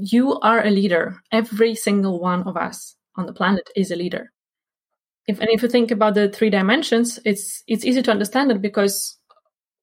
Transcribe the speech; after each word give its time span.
you 0.00 0.38
are 0.40 0.64
a 0.64 0.70
leader. 0.70 1.20
Every 1.32 1.74
single 1.74 2.20
one 2.20 2.42
of 2.44 2.56
us 2.56 2.96
on 3.16 3.26
the 3.26 3.32
planet 3.32 3.68
is 3.76 3.90
a 3.90 3.96
leader. 3.96 4.32
If, 5.26 5.40
and 5.40 5.48
if 5.50 5.62
you 5.62 5.68
think 5.68 5.90
about 5.90 6.14
the 6.14 6.28
three 6.28 6.50
dimensions, 6.50 7.18
it's 7.24 7.62
it's 7.66 7.84
easy 7.84 8.02
to 8.02 8.10
understand 8.10 8.50
it 8.50 8.62
because 8.62 9.18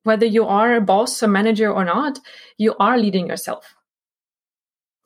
whether 0.04 0.25
you 0.25 0.46
are 0.46 0.75
a 0.75 0.81
boss, 0.81 1.21
a 1.21 1.28
manager 1.28 1.71
or 1.71 1.86
not, 1.86 2.20
you 2.57 2.75
are 2.79 2.97
leading 2.97 3.28
yourself. 3.28 3.75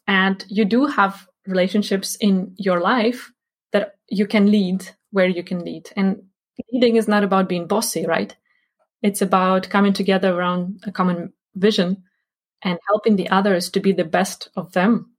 And 0.07 0.43
you 0.47 0.65
do 0.65 0.85
have 0.85 1.27
relationships 1.45 2.15
in 2.15 2.53
your 2.57 2.79
life 2.81 3.31
that 3.71 3.95
you 4.09 4.27
can 4.27 4.51
lead 4.51 4.87
where 5.11 5.27
you 5.27 5.43
can 5.43 5.63
lead. 5.63 5.89
And 5.95 6.23
leading 6.71 6.95
is 6.95 7.07
not 7.07 7.23
about 7.23 7.49
being 7.49 7.67
bossy, 7.67 8.05
right? 8.05 8.35
It's 9.01 9.21
about 9.21 9.69
coming 9.69 9.93
together 9.93 10.33
around 10.33 10.83
a 10.85 10.91
common 10.91 11.33
vision 11.55 12.03
and 12.63 12.79
helping 12.87 13.15
the 13.15 13.29
others 13.29 13.69
to 13.71 13.79
be 13.79 13.91
the 13.91 14.03
best 14.03 14.49
of 14.55 14.71
them 14.73 15.11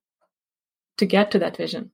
to 0.98 1.06
get 1.06 1.30
to 1.30 1.38
that 1.38 1.56
vision. 1.56 1.90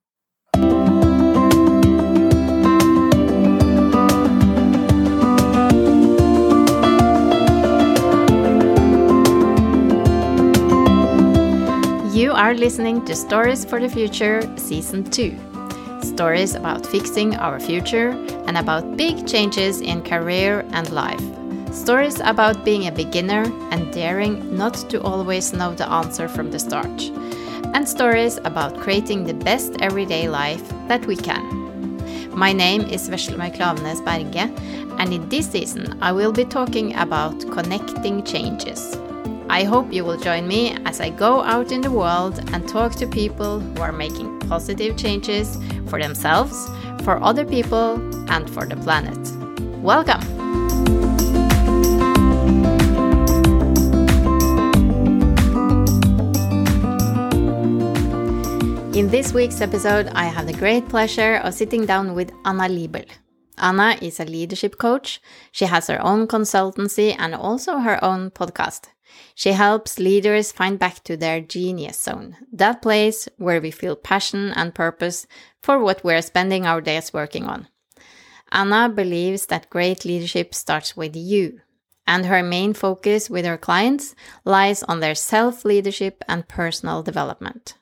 You 12.17 12.33
are 12.33 12.55
listening 12.55 13.05
to 13.05 13.15
Stories 13.15 13.65
for 13.65 13.79
the 13.79 13.89
Future 13.89 14.41
Season 14.57 15.05
2. 15.05 15.37
Stories 16.03 16.55
about 16.55 16.87
fixing 16.87 17.37
our 17.37 17.61
future 17.61 18.11
and 18.47 18.57
about 18.57 18.97
big 18.97 19.27
changes 19.27 19.81
in 19.81 20.03
career 20.03 20.65
and 20.71 20.91
life. 20.91 21.46
Stories 21.77 22.19
about 22.25 22.65
being 22.65 22.89
a 22.89 22.91
beginner 22.91 23.45
and 23.71 23.93
daring 23.93 24.57
not 24.57 24.75
to 24.89 25.01
always 25.03 25.53
know 25.53 25.75
the 25.75 25.89
answer 25.89 26.27
from 26.27 26.51
the 26.51 26.59
start. 26.59 27.03
And 27.75 27.87
stories 27.87 28.39
about 28.45 28.81
creating 28.81 29.25
the 29.25 29.35
best 29.35 29.77
everyday 29.81 30.27
life 30.27 30.67
that 30.89 31.05
we 31.05 31.17
can. 31.17 31.45
My 32.35 32.53
name 32.53 32.81
is 32.81 33.11
Veslemøy 33.11 33.55
Klaveness 33.55 34.03
Berge, 34.03 34.51
and 34.99 35.13
in 35.13 35.29
this 35.29 35.51
season 35.51 35.99
I 36.01 36.13
will 36.13 36.33
be 36.33 36.47
talking 36.47 36.97
about 36.97 37.39
connecting 37.53 38.25
changes. 38.25 38.99
I 39.51 39.65
hope 39.65 39.93
you 39.93 40.03
will 40.03 40.19
join 40.19 40.49
me 40.49 40.77
as 40.87 41.01
I 41.01 41.11
go 41.11 41.43
out 41.43 41.73
in 41.73 41.83
the 41.83 41.91
world 41.91 42.41
and 42.53 42.67
talk 42.67 42.93
to 42.97 43.07
people 43.07 43.61
who 43.61 43.83
are 43.83 43.93
making 43.93 44.41
positive 44.49 44.97
changes 44.97 45.59
for 45.89 46.01
themselves, 46.01 46.57
for 47.05 47.23
other 47.23 47.45
people, 47.45 48.01
and 48.33 48.49
for 48.51 48.65
the 48.67 48.77
planet. 48.77 49.21
Welcome! 49.83 51.06
In 58.97 59.11
this 59.11 59.35
week's 59.35 59.61
episode, 59.61 60.07
I 60.15 60.25
have 60.25 60.47
the 60.47 60.55
great 60.55 60.89
pleasure 60.89 61.35
of 61.45 61.53
sitting 61.53 61.85
down 61.85 62.15
with 62.15 62.33
Anna 62.47 62.67
Liebel. 62.67 63.05
Anna 63.59 63.99
is 64.01 64.19
a 64.19 64.25
leadership 64.25 64.79
coach. 64.79 65.21
She 65.53 65.67
has 65.67 65.89
her 65.89 66.03
own 66.03 66.27
consultancy 66.27 67.15
and 67.19 67.35
also 67.35 67.77
her 67.77 68.03
own 68.03 68.31
podcast. 68.31 68.87
She 69.35 69.53
helps 69.53 69.99
leaders 69.99 70.51
find 70.51 70.79
back 70.79 71.05
to 71.05 71.15
their 71.15 71.43
genius 71.43 72.01
zone, 72.01 72.39
that 72.51 72.81
place 72.81 73.29
where 73.37 73.61
we 73.61 73.71
feel 73.71 73.97
passion 73.97 74.51
and 74.53 74.75
purpose 74.75 75.27
for 75.61 75.79
what 75.79 76.03
we're 76.03 76.23
spending 76.23 76.65
our 76.65 76.81
days 76.81 77.13
working 77.13 77.45
on. 77.45 77.69
Anna 78.51 78.89
believes 78.89 79.45
that 79.49 79.69
great 79.69 80.07
leadership 80.07 80.55
starts 80.55 80.97
with 80.97 81.15
you, 81.15 81.61
and 82.07 82.25
her 82.25 82.43
main 82.43 82.73
focus 82.73 83.29
with 83.29 83.45
her 83.45 83.59
clients 83.59 84.15
lies 84.47 84.83
on 84.85 85.01
their 85.01 85.15
self 85.15 85.67
leadership 85.67 86.25
and 86.27 86.49
personal 86.49 87.03
development. 87.03 87.75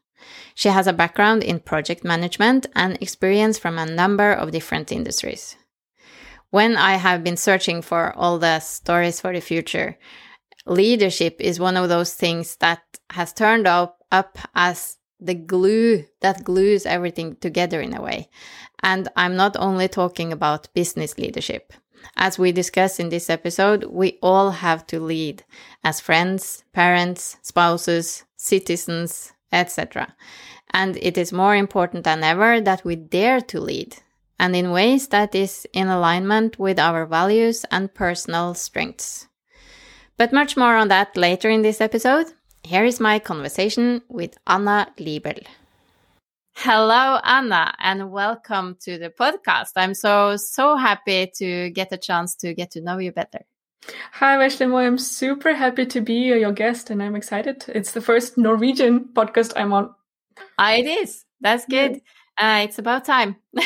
She 0.55 0.69
has 0.69 0.87
a 0.87 0.93
background 0.93 1.43
in 1.43 1.61
project 1.61 2.05
management 2.05 2.67
and 2.75 2.97
experience 3.01 3.59
from 3.59 3.79
a 3.79 3.87
number 3.87 4.33
of 4.33 4.53
different 4.53 4.93
industries. 4.93 5.57
When 6.51 6.77
I 6.77 6.95
have 6.95 7.25
been 7.25 7.37
searching 7.37 7.83
for 7.83 8.13
all 8.17 8.39
the 8.39 8.61
stories 8.61 9.21
for 9.21 9.33
the 9.33 9.41
future, 9.41 9.99
leadership 10.67 11.37
is 11.41 11.59
one 11.59 11.77
of 11.77 11.89
those 11.89 12.15
things 12.15 12.57
that 12.57 12.83
has 13.11 13.33
turned 13.33 13.67
up, 13.67 14.05
up 14.13 14.39
as 14.55 14.99
the 15.21 15.35
glue 15.35 16.05
that 16.21 16.45
glues 16.45 16.87
everything 16.87 17.37
together 17.37 17.81
in 17.81 17.95
a 17.95 18.03
way. 18.03 18.29
And 18.83 19.09
I'm 19.17 19.37
not 19.37 19.57
only 19.59 19.89
talking 19.89 20.33
about 20.33 20.73
business 20.75 21.19
leadership. 21.19 21.73
As 22.17 22.39
we 22.39 22.53
discuss 22.53 23.01
in 23.01 23.09
this 23.09 23.31
episode, 23.31 23.85
we 23.85 24.19
all 24.23 24.51
have 24.51 24.87
to 24.89 25.01
lead 25.01 25.45
as 25.83 26.01
friends, 26.01 26.65
parents, 26.73 27.39
spouses, 27.43 28.25
citizens, 28.37 29.33
etc. 29.55 30.15
And 30.71 30.99
it 31.01 31.17
is 31.17 31.33
more 31.33 31.55
important 31.55 32.05
than 32.05 32.25
ever 32.25 32.61
that 32.61 32.85
we 32.85 32.97
dare 32.97 33.41
to 33.41 33.61
lead 33.61 33.97
and 34.39 34.57
in 34.57 34.73
ways 34.73 35.09
that 35.09 35.35
is 35.35 35.67
in 35.73 35.89
alignment 35.89 36.59
with 36.59 36.79
our 36.79 37.07
values 37.07 37.65
and 37.71 37.95
personal 37.95 38.55
strengths. 38.55 39.29
But 40.17 40.33
much 40.33 40.57
more 40.57 40.77
on 40.77 40.89
that 40.89 41.17
later 41.17 41.49
in 41.51 41.63
this 41.63 41.81
episode. 41.81 42.27
Here 42.63 42.85
is 42.85 42.99
my 42.99 43.19
conversation 43.19 44.03
with 44.09 44.37
Anna 44.47 44.93
Liebel. 44.99 45.45
Hello, 46.57 47.19
Anna, 47.25 47.75
and 47.79 48.11
welcome 48.11 48.77
to 48.83 48.97
the 48.97 49.11
podcast. 49.11 49.73
I'm 49.77 49.93
so, 49.93 50.37
so 50.37 50.77
happy 50.77 51.31
to 51.37 51.71
get 51.71 51.93
a 51.93 51.99
chance 51.99 52.37
to 52.37 52.55
get 52.55 52.71
to 52.73 52.81
know 52.81 52.99
you 52.99 53.13
better. 53.13 53.41
Hi, 54.13 54.37
Veslemøy. 54.39 54.87
I'm 54.87 54.99
super 54.99 55.55
happy 55.55 55.87
to 55.87 56.01
be 56.01 56.15
your 56.15 56.53
guest, 56.53 56.91
and 56.91 57.03
I'm 57.03 57.17
excited. 57.17 57.65
It's 57.69 57.93
the 57.93 58.01
first 58.01 58.39
Norwegian 58.39 59.09
podcast 59.13 59.53
I'm 59.57 59.73
on. 59.73 59.95
Ah, 60.59 60.73
it 60.75 60.87
is. 60.87 61.25
That's 61.41 61.67
good. 61.67 62.01
Uh, 62.39 62.63
it's 62.65 62.79
about 62.79 63.05
time. 63.05 63.37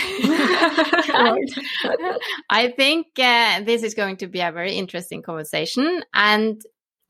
I 2.50 2.72
think 2.76 3.06
uh, 3.18 3.60
this 3.62 3.82
is 3.82 3.94
going 3.94 4.16
to 4.18 4.26
be 4.26 4.40
a 4.40 4.52
very 4.52 4.74
interesting 4.74 5.22
conversation. 5.22 6.02
And 6.12 6.60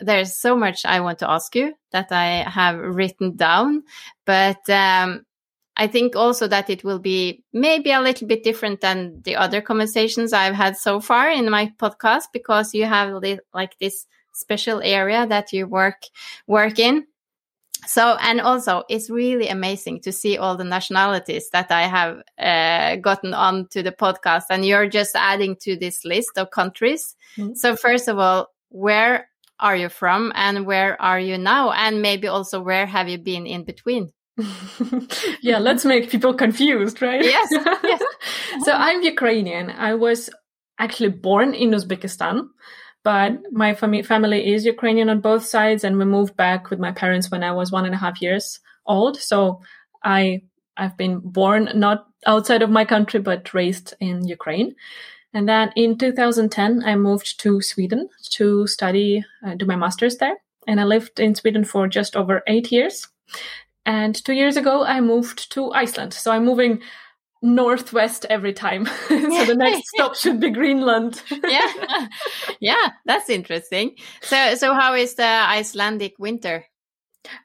there's 0.00 0.36
so 0.36 0.56
much 0.56 0.84
I 0.84 1.00
want 1.00 1.18
to 1.20 1.30
ask 1.30 1.54
you 1.56 1.74
that 1.92 2.12
I 2.12 2.48
have 2.48 2.78
written 2.78 3.36
down. 3.36 3.82
But 4.24 4.68
um, 4.70 5.24
I 5.78 5.86
think 5.86 6.16
also 6.16 6.48
that 6.48 6.68
it 6.68 6.82
will 6.82 6.98
be 6.98 7.44
maybe 7.52 7.92
a 7.92 8.00
little 8.00 8.26
bit 8.26 8.42
different 8.42 8.80
than 8.80 9.22
the 9.22 9.36
other 9.36 9.62
conversations 9.62 10.32
I've 10.32 10.56
had 10.56 10.76
so 10.76 11.00
far 11.00 11.30
in 11.30 11.48
my 11.50 11.72
podcast 11.78 12.24
because 12.32 12.74
you 12.74 12.84
have 12.84 13.22
like 13.54 13.78
this 13.78 14.06
special 14.34 14.82
area 14.82 15.26
that 15.28 15.52
you 15.52 15.66
work 15.68 16.02
work 16.48 16.80
in. 16.80 17.06
So 17.86 18.16
and 18.20 18.40
also 18.40 18.82
it's 18.88 19.08
really 19.08 19.48
amazing 19.48 20.00
to 20.00 20.10
see 20.10 20.36
all 20.36 20.56
the 20.56 20.64
nationalities 20.64 21.48
that 21.50 21.70
i 21.70 21.82
have 21.82 22.22
uh, 22.36 22.96
gotten 22.96 23.32
on 23.32 23.68
to 23.68 23.84
the 23.84 23.92
podcast 23.92 24.44
and 24.50 24.66
you're 24.66 24.88
just 24.88 25.14
adding 25.14 25.54
to 25.60 25.76
this 25.76 26.04
list 26.04 26.36
of 26.36 26.50
countries. 26.50 27.14
Mm-hmm. 27.36 27.54
so 27.54 27.76
first 27.76 28.08
of 28.08 28.18
all 28.18 28.48
where 28.70 29.28
are 29.60 29.76
you 29.76 29.88
from 29.88 30.32
and 30.34 30.66
where 30.66 31.00
are 31.00 31.20
you 31.20 31.38
now? 31.38 31.72
And 31.72 32.02
maybe 32.02 32.28
also 32.28 32.60
where 32.60 32.86
have 32.86 33.08
you 33.08 33.18
been 33.18 33.46
in 33.46 33.64
between 33.64 34.12
yeah 35.42 35.58
let's 35.58 35.84
make 35.84 36.10
people 36.10 36.32
confused 36.32 37.02
right 37.02 37.24
yes, 37.24 37.48
yes. 37.50 38.02
so 38.64 38.72
i'm 38.72 39.02
ukrainian 39.02 39.70
i 39.70 39.94
was 39.94 40.30
actually 40.78 41.08
born 41.08 41.54
in 41.54 41.70
uzbekistan 41.70 42.48
but 43.04 43.38
my 43.52 43.74
fami- 43.74 44.04
family 44.04 44.52
is 44.52 44.66
Ukrainian 44.66 45.08
on 45.08 45.20
both 45.20 45.44
sides, 45.44 45.84
and 45.84 45.96
we 45.96 46.04
moved 46.04 46.36
back 46.36 46.68
with 46.68 46.78
my 46.78 46.92
parents 46.92 47.30
when 47.30 47.42
I 47.42 47.52
was 47.52 47.72
one 47.72 47.86
and 47.86 47.94
a 47.94 47.98
half 47.98 48.20
years 48.20 48.60
old. 48.84 49.16
So 49.16 49.62
I 50.04 50.42
I've 50.76 50.96
been 50.96 51.20
born 51.20 51.70
not 51.74 52.06
outside 52.26 52.62
of 52.62 52.70
my 52.70 52.84
country, 52.84 53.20
but 53.20 53.54
raised 53.54 53.94
in 54.00 54.26
Ukraine. 54.26 54.74
And 55.34 55.48
then 55.48 55.72
in 55.76 55.98
2010, 55.98 56.82
I 56.84 56.94
moved 56.96 57.40
to 57.40 57.60
Sweden 57.60 58.08
to 58.30 58.66
study, 58.66 59.24
uh, 59.44 59.54
do 59.54 59.66
my 59.66 59.76
master's 59.76 60.16
there. 60.16 60.36
And 60.66 60.80
I 60.80 60.84
lived 60.84 61.20
in 61.20 61.34
Sweden 61.34 61.64
for 61.64 61.88
just 61.88 62.16
over 62.16 62.42
eight 62.46 62.70
years. 62.72 63.08
And 63.88 64.22
two 64.22 64.34
years 64.34 64.58
ago, 64.58 64.84
I 64.84 65.00
moved 65.00 65.50
to 65.52 65.72
Iceland. 65.72 66.12
So 66.12 66.30
I'm 66.30 66.44
moving 66.44 66.82
northwest 67.40 68.26
every 68.28 68.52
time. 68.52 68.84
so 69.08 69.44
the 69.46 69.56
next 69.56 69.88
stop 69.94 70.14
should 70.14 70.40
be 70.40 70.50
Greenland. 70.50 71.22
yeah. 71.48 72.06
Yeah, 72.60 72.90
that's 73.06 73.30
interesting. 73.30 73.96
So 74.20 74.56
so 74.56 74.74
how 74.74 74.92
is 74.92 75.14
the 75.14 75.24
Icelandic 75.24 76.18
winter? 76.18 76.66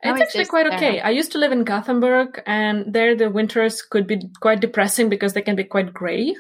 How 0.04 0.12
it's 0.16 0.22
actually 0.22 0.46
quite 0.46 0.68
okay. 0.74 1.00
I 1.00 1.12
used 1.12 1.32
to 1.32 1.38
live 1.38 1.54
in 1.54 1.64
Gothenburg 1.64 2.42
and 2.46 2.94
there 2.94 3.16
the 3.16 3.30
winters 3.30 3.82
could 3.82 4.06
be 4.06 4.30
quite 4.42 4.60
depressing 4.60 5.08
because 5.08 5.32
they 5.32 5.42
can 5.42 5.56
be 5.56 5.64
quite 5.64 5.94
gray. 5.94 6.36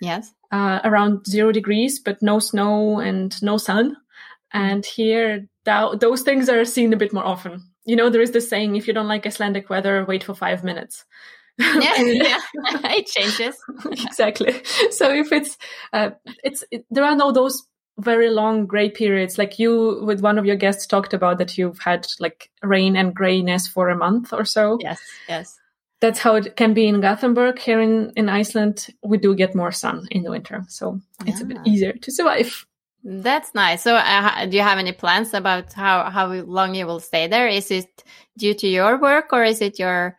Yes. 0.00 0.32
Uh, 0.52 0.78
around 0.84 1.26
0 1.26 1.50
degrees 1.50 1.98
but 1.98 2.22
no 2.22 2.38
snow 2.38 3.00
and 3.00 3.34
no 3.42 3.56
sun. 3.56 3.96
And 4.52 4.86
here 4.86 5.48
th- 5.64 5.98
those 5.98 6.22
things 6.22 6.48
are 6.48 6.64
seen 6.64 6.92
a 6.92 6.96
bit 6.96 7.12
more 7.12 7.26
often. 7.26 7.69
You 7.84 7.96
know, 7.96 8.10
there 8.10 8.20
is 8.20 8.32
this 8.32 8.48
saying 8.48 8.76
if 8.76 8.86
you 8.86 8.94
don't 8.94 9.08
like 9.08 9.26
Icelandic 9.26 9.70
weather, 9.70 10.04
wait 10.04 10.24
for 10.24 10.34
5 10.34 10.64
minutes. 10.64 11.04
Yeah, 11.60 11.96
yeah. 11.96 12.40
it 12.84 13.06
changes. 13.06 13.56
Exactly. 13.90 14.62
So 14.90 15.12
if 15.12 15.30
it's 15.30 15.58
uh, 15.92 16.10
it's 16.42 16.64
it, 16.70 16.86
there 16.90 17.04
are 17.04 17.14
no 17.14 17.32
those 17.32 17.66
very 17.98 18.30
long 18.30 18.66
gray 18.66 18.88
periods. 18.88 19.36
Like 19.36 19.58
you 19.58 20.02
with 20.02 20.22
one 20.22 20.38
of 20.38 20.46
your 20.46 20.56
guests 20.56 20.86
talked 20.86 21.12
about 21.12 21.36
that 21.38 21.58
you've 21.58 21.78
had 21.78 22.06
like 22.18 22.50
rain 22.62 22.96
and 22.96 23.14
grayness 23.14 23.68
for 23.68 23.90
a 23.90 23.96
month 23.96 24.32
or 24.32 24.46
so. 24.46 24.78
Yes 24.80 25.00
yes. 25.28 25.58
That's 26.00 26.18
how 26.18 26.36
it 26.36 26.56
can 26.56 26.72
be 26.72 26.86
in 26.86 27.02
gothenburg. 27.02 27.58
Here 27.58 27.80
in, 27.80 28.12
in 28.16 28.30
iceland 28.30 28.86
we 29.02 29.18
do 29.18 29.34
get 29.34 29.54
more 29.54 29.72
sun 29.72 30.08
in 30.10 30.22
the 30.22 30.30
winter. 30.30 30.64
So 30.68 30.98
it's 31.26 31.42
a 31.42 31.44
bit 31.44 31.58
easier 31.66 31.92
to 31.92 32.10
survive 32.10 32.66
that's 33.04 33.54
nice 33.54 33.82
so 33.82 33.96
uh, 33.96 34.46
do 34.46 34.56
you 34.56 34.62
have 34.62 34.78
any 34.78 34.92
plans 34.92 35.32
about 35.34 35.72
how 35.72 36.08
how 36.10 36.26
long 36.26 36.74
you 36.74 36.86
will 36.86 37.00
stay 37.00 37.26
there 37.26 37.48
is 37.48 37.70
it 37.70 38.04
due 38.36 38.54
to 38.54 38.68
your 38.68 38.98
work 38.98 39.32
or 39.32 39.42
is 39.44 39.60
it 39.60 39.78
your 39.78 40.16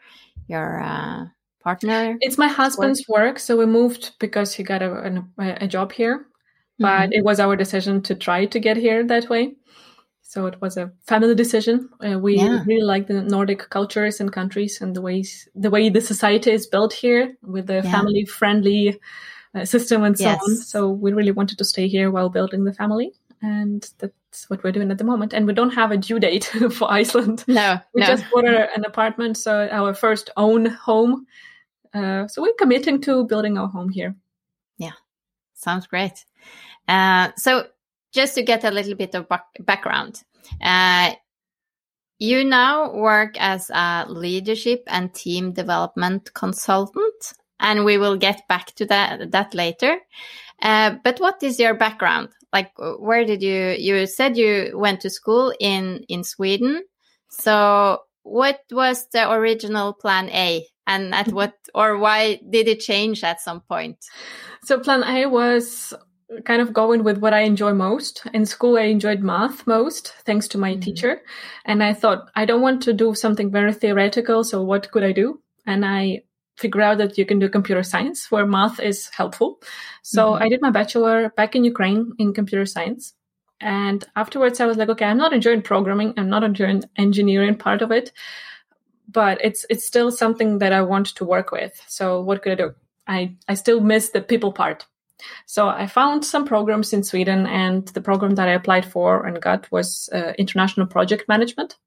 your 0.48 0.82
uh, 0.82 1.26
partner 1.64 2.18
it's 2.22 2.38
my 2.38 2.48
husband's 2.48 3.08
work? 3.08 3.20
work 3.20 3.40
so 3.40 3.56
we 3.56 3.66
moved 3.66 4.12
because 4.20 4.54
he 4.54 4.64
got 4.64 4.82
a, 4.82 5.24
a, 5.38 5.58
a 5.62 5.68
job 5.68 5.92
here 5.92 6.26
but 6.82 7.12
mm-hmm. 7.12 7.14
it 7.14 7.24
was 7.24 7.40
our 7.40 7.56
decision 7.56 8.02
to 8.02 8.16
try 8.16 8.46
to 8.46 8.60
get 8.60 8.76
here 8.76 9.06
that 9.06 9.30
way. 9.30 9.54
So 10.24 10.48
it 10.48 10.60
was 10.62 10.78
a 10.78 10.92
family 11.06 11.36
decision. 11.36 11.90
Uh, 12.04 12.18
we 12.18 12.38
yeah. 12.38 12.64
really 12.66 12.84
like 12.84 13.08
the 13.08 13.22
Nordic 13.22 13.70
cultures 13.70 14.20
and 14.20 14.32
countries 14.32 14.82
and 14.82 14.96
the 14.96 15.02
ways 15.02 15.48
the 15.54 15.70
way 15.70 15.90
the 15.90 16.02
society 16.02 16.52
is 16.52 16.68
built 16.68 16.94
here 16.94 17.38
with 17.44 17.68
the 17.68 17.82
yeah. 17.84 17.92
family 17.92 18.26
friendly 18.26 18.90
uh, 18.90 18.94
system 19.66 20.04
and 20.04 20.18
so 20.18 20.24
yes. 20.26 20.42
on. 20.44 20.56
So 20.58 20.90
we 20.90 21.14
really 21.14 21.32
wanted 21.32 21.58
to 21.58 21.66
stay 21.66 21.88
here 21.88 22.12
while 22.12 22.30
building 22.30 22.64
the 22.64 22.74
family, 22.74 23.14
and 23.42 23.88
that's 24.00 24.50
what 24.50 24.64
we're 24.64 24.72
doing 24.72 24.92
at 24.92 24.98
the 24.98 25.04
moment. 25.04 25.34
And 25.34 25.46
we 25.46 25.54
don't 25.54 25.74
have 25.74 25.92
a 25.92 25.98
due 25.98 26.20
date 26.20 26.46
for 26.72 26.92
Iceland. 26.92 27.44
No, 27.48 27.80
we 27.94 28.02
no. 28.02 28.08
just 28.08 28.26
bought 28.32 28.46
an 28.46 28.86
apartment, 28.86 29.38
so 29.38 29.68
our 29.72 29.94
first 29.94 30.30
own 30.38 30.66
home. 30.66 31.26
Uh, 31.94 32.28
so 32.28 32.42
we're 32.42 32.54
committing 32.54 33.02
to 33.02 33.26
building 33.26 33.58
our 33.58 33.68
home 33.68 33.90
here. 33.90 34.16
Yeah, 34.78 34.94
sounds 35.54 35.88
great. 35.88 36.26
Uh, 36.88 37.32
so 37.36 37.68
just 38.14 38.36
to 38.36 38.44
get 38.44 38.64
a 38.64 38.72
little 38.72 38.96
bit 38.96 39.16
of 39.16 39.28
background, 39.60 40.24
uh, 40.62 41.14
you 42.20 42.44
now 42.44 42.94
work 42.94 43.36
as 43.40 43.72
a 43.72 44.06
leadership 44.08 44.84
and 44.88 45.12
team 45.14 45.54
development 45.54 46.32
consultant, 46.36 47.34
and 47.62 47.86
we 47.86 47.98
will 47.98 48.18
get 48.18 48.46
back 48.50 48.76
to 48.76 48.86
that 48.88 49.32
that 49.32 49.54
later. 49.54 49.98
Uh, 50.62 50.96
but 51.04 51.20
what 51.20 51.42
is 51.42 51.60
your 51.60 51.74
background? 51.74 52.30
Like, 52.52 52.72
where 52.78 53.24
did 53.24 53.42
you? 53.42 53.76
You 53.80 54.06
said 54.06 54.36
you 54.36 54.74
went 54.76 55.00
to 55.02 55.10
school 55.10 55.54
in 55.60 56.04
in 56.10 56.24
Sweden. 56.24 56.84
So, 57.30 58.00
what 58.24 58.60
was 58.72 59.08
the 59.14 59.32
original 59.32 59.94
plan 59.94 60.30
A, 60.30 60.66
and 60.86 61.16
at 61.16 61.32
what 61.32 61.54
or 61.74 61.98
why 61.98 62.42
did 62.50 62.68
it 62.68 62.82
change 62.82 63.24
at 63.24 63.40
some 63.40 63.62
point? 63.62 63.98
So, 64.66 64.80
plan 64.80 65.04
A 65.04 65.28
was 65.28 65.94
kind 66.46 66.62
of 66.62 66.74
going 66.74 67.04
with 67.04 67.18
what 67.18 67.34
I 67.34 67.42
enjoy 67.42 67.74
most. 67.74 68.26
In 68.34 68.46
school, 68.46 68.78
I 68.78 68.84
enjoyed 68.84 69.22
math 69.22 69.68
most, 69.68 70.14
thanks 70.26 70.48
to 70.50 70.58
my 70.58 70.72
mm-hmm. 70.72 70.82
teacher. 70.82 71.22
And 71.66 71.84
I 71.84 71.94
thought, 71.94 72.30
I 72.36 72.46
don't 72.46 72.62
want 72.62 72.82
to 72.84 72.94
do 72.94 73.14
something 73.14 73.52
very 73.52 73.74
theoretical. 73.74 74.44
So 74.44 74.64
what 74.64 74.92
could 74.92 75.04
I 75.04 75.12
do? 75.12 75.42
And 75.66 75.86
I 75.86 76.22
figured 76.58 76.84
out 76.84 76.98
that 76.98 77.18
you 77.18 77.26
can 77.26 77.40
do 77.40 77.50
computer 77.50 77.84
science 77.84 78.30
where 78.30 78.46
math 78.46 78.80
is 78.80 79.10
helpful. 79.10 79.62
So 80.04 80.32
mm-hmm. 80.32 80.44
I 80.44 80.50
did 80.50 80.62
my 80.62 80.70
bachelor 80.70 81.30
back 81.30 81.56
in 81.56 81.64
Ukraine 81.64 82.14
in 82.20 82.34
computer 82.34 82.66
science. 82.66 83.14
And 83.60 84.04
afterwards, 84.16 84.60
I 84.60 84.66
was 84.66 84.78
like, 84.78 84.90
okay, 84.90 85.06
I'm 85.06 85.18
not 85.18 85.34
enjoying 85.34 85.62
programming. 85.62 86.14
I'm 86.18 86.30
not 86.30 86.44
enjoying 86.44 86.84
engineering 86.98 87.56
part 87.56 87.82
of 87.82 87.92
it, 87.92 88.12
but 89.08 89.40
it's, 89.44 89.66
it's 89.70 89.86
still 89.86 90.12
something 90.12 90.60
that 90.60 90.74
I 90.74 90.82
want 90.82 91.08
to 91.16 91.26
work 91.26 91.52
with. 91.52 91.82
So 91.88 92.22
what 92.22 92.42
could 92.42 92.54
I 92.54 92.56
do? 92.56 92.74
I, 93.08 93.36
I 93.48 93.54
still 93.54 93.80
miss 93.80 94.10
the 94.10 94.22
people 94.22 94.52
part. 94.52 94.86
So 95.46 95.70
I 95.70 95.86
found 95.86 96.26
some 96.26 96.46
programs 96.46 96.94
in 96.94 97.04
Sweden, 97.04 97.46
and 97.46 97.88
the 97.90 98.02
program 98.02 98.34
that 98.36 98.48
I 98.48 98.54
applied 98.54 98.92
for 98.92 99.26
and 99.26 99.40
got 99.40 99.72
was 99.72 100.10
uh, 100.12 100.34
international 100.40 100.88
project 100.88 101.28
management. 101.28 101.78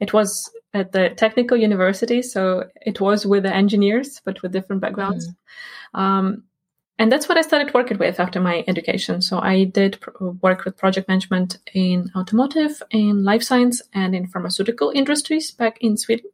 It 0.00 0.14
was 0.14 0.50
at 0.74 0.92
the 0.92 1.10
technical 1.10 1.56
university, 1.56 2.20
so 2.20 2.68
it 2.84 3.00
was 3.00 3.24
with 3.24 3.44
the 3.44 3.54
engineers, 3.54 4.20
but 4.24 4.42
with 4.42 4.52
different 4.52 4.82
backgrounds. 4.82 5.28
Mm. 5.94 6.00
Um, 6.00 6.44
and 6.98 7.10
that's 7.10 7.28
what 7.28 7.38
I 7.38 7.42
started 7.42 7.74
working 7.74 7.98
with 7.98 8.20
after 8.20 8.40
my 8.40 8.64
education. 8.68 9.22
So 9.22 9.38
I 9.38 9.64
did 9.64 10.00
pr- 10.00 10.24
work 10.42 10.64
with 10.64 10.76
project 10.76 11.08
management 11.08 11.58
in 11.72 12.10
automotive, 12.16 12.82
in 12.90 13.24
life 13.24 13.42
science, 13.42 13.82
and 13.92 14.14
in 14.14 14.26
pharmaceutical 14.26 14.90
industries 14.90 15.50
back 15.50 15.78
in 15.80 15.96
Sweden. 15.96 16.30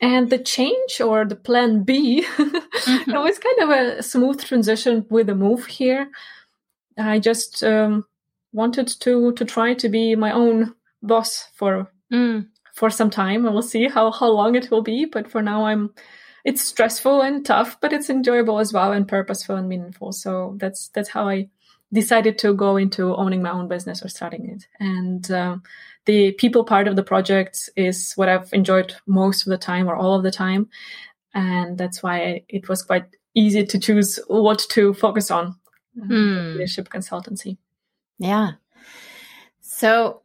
And 0.00 0.30
the 0.30 0.38
change 0.38 1.00
or 1.00 1.24
the 1.24 1.36
plan 1.36 1.84
B, 1.84 2.24
mm-hmm. 2.36 3.10
it 3.10 3.18
was 3.18 3.38
kind 3.38 3.58
of 3.62 3.70
a 3.70 4.02
smooth 4.02 4.42
transition 4.42 5.06
with 5.10 5.28
the 5.28 5.34
move 5.34 5.66
here. 5.66 6.10
I 6.98 7.20
just 7.20 7.62
um, 7.62 8.04
wanted 8.52 8.88
to 9.00 9.32
to 9.32 9.44
try 9.44 9.74
to 9.74 9.88
be 9.88 10.16
my 10.16 10.32
own 10.32 10.74
boss 11.02 11.48
for 11.54 11.88
mm. 12.12 12.46
For 12.72 12.90
some 12.90 13.10
time. 13.10 13.44
And 13.44 13.54
we'll 13.54 13.62
see 13.62 13.88
how 13.88 14.10
how 14.10 14.28
long 14.28 14.54
it 14.54 14.70
will 14.70 14.82
be. 14.82 15.04
But 15.04 15.30
for 15.30 15.42
now, 15.42 15.66
I'm. 15.66 15.94
It's 16.44 16.60
stressful 16.60 17.20
and 17.20 17.46
tough, 17.46 17.80
but 17.80 17.92
it's 17.92 18.10
enjoyable 18.10 18.58
as 18.58 18.72
well 18.72 18.90
and 18.90 19.06
purposeful 19.06 19.54
and 19.54 19.68
meaningful. 19.68 20.10
So 20.10 20.56
that's 20.58 20.88
that's 20.88 21.08
how 21.08 21.28
I 21.28 21.48
decided 21.92 22.38
to 22.38 22.54
go 22.54 22.76
into 22.76 23.14
owning 23.14 23.42
my 23.42 23.50
own 23.50 23.68
business 23.68 24.04
or 24.04 24.08
starting 24.08 24.48
it. 24.48 24.66
And 24.80 25.30
um, 25.30 25.62
the 26.06 26.32
people 26.32 26.64
part 26.64 26.88
of 26.88 26.96
the 26.96 27.02
project 27.02 27.70
is 27.76 28.12
what 28.16 28.28
I've 28.28 28.52
enjoyed 28.52 28.94
most 29.06 29.46
of 29.46 29.50
the 29.50 29.58
time 29.58 29.88
or 29.88 29.94
all 29.94 30.14
of 30.14 30.22
the 30.22 30.30
time. 30.30 30.68
And 31.34 31.78
that's 31.78 32.02
why 32.02 32.44
it 32.48 32.68
was 32.68 32.82
quite 32.82 33.04
easy 33.34 33.64
to 33.64 33.78
choose 33.78 34.18
what 34.26 34.58
to 34.70 34.94
focus 34.94 35.30
on 35.30 35.56
mm. 35.96 36.52
leadership 36.52 36.88
consultancy. 36.88 37.58
Yeah. 38.18 38.52
So 39.60 40.22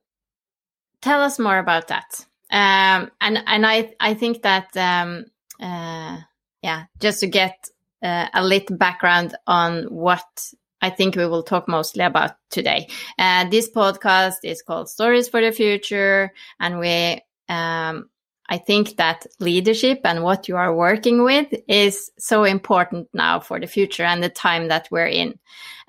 tell 1.01 1.21
us 1.21 1.38
more 1.38 1.57
about 1.57 1.88
that. 1.89 2.25
Um, 2.49 3.11
and 3.19 3.44
and 3.45 3.65
I 3.65 3.94
I 3.99 4.13
think 4.13 4.41
that 4.44 4.75
um, 4.77 5.25
uh, 5.61 6.17
yeah, 6.61 6.85
just 6.99 7.19
to 7.21 7.27
get 7.27 7.69
uh, 8.01 8.27
a 8.33 8.44
little 8.44 8.77
background 8.77 9.35
on 9.47 9.85
what 9.85 10.53
I 10.81 10.89
think 10.89 11.15
we 11.15 11.25
will 11.25 11.44
talk 11.44 11.67
mostly 11.67 12.03
about 12.03 12.35
today. 12.49 12.88
Uh, 13.17 13.49
this 13.49 13.69
podcast 13.69 14.38
is 14.44 14.61
called 14.61 14.89
Stories 14.89 15.27
for 15.27 15.41
the 15.41 15.51
Future, 15.51 16.31
and 16.59 16.79
we, 16.79 17.21
um, 17.49 18.09
I 18.49 18.57
think 18.59 18.97
that 18.97 19.25
leadership 19.39 20.01
and 20.03 20.23
what 20.23 20.47
you 20.47 20.55
are 20.55 20.73
working 20.73 21.23
with 21.23 21.47
is 21.67 22.11
so 22.17 22.44
important 22.44 23.09
now 23.13 23.39
for 23.39 23.59
the 23.59 23.67
future 23.67 24.03
and 24.03 24.23
the 24.23 24.29
time 24.29 24.67
that 24.67 24.88
we're 24.91 25.07
in. 25.07 25.39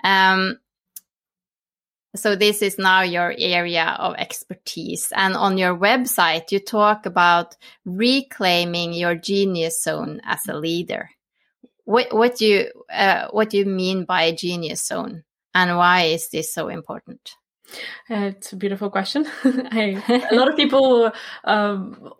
Um, 0.03 0.57
so 2.15 2.35
this 2.35 2.61
is 2.61 2.77
now 2.79 3.01
your 3.01 3.33
area 3.37 3.95
of 3.99 4.15
expertise. 4.15 5.11
And 5.15 5.35
on 5.35 5.57
your 5.57 5.77
website, 5.77 6.51
you 6.51 6.59
talk 6.59 7.05
about 7.05 7.55
reclaiming 7.85 8.93
your 8.93 9.15
genius 9.15 9.83
zone 9.83 10.21
as 10.23 10.39
a 10.47 10.57
leader. 10.57 11.09
What 11.85 12.13
what 12.13 12.37
do 12.37 12.45
you 12.45 12.71
uh, 12.91 13.27
what 13.31 13.49
do 13.49 13.57
you 13.57 13.65
mean 13.65 14.05
by 14.05 14.31
genius 14.31 14.85
zone, 14.85 15.23
and 15.55 15.75
why 15.75 16.03
is 16.03 16.29
this 16.29 16.53
so 16.53 16.67
important? 16.67 17.31
Uh, 18.09 18.29
it's 18.33 18.53
a 18.53 18.55
beautiful 18.55 18.89
question. 18.89 19.25
I, 19.43 20.27
a 20.31 20.35
lot 20.35 20.49
of 20.49 20.55
people 20.55 21.11
um, 21.45 22.11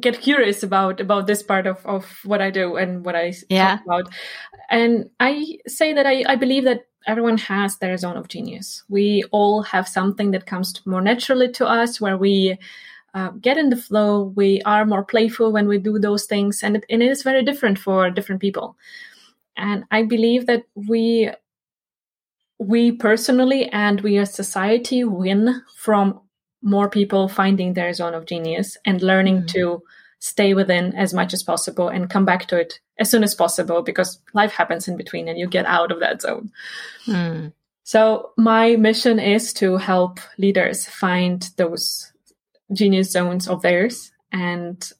get 0.00 0.20
curious 0.20 0.62
about 0.62 1.00
about 1.00 1.26
this 1.26 1.42
part 1.42 1.66
of, 1.66 1.84
of 1.86 2.04
what 2.24 2.40
I 2.40 2.50
do 2.50 2.76
and 2.76 3.04
what 3.04 3.16
I 3.16 3.32
yeah. 3.48 3.78
talk 3.78 3.84
about. 3.86 4.12
And 4.70 5.10
I 5.18 5.58
say 5.66 5.94
that 5.94 6.06
I, 6.06 6.24
I 6.28 6.36
believe 6.36 6.64
that 6.64 6.87
everyone 7.06 7.38
has 7.38 7.76
their 7.76 7.96
zone 7.96 8.16
of 8.16 8.28
genius. 8.28 8.84
We 8.88 9.24
all 9.30 9.62
have 9.62 9.88
something 9.88 10.30
that 10.32 10.46
comes 10.46 10.80
more 10.86 11.00
naturally 11.00 11.50
to 11.52 11.66
us 11.66 12.00
where 12.00 12.16
we 12.16 12.58
uh, 13.14 13.30
get 13.30 13.56
in 13.56 13.70
the 13.70 13.76
flow. 13.76 14.32
We 14.36 14.60
are 14.62 14.84
more 14.84 15.04
playful 15.04 15.52
when 15.52 15.68
we 15.68 15.78
do 15.78 15.98
those 15.98 16.26
things, 16.26 16.62
and 16.62 16.76
it, 16.76 16.84
and 16.90 17.02
it 17.02 17.10
is 17.10 17.22
very 17.22 17.42
different 17.44 17.78
for 17.78 18.10
different 18.10 18.40
people. 18.40 18.76
And 19.56 19.84
I 19.90 20.02
believe 20.02 20.46
that 20.46 20.64
we 20.74 21.30
we 22.58 22.92
personally 22.92 23.68
and 23.70 24.00
we 24.00 24.18
as 24.18 24.34
society 24.34 25.04
win 25.04 25.62
from 25.76 26.20
more 26.60 26.90
people 26.90 27.28
finding 27.28 27.74
their 27.74 27.92
zone 27.92 28.14
of 28.14 28.26
genius 28.26 28.76
and 28.84 29.00
learning 29.00 29.42
mm. 29.42 29.48
to 29.48 29.82
stay 30.20 30.54
within 30.54 30.94
as 30.94 31.14
much 31.14 31.32
as 31.32 31.42
possible 31.42 31.88
and 31.88 32.10
come 32.10 32.24
back 32.24 32.46
to 32.46 32.56
it 32.56 32.80
as 32.98 33.10
soon 33.10 33.22
as 33.22 33.34
possible 33.34 33.82
because 33.82 34.20
life 34.34 34.52
happens 34.52 34.88
in 34.88 34.96
between 34.96 35.28
and 35.28 35.38
you 35.38 35.46
get 35.46 35.66
out 35.66 35.92
of 35.92 36.00
that 36.00 36.20
zone. 36.20 36.50
Mm. 37.06 37.52
So 37.84 38.32
my 38.36 38.76
mission 38.76 39.18
is 39.18 39.52
to 39.54 39.76
help 39.76 40.20
leaders 40.36 40.84
find 40.84 41.48
those 41.56 42.12
genius 42.72 43.10
zones 43.10 43.48
of 43.48 43.62
theirs 43.62 44.12
and 44.32 44.92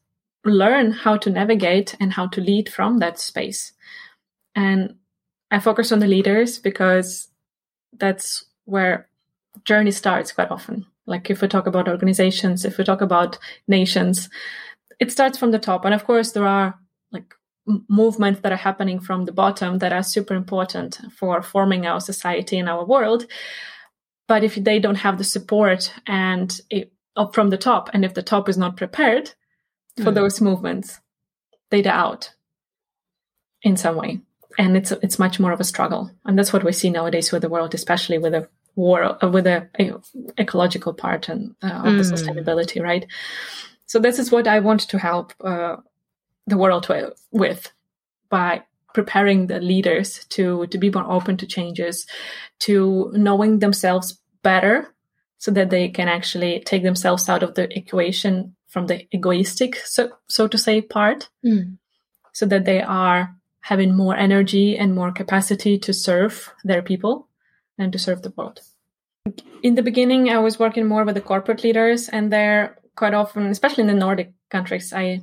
learn 0.45 0.93
how 0.93 1.17
to 1.19 1.31
navigate 1.31 1.95
and 2.01 2.13
how 2.13 2.29
to 2.29 2.41
lead 2.41 2.69
from 2.69 2.99
that 2.99 3.19
space. 3.19 3.73
And 4.55 4.95
I 5.51 5.61
focus 5.61 5.93
on 5.93 5.99
the 5.99 6.07
leaders 6.07 6.59
because 6.59 7.29
that's 7.99 8.45
where 8.65 9.09
journey 9.65 9.91
starts 9.91 10.33
quite 10.33 10.51
often. 10.51 10.87
Like 11.07 11.31
if 11.31 11.41
we 11.41 11.49
talk 11.49 11.67
about 11.67 11.89
organizations, 11.89 12.65
if 12.65 12.79
we 12.79 12.85
talk 12.85 13.01
about 13.01 13.39
nations, 13.67 14.29
it 14.99 15.13
starts 15.13 15.39
from 15.39 15.51
the 15.51 15.59
top. 15.59 15.85
And 15.85 15.95
of 15.95 16.05
course, 16.05 16.33
there 16.33 16.47
are 16.47 16.79
like 17.13 17.35
movements 17.89 18.41
that 18.41 18.53
are 18.53 18.57
happening 18.57 19.01
from 19.01 19.25
the 19.25 19.33
bottom 19.33 19.79
that 19.79 19.93
are 19.93 20.03
super 20.03 20.35
important 20.35 20.99
for 21.17 21.43
forming 21.43 21.87
our 21.87 22.01
society 22.01 22.59
and 22.59 22.69
our 22.69 22.85
world. 22.85 23.27
But 24.27 24.45
if 24.45 24.57
they 24.57 24.79
don't 24.79 24.97
have 24.97 25.19
the 25.19 25.25
support 25.25 25.93
and 26.07 26.61
it, 26.71 26.93
up 27.17 27.35
from 27.35 27.51
the 27.51 27.57
top, 27.57 27.91
and 27.93 28.05
if 28.05 28.15
the 28.15 28.23
top 28.23 28.49
is 28.49 28.59
not 28.59 28.77
prepared 28.77 29.33
for 29.97 30.13
mm. 30.13 30.15
those 30.15 30.41
movements, 30.41 31.01
they 31.71 31.83
die 31.83 31.97
out 31.97 32.33
in 33.63 33.77
some 33.77 33.97
way. 33.97 34.21
And 34.59 34.77
it's 34.77 34.91
it's 34.91 35.19
much 35.19 35.39
more 35.39 35.53
of 35.53 35.61
a 35.61 35.65
struggle, 35.65 36.11
and 36.25 36.37
that's 36.37 36.53
what 36.53 36.65
we 36.65 36.73
see 36.73 36.91
nowadays 36.91 37.31
with 37.31 37.43
the 37.43 37.49
world, 37.49 37.75
especially 37.75 38.19
with 38.19 38.33
the 38.33 38.49
war 38.75 39.23
uh, 39.23 39.29
with 39.29 39.45
the 39.45 39.69
uh, 39.79 39.99
ecological 40.39 40.95
part 40.95 41.29
and 41.29 41.55
uh, 41.63 41.83
of 41.85 41.93
mm. 41.93 41.99
the 41.99 42.17
sustainability, 42.17 42.83
right? 42.83 43.07
So 43.89 43.99
this 43.99 44.19
is 44.19 44.31
what 44.31 44.47
I 44.47 44.61
want 44.61 44.83
to 44.83 44.99
help 44.99 45.33
uh, 45.43 45.77
the 46.47 46.59
world 46.59 46.87
with 47.33 47.73
by 48.29 48.63
preparing 48.95 49.47
the 49.47 49.61
leaders 49.61 50.25
to 50.31 50.67
to 50.67 50.79
be 50.79 50.91
more 50.91 51.11
open 51.11 51.37
to 51.39 51.47
changes, 51.47 52.07
to 52.61 53.11
knowing 53.15 53.59
themselves 53.59 54.21
better, 54.43 54.95
so 55.39 55.51
that 55.53 55.71
they 55.71 55.89
can 55.89 56.09
actually 56.09 56.61
take 56.61 56.83
themselves 56.83 57.29
out 57.29 57.43
of 57.43 57.55
the 57.55 57.67
equation 57.77 58.55
from 58.69 58.87
the 58.87 59.07
egoistic, 59.15 59.77
so 59.77 60.11
so 60.29 60.47
to 60.47 60.59
say, 60.59 60.83
part, 60.83 61.29
mm. 61.45 61.79
so 62.33 62.45
that 62.47 62.65
they 62.67 62.83
are 62.83 63.35
having 63.61 63.97
more 63.97 64.17
energy 64.17 64.77
and 64.77 64.95
more 64.95 65.13
capacity 65.13 65.79
to 65.79 65.93
serve 65.93 66.53
their 66.65 66.83
people 66.83 67.29
and 67.79 67.93
to 67.93 67.99
serve 67.99 68.23
the 68.23 68.33
world. 68.37 68.61
In 69.63 69.75
the 69.75 69.83
beginning, 69.83 70.31
I 70.31 70.39
was 70.39 70.59
working 70.59 70.87
more 70.87 71.05
with 71.05 71.15
the 71.15 71.21
corporate 71.21 71.65
leaders, 71.65 72.09
and 72.09 72.31
they're 72.31 72.77
quite 72.99 73.15
often, 73.15 73.47
especially 73.47 73.83
in 73.83 73.87
the 73.87 73.95
Nordic 73.95 74.33
countries, 74.51 74.93
I 74.93 75.21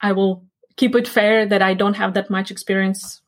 I 0.00 0.12
will 0.12 0.44
keep 0.76 0.96
it 0.96 1.06
fair 1.06 1.46
that 1.46 1.62
I 1.62 1.74
don't 1.74 1.96
have 1.96 2.14
that 2.14 2.30
much 2.30 2.50
experience 2.50 3.20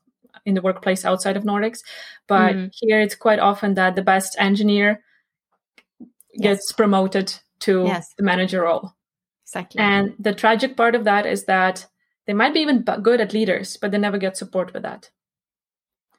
in 0.45 0.55
the 0.55 0.61
workplace 0.61 1.05
outside 1.05 1.37
of 1.37 1.43
Nordics, 1.43 1.79
but 2.27 2.55
mm. 2.55 2.69
here 2.73 2.99
it's 2.99 3.15
quite 3.15 3.39
often 3.39 3.75
that 3.75 3.95
the 3.95 4.01
best 4.01 4.35
engineer 4.39 5.01
gets 6.41 6.65
yes. 6.67 6.71
promoted 6.75 7.33
to 7.59 7.83
yes. 7.85 8.13
the 8.17 8.23
manager 8.23 8.63
role. 8.63 8.93
Exactly. 9.45 9.79
And 9.79 10.13
the 10.19 10.33
tragic 10.33 10.75
part 10.75 10.95
of 10.95 11.03
that 11.03 11.25
is 11.25 11.45
that 11.45 11.87
they 12.25 12.33
might 12.33 12.53
be 12.53 12.61
even 12.61 12.81
good 12.81 13.21
at 13.21 13.33
leaders, 13.33 13.77
but 13.77 13.91
they 13.91 13.99
never 13.99 14.17
get 14.17 14.37
support 14.37 14.73
with 14.73 14.83
that. 14.83 15.11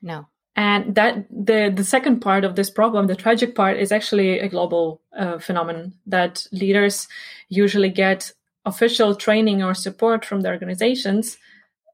No. 0.00 0.28
And 0.56 0.94
that 0.94 1.26
the 1.30 1.70
the 1.74 1.84
second 1.84 2.20
part 2.20 2.44
of 2.44 2.56
this 2.56 2.70
problem, 2.70 3.06
the 3.06 3.14
tragic 3.14 3.54
part, 3.54 3.76
is 3.76 3.92
actually 3.92 4.40
a 4.40 4.48
global 4.48 5.02
uh, 5.16 5.38
phenomenon 5.38 5.92
that 6.06 6.46
leaders 6.50 7.08
usually 7.50 7.90
get 7.90 8.32
official 8.64 9.14
training 9.14 9.62
or 9.62 9.74
support 9.74 10.24
from 10.24 10.40
the 10.40 10.48
organizations 10.48 11.36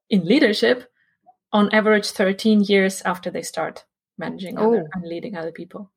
in 0.09 0.25
leadership 0.25 0.91
on 1.53 1.75
average 1.75 2.11
13 2.11 2.63
years 2.63 3.03
after 3.03 3.31
they 3.31 3.43
start 3.43 3.85
managing 4.17 4.59
oh. 4.59 4.69
other, 4.69 4.89
and 4.95 5.05
leading 5.05 5.37
other 5.37 5.53
people. 5.53 5.91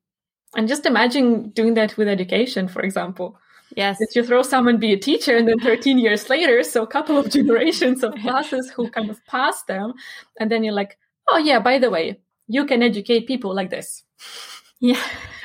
And 0.56 0.68
just 0.68 0.86
imagine 0.86 1.50
doing 1.50 1.74
that 1.74 1.96
with 1.96 2.08
education, 2.08 2.66
for 2.66 2.82
example. 2.82 3.38
Yes. 3.74 3.98
If 4.00 4.14
you 4.16 4.24
throw 4.24 4.42
someone 4.42 4.78
be 4.78 4.92
a 4.92 4.98
teacher 4.98 5.36
and 5.36 5.46
then 5.48 5.58
13 5.60 5.98
years 5.98 6.28
later, 6.28 6.62
so 6.62 6.82
a 6.82 6.86
couple 6.86 7.18
of 7.18 7.30
generations 7.36 8.02
of 8.02 8.14
classes 8.22 8.70
who 8.70 8.90
kind 8.90 9.10
of 9.10 9.24
pass 9.26 9.62
them. 9.64 9.94
And 10.38 10.50
then 10.50 10.64
you're 10.64 10.74
like, 10.74 10.98
oh 11.28 11.38
yeah, 11.38 11.58
by 11.58 11.78
the 11.78 11.90
way, 11.90 12.20
you 12.48 12.66
can 12.66 12.82
educate 12.82 13.26
people 13.26 13.54
like 13.54 13.70
this. 13.70 14.04
Yeah. 14.78 15.00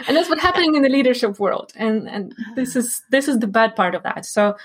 And 0.10 0.18
that's 0.18 0.30
what's 0.30 0.42
happening 0.42 0.76
in 0.76 0.82
the 0.84 0.90
leadership 0.90 1.40
world. 1.40 1.72
And 1.78 2.06
and 2.10 2.36
this 2.58 2.76
is 2.76 3.02
this 3.12 3.30
is 3.30 3.40
the 3.40 3.48
bad 3.48 3.78
part 3.78 3.96
of 3.96 4.04
that. 4.04 4.26
So 4.26 4.58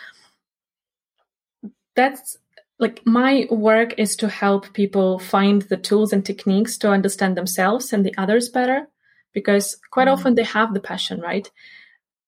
that's 1.95 2.37
like 2.79 3.01
my 3.07 3.47
work 3.51 3.95
is 3.99 4.17
to 4.17 4.29
help 4.29 4.73
people 4.73 5.19
find 5.19 5.63
the 5.63 5.77
tools 5.77 6.13
and 6.13 6.25
techniques 6.25 6.77
to 6.79 6.91
understand 6.91 7.37
themselves 7.37 7.93
and 7.93 8.05
the 8.05 8.15
others 8.19 8.49
better 8.49 8.89
because 9.33 9.77
quite 9.91 10.09
mm-hmm. 10.09 10.19
often 10.19 10.35
they 10.35 10.45
have 10.45 10.75
the 10.75 10.81
passion 10.81 11.21
right 11.21 11.51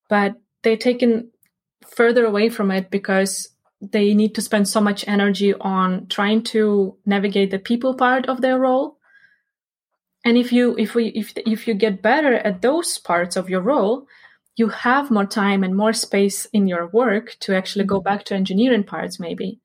but 0.09 0.35
they're 0.62 0.77
taken 0.77 1.31
further 1.87 2.25
away 2.25 2.49
from 2.49 2.71
it 2.71 2.91
because 2.91 3.49
they 3.81 4.15
need 4.15 4.35
to 4.35 4.43
spend 4.43 4.67
so 4.67 4.81
much 4.81 5.07
energy 5.07 5.55
on 5.55 6.07
trying 6.09 6.43
to 6.43 6.97
navigate 7.07 7.50
the 7.50 7.59
people 7.59 7.95
part 7.95 8.27
of 8.27 8.41
their 8.41 8.59
role 8.59 8.98
and 10.28 10.37
if 10.37 10.52
you 10.52 10.76
if 10.76 10.94
we 10.94 11.06
if 11.08 11.32
if 11.47 11.66
you 11.66 11.73
get 11.73 12.02
better 12.02 12.35
at 12.35 12.61
those 12.61 12.99
parts 12.99 13.35
of 13.35 13.49
your 13.49 13.62
role 13.62 14.06
you 14.56 14.68
have 14.68 15.11
more 15.11 15.25
time 15.25 15.64
and 15.64 15.75
more 15.75 15.94
space 15.94 16.44
in 16.47 16.66
your 16.66 16.88
work 16.88 17.37
to 17.40 17.56
actually 17.56 17.85
go 17.85 17.99
mm-hmm. 17.99 18.11
back 18.11 18.25
to 18.25 18.35
engineering 18.35 18.85
parts 18.85 19.18
maybe 19.18 19.58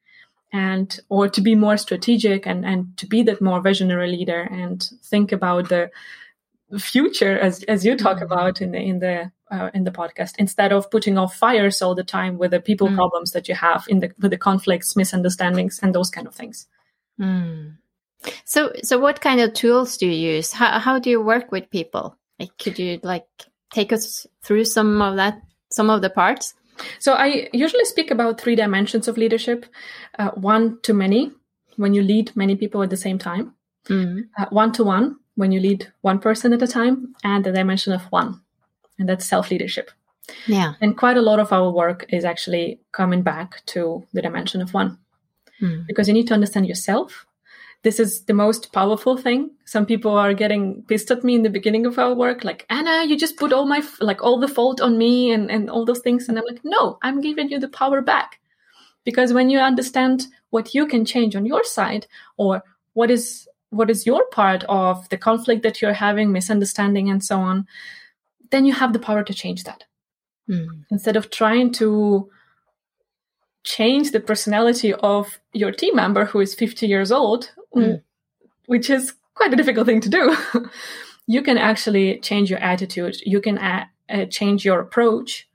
and 0.53 0.99
or 1.09 1.27
to 1.27 1.41
be 1.41 1.55
more 1.55 1.75
strategic 1.75 2.47
and 2.47 2.65
and 2.65 2.95
to 2.97 3.05
be 3.05 3.23
that 3.23 3.41
more 3.41 3.59
visionary 3.59 4.07
leader 4.07 4.41
and 4.43 4.89
think 5.03 5.33
about 5.33 5.67
the 5.67 5.91
future 6.79 7.37
as 7.37 7.63
as 7.63 7.85
you 7.85 7.97
talk 7.97 8.17
mm-hmm. 8.17 8.31
about 8.31 8.61
in 8.61 8.71
the 8.71 8.79
in 8.79 8.99
the 8.99 9.31
uh, 9.51 9.69
in 9.73 9.83
the 9.83 9.91
podcast 9.91 10.33
instead 10.39 10.71
of 10.71 10.89
putting 10.89 11.17
off 11.17 11.35
fires 11.35 11.81
all 11.81 11.93
the 11.93 12.09
time 12.17 12.37
with 12.37 12.51
the 12.51 12.59
people 12.59 12.87
mm. 12.87 12.95
problems 12.95 13.31
that 13.33 13.47
you 13.47 13.53
have 13.53 13.85
in 13.87 13.99
the 13.99 14.09
with 14.19 14.31
the 14.31 14.37
conflicts 14.37 14.95
misunderstandings 14.95 15.79
and 15.83 15.93
those 15.93 16.09
kind 16.09 16.25
of 16.25 16.33
things 16.33 16.65
mm. 17.19 17.75
So 18.45 18.71
so 18.83 18.97
what 18.99 19.21
kind 19.21 19.39
of 19.41 19.53
tools 19.53 19.97
do 19.97 20.07
you 20.07 20.35
use 20.35 20.51
how, 20.51 20.79
how 20.79 20.99
do 20.99 21.09
you 21.09 21.21
work 21.21 21.51
with 21.51 21.69
people 21.69 22.15
like 22.39 22.57
could 22.57 22.79
you 22.79 22.99
like 23.03 23.25
take 23.71 23.91
us 23.91 24.27
through 24.41 24.65
some 24.65 25.01
of 25.01 25.15
that 25.15 25.41
some 25.69 25.89
of 25.89 26.01
the 26.01 26.09
parts 26.09 26.53
so 26.99 27.13
I 27.13 27.49
usually 27.53 27.85
speak 27.85 28.11
about 28.11 28.39
three 28.39 28.55
dimensions 28.55 29.07
of 29.07 29.17
leadership 29.17 29.65
uh, 30.17 30.31
one 30.31 30.79
to 30.83 30.93
many, 30.93 31.31
when 31.77 31.93
you 31.93 32.03
lead 32.03 32.35
many 32.35 32.55
people 32.55 32.83
at 32.83 32.89
the 32.89 32.97
same 32.97 33.17
time, 33.17 33.53
one 34.49 34.71
to 34.73 34.83
one, 34.83 35.17
when 35.35 35.51
you 35.51 35.59
lead 35.59 35.91
one 36.01 36.19
person 36.19 36.53
at 36.53 36.61
a 36.61 36.67
time, 36.67 37.15
and 37.23 37.43
the 37.43 37.51
dimension 37.51 37.93
of 37.93 38.03
one, 38.11 38.41
and 38.99 39.09
that's 39.09 39.25
self 39.25 39.49
leadership. 39.51 39.91
Yeah. 40.47 40.73
And 40.79 40.97
quite 40.97 41.17
a 41.17 41.21
lot 41.21 41.39
of 41.39 41.51
our 41.51 41.69
work 41.71 42.05
is 42.09 42.23
actually 42.23 42.79
coming 42.91 43.23
back 43.23 43.65
to 43.67 44.05
the 44.13 44.21
dimension 44.21 44.61
of 44.61 44.73
one. 44.73 44.97
Mm. 45.61 45.85
Because 45.85 46.07
you 46.07 46.13
need 46.13 46.27
to 46.27 46.33
understand 46.33 46.67
yourself, 46.67 47.25
this 47.83 47.99
is 47.99 48.23
the 48.23 48.33
most 48.33 48.71
powerful 48.71 49.17
thing. 49.17 49.51
Some 49.65 49.85
people 49.85 50.11
are 50.11 50.33
getting 50.33 50.83
pissed 50.83 51.11
at 51.11 51.23
me 51.23 51.35
in 51.35 51.43
the 51.43 51.49
beginning 51.49 51.85
of 51.85 51.99
our 51.99 52.13
work, 52.13 52.45
like, 52.45 52.65
Anna, 52.69 53.03
you 53.05 53.17
just 53.17 53.37
put 53.37 53.51
all 53.51 53.65
my, 53.65 53.83
like, 53.99 54.23
all 54.23 54.39
the 54.39 54.47
fault 54.47 54.79
on 54.79 54.97
me 54.97 55.31
and, 55.31 55.51
and 55.51 55.69
all 55.69 55.83
those 55.83 55.99
things. 55.99 56.29
And 56.29 56.39
I'm 56.39 56.45
like, 56.47 56.61
no, 56.63 56.97
I'm 57.01 57.19
giving 57.19 57.49
you 57.49 57.59
the 57.59 57.67
power 57.67 58.01
back. 58.01 58.39
Because 59.03 59.33
when 59.33 59.49
you 59.49 59.59
understand 59.59 60.27
what 60.49 60.73
you 60.73 60.87
can 60.87 61.03
change 61.03 61.35
on 61.35 61.45
your 61.45 61.63
side 61.65 62.07
or 62.37 62.63
what 62.93 63.11
is, 63.11 63.49
what 63.69 63.89
is 63.89 64.05
your 64.05 64.25
part 64.27 64.63
of 64.69 65.09
the 65.09 65.17
conflict 65.17 65.61
that 65.63 65.81
you're 65.81 65.91
having, 65.93 66.31
misunderstanding 66.31 67.09
and 67.09 67.21
so 67.21 67.37
on, 67.39 67.67
then 68.51 68.65
you 68.65 68.71
have 68.71 68.93
the 68.93 68.99
power 68.99 69.23
to 69.23 69.33
change 69.33 69.65
that. 69.65 69.83
Mm. 70.49 70.85
Instead 70.89 71.17
of 71.17 71.29
trying 71.31 71.73
to 71.73 72.29
change 73.65 74.11
the 74.11 74.19
personality 74.21 74.93
of 74.93 75.39
your 75.51 75.71
team 75.71 75.95
member 75.97 76.25
who 76.25 76.39
is 76.39 76.53
50 76.53 76.87
years 76.87 77.11
old, 77.11 77.51
mm. 77.75 78.01
which 78.67 78.89
is 78.89 79.13
quite 79.35 79.53
a 79.53 79.57
difficult 79.57 79.87
thing 79.87 80.01
to 80.01 80.09
do. 80.09 80.35
you 81.27 81.41
can 81.41 81.57
actually 81.57 82.19
change 82.19 82.49
your 82.49 82.59
attitude. 82.59 83.17
You 83.25 83.41
can 83.41 83.57
uh, 83.57 83.85
uh, 84.09 84.25
change 84.25 84.65
your 84.65 84.79
approach. 84.79 85.47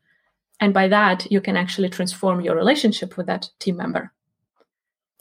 And 0.60 0.74
by 0.74 0.88
that, 0.88 1.30
you 1.30 1.40
can 1.40 1.56
actually 1.56 1.88
transform 1.88 2.40
your 2.40 2.56
relationship 2.56 3.16
with 3.16 3.26
that 3.26 3.50
team 3.58 3.76
member. 3.76 4.12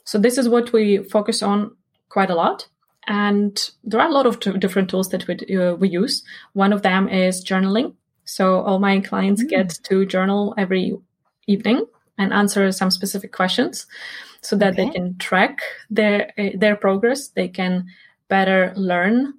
So 0.04 0.18
this 0.18 0.38
is 0.38 0.48
what 0.48 0.72
we 0.72 0.98
focus 0.98 1.42
on 1.42 1.76
quite 2.08 2.30
a 2.30 2.34
lot. 2.34 2.66
And 3.06 3.70
there 3.84 4.00
are 4.00 4.08
a 4.08 4.12
lot 4.12 4.26
of 4.26 4.40
t- 4.40 4.58
different 4.58 4.90
tools 4.90 5.10
that 5.10 5.26
we, 5.26 5.56
uh, 5.56 5.74
we 5.74 5.88
use. 5.88 6.24
One 6.52 6.72
of 6.72 6.82
them 6.82 7.08
is 7.08 7.44
journaling. 7.44 7.94
So 8.24 8.60
all 8.60 8.78
my 8.78 9.00
clients 9.00 9.42
mm. 9.42 9.48
get 9.48 9.78
to 9.84 10.04
journal 10.04 10.54
every 10.58 10.96
evening 11.46 11.86
and 12.18 12.32
answer 12.32 12.70
some 12.72 12.90
specific 12.90 13.32
questions 13.32 13.86
so 14.42 14.56
that 14.56 14.72
okay. 14.72 14.84
they 14.84 14.90
can 14.90 15.18
track 15.18 15.60
their 15.90 16.32
their 16.54 16.76
progress 16.76 17.28
they 17.28 17.48
can 17.48 17.86
better 18.28 18.72
learn 18.76 19.34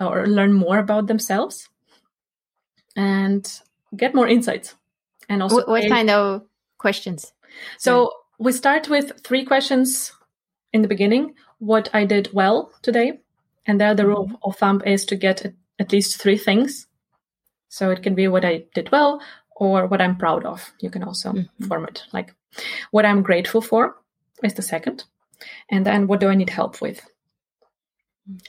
or 0.00 0.26
learn 0.26 0.52
more 0.52 0.78
about 0.78 1.06
themselves 1.06 1.68
and 2.96 3.60
get 3.96 4.14
more 4.14 4.28
insights 4.28 4.74
and 5.28 5.42
also 5.42 5.56
what, 5.56 5.68
what 5.68 5.88
kind 5.88 6.10
of 6.10 6.42
questions 6.78 7.32
so 7.78 8.02
yeah. 8.02 8.08
we 8.38 8.52
start 8.52 8.88
with 8.88 9.12
three 9.24 9.44
questions 9.44 10.12
in 10.72 10.82
the 10.82 10.88
beginning 10.88 11.34
what 11.58 11.88
i 11.94 12.04
did 12.04 12.28
well 12.32 12.72
today 12.82 13.20
and 13.66 13.80
there 13.80 13.94
the 13.94 14.06
rule 14.06 14.30
of 14.42 14.56
thumb 14.56 14.82
is 14.84 15.04
to 15.04 15.16
get 15.16 15.54
at 15.78 15.92
least 15.92 16.20
three 16.20 16.38
things 16.38 16.86
so 17.68 17.90
it 17.90 18.02
can 18.02 18.14
be 18.14 18.28
what 18.28 18.44
i 18.44 18.64
did 18.74 18.90
well 18.90 19.20
or 19.62 19.86
what 19.86 20.00
I'm 20.00 20.16
proud 20.16 20.44
of. 20.44 20.72
You 20.80 20.90
can 20.90 21.04
also 21.04 21.32
mm-hmm. 21.32 21.64
form 21.66 21.84
it 21.84 22.02
like 22.12 22.34
what 22.90 23.06
I'm 23.06 23.22
grateful 23.22 23.60
for 23.60 23.96
is 24.44 24.54
the 24.54 24.62
second. 24.62 25.04
And 25.70 25.84
then 25.84 26.06
what 26.06 26.20
do 26.20 26.28
I 26.28 26.34
need 26.34 26.50
help 26.50 26.80
with? 26.80 27.04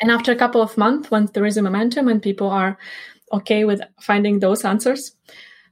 And 0.02 0.12
after 0.12 0.32
a 0.32 0.36
couple 0.36 0.62
of 0.62 0.78
months, 0.78 1.10
once 1.10 1.32
there 1.32 1.46
is 1.46 1.58
a 1.58 1.62
momentum 1.62 2.08
and 2.08 2.22
people 2.22 2.50
are 2.50 2.78
okay 3.32 3.66
with 3.66 3.82
finding 4.00 4.40
those 4.40 4.64
answers, 4.64 5.16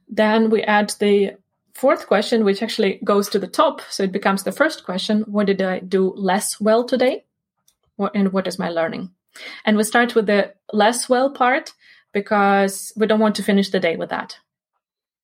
then 0.08 0.50
we 0.50 0.62
add 0.62 0.92
the 0.98 1.36
fourth 1.74 2.06
question, 2.06 2.44
which 2.44 2.62
actually 2.62 3.00
goes 3.04 3.28
to 3.30 3.38
the 3.38 3.46
top. 3.46 3.80
So 3.90 4.02
it 4.02 4.12
becomes 4.12 4.42
the 4.42 4.52
first 4.52 4.84
question 4.84 5.22
What 5.22 5.46
did 5.46 5.62
I 5.62 5.78
do 5.78 6.12
less 6.16 6.60
well 6.60 6.84
today? 6.84 7.24
And 8.14 8.32
what 8.32 8.46
is 8.48 8.58
my 8.58 8.68
learning? 8.68 9.10
And 9.64 9.76
we 9.76 9.84
start 9.84 10.14
with 10.14 10.26
the 10.26 10.52
less 10.72 11.08
well 11.08 11.30
part 11.30 11.72
because 12.12 12.92
we 12.96 13.06
don't 13.06 13.20
want 13.20 13.36
to 13.36 13.42
finish 13.42 13.70
the 13.70 13.80
day 13.80 13.96
with 13.96 14.10
that. 14.10 14.38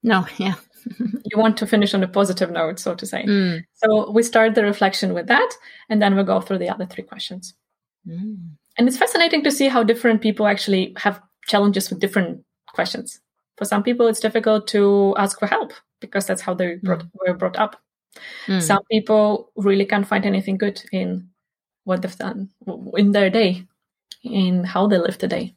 No, 0.02 0.26
yeah. 0.36 0.54
you 1.24 1.38
want 1.38 1.56
to 1.58 1.66
finish 1.66 1.94
on 1.94 2.02
a 2.02 2.08
positive 2.08 2.50
note, 2.50 2.78
so 2.78 2.94
to 2.94 3.06
say. 3.06 3.24
Mm. 3.24 3.64
So 3.74 4.10
we 4.10 4.22
start 4.22 4.54
the 4.54 4.62
reflection 4.62 5.14
with 5.14 5.26
that, 5.26 5.50
and 5.88 6.00
then 6.00 6.16
we 6.16 6.22
go 6.22 6.40
through 6.40 6.58
the 6.58 6.70
other 6.70 6.86
three 6.86 7.04
questions. 7.04 7.54
Mm. 8.06 8.56
And 8.76 8.88
it's 8.88 8.96
fascinating 8.96 9.42
to 9.44 9.50
see 9.50 9.68
how 9.68 9.82
different 9.82 10.20
people 10.20 10.46
actually 10.46 10.94
have 10.98 11.20
challenges 11.46 11.90
with 11.90 12.00
different 12.00 12.44
questions. 12.74 13.20
For 13.56 13.64
some 13.64 13.82
people, 13.82 14.06
it's 14.06 14.20
difficult 14.20 14.68
to 14.68 15.14
ask 15.18 15.38
for 15.38 15.46
help 15.46 15.72
because 16.00 16.26
that's 16.26 16.42
how 16.42 16.54
they 16.54 16.76
brought, 16.76 17.04
were 17.14 17.34
brought 17.34 17.56
up. 17.56 17.76
Mm. 18.46 18.62
Some 18.62 18.82
people 18.90 19.50
really 19.56 19.84
can't 19.84 20.06
find 20.06 20.24
anything 20.24 20.58
good 20.58 20.82
in 20.92 21.30
what 21.84 22.02
they've 22.02 22.16
done 22.16 22.50
in 22.96 23.12
their 23.12 23.30
day, 23.30 23.66
in 24.22 24.64
how 24.64 24.86
they 24.86 24.98
live 24.98 25.18
today. 25.18 25.54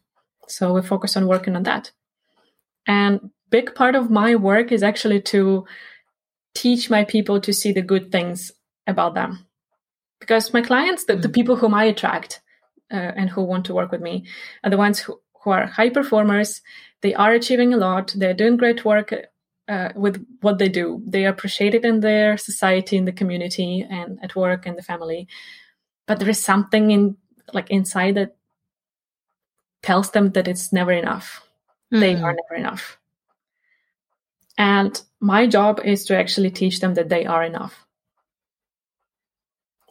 So 0.48 0.74
we 0.74 0.82
focus 0.82 1.16
on 1.16 1.28
working 1.28 1.56
on 1.56 1.64
that. 1.64 1.92
And 2.88 3.30
big 3.52 3.76
part 3.76 3.96
of 3.96 4.10
my 4.10 4.36
work 4.36 4.72
is 4.72 4.84
actually 4.84 5.22
to 5.22 5.66
teach 6.56 6.90
my 6.90 7.04
people 7.06 7.40
to 7.42 7.54
see 7.54 7.72
the 7.72 7.82
good 7.82 8.12
things 8.12 8.52
about 8.88 9.14
them. 9.14 9.46
Because 10.20 10.54
my 10.54 10.62
clients, 10.62 11.06
the, 11.06 11.16
the 11.16 11.30
people 11.30 11.56
whom 11.56 11.74
I 11.74 11.86
attract 11.86 12.42
uh, 12.92 13.12
and 13.16 13.30
who 13.30 13.44
want 13.44 13.66
to 13.66 13.74
work 13.74 13.92
with 13.92 14.02
me, 14.02 14.26
are 14.64 14.70
the 14.70 14.78
ones 14.78 15.00
who, 15.00 15.20
who 15.44 15.52
are 15.52 15.66
high 15.66 15.90
performers. 15.90 16.62
They 17.02 17.14
are 17.14 17.34
achieving 17.34 17.74
a 17.74 17.78
lot. 17.78 18.14
They're 18.16 18.34
doing 18.34 18.58
great 18.58 18.86
work 18.86 19.14
uh, 19.68 19.90
with 19.96 20.24
what 20.42 20.58
they 20.60 20.70
do. 20.70 21.02
They 21.08 21.26
are 21.26 21.30
appreciated 21.30 21.86
in 21.86 22.02
their 22.02 22.38
society, 22.38 22.98
in 22.98 23.06
the 23.06 23.12
community, 23.12 23.86
and 23.90 24.20
at 24.24 24.36
work 24.36 24.66
and 24.66 24.78
the 24.78 24.84
family. 24.84 25.28
But 26.08 26.20
there 26.20 26.30
is 26.30 26.44
something 26.44 26.92
in 26.92 27.18
like 27.54 27.70
inside 27.72 28.16
that 28.16 28.36
tells 29.82 30.12
them 30.12 30.32
that 30.32 30.48
it's 30.48 30.72
never 30.72 30.92
enough. 30.92 31.42
They 31.90 32.16
Mm. 32.16 32.24
are 32.24 32.36
never 32.36 32.56
enough. 32.56 33.01
And 34.62 35.02
my 35.20 35.48
job 35.48 35.80
is 35.84 36.06
to 36.06 36.16
actually 36.16 36.52
teach 36.52 36.82
them 36.82 36.94
that 36.94 37.10
they 37.10 37.26
are 37.26 37.44
enough. 37.44 37.88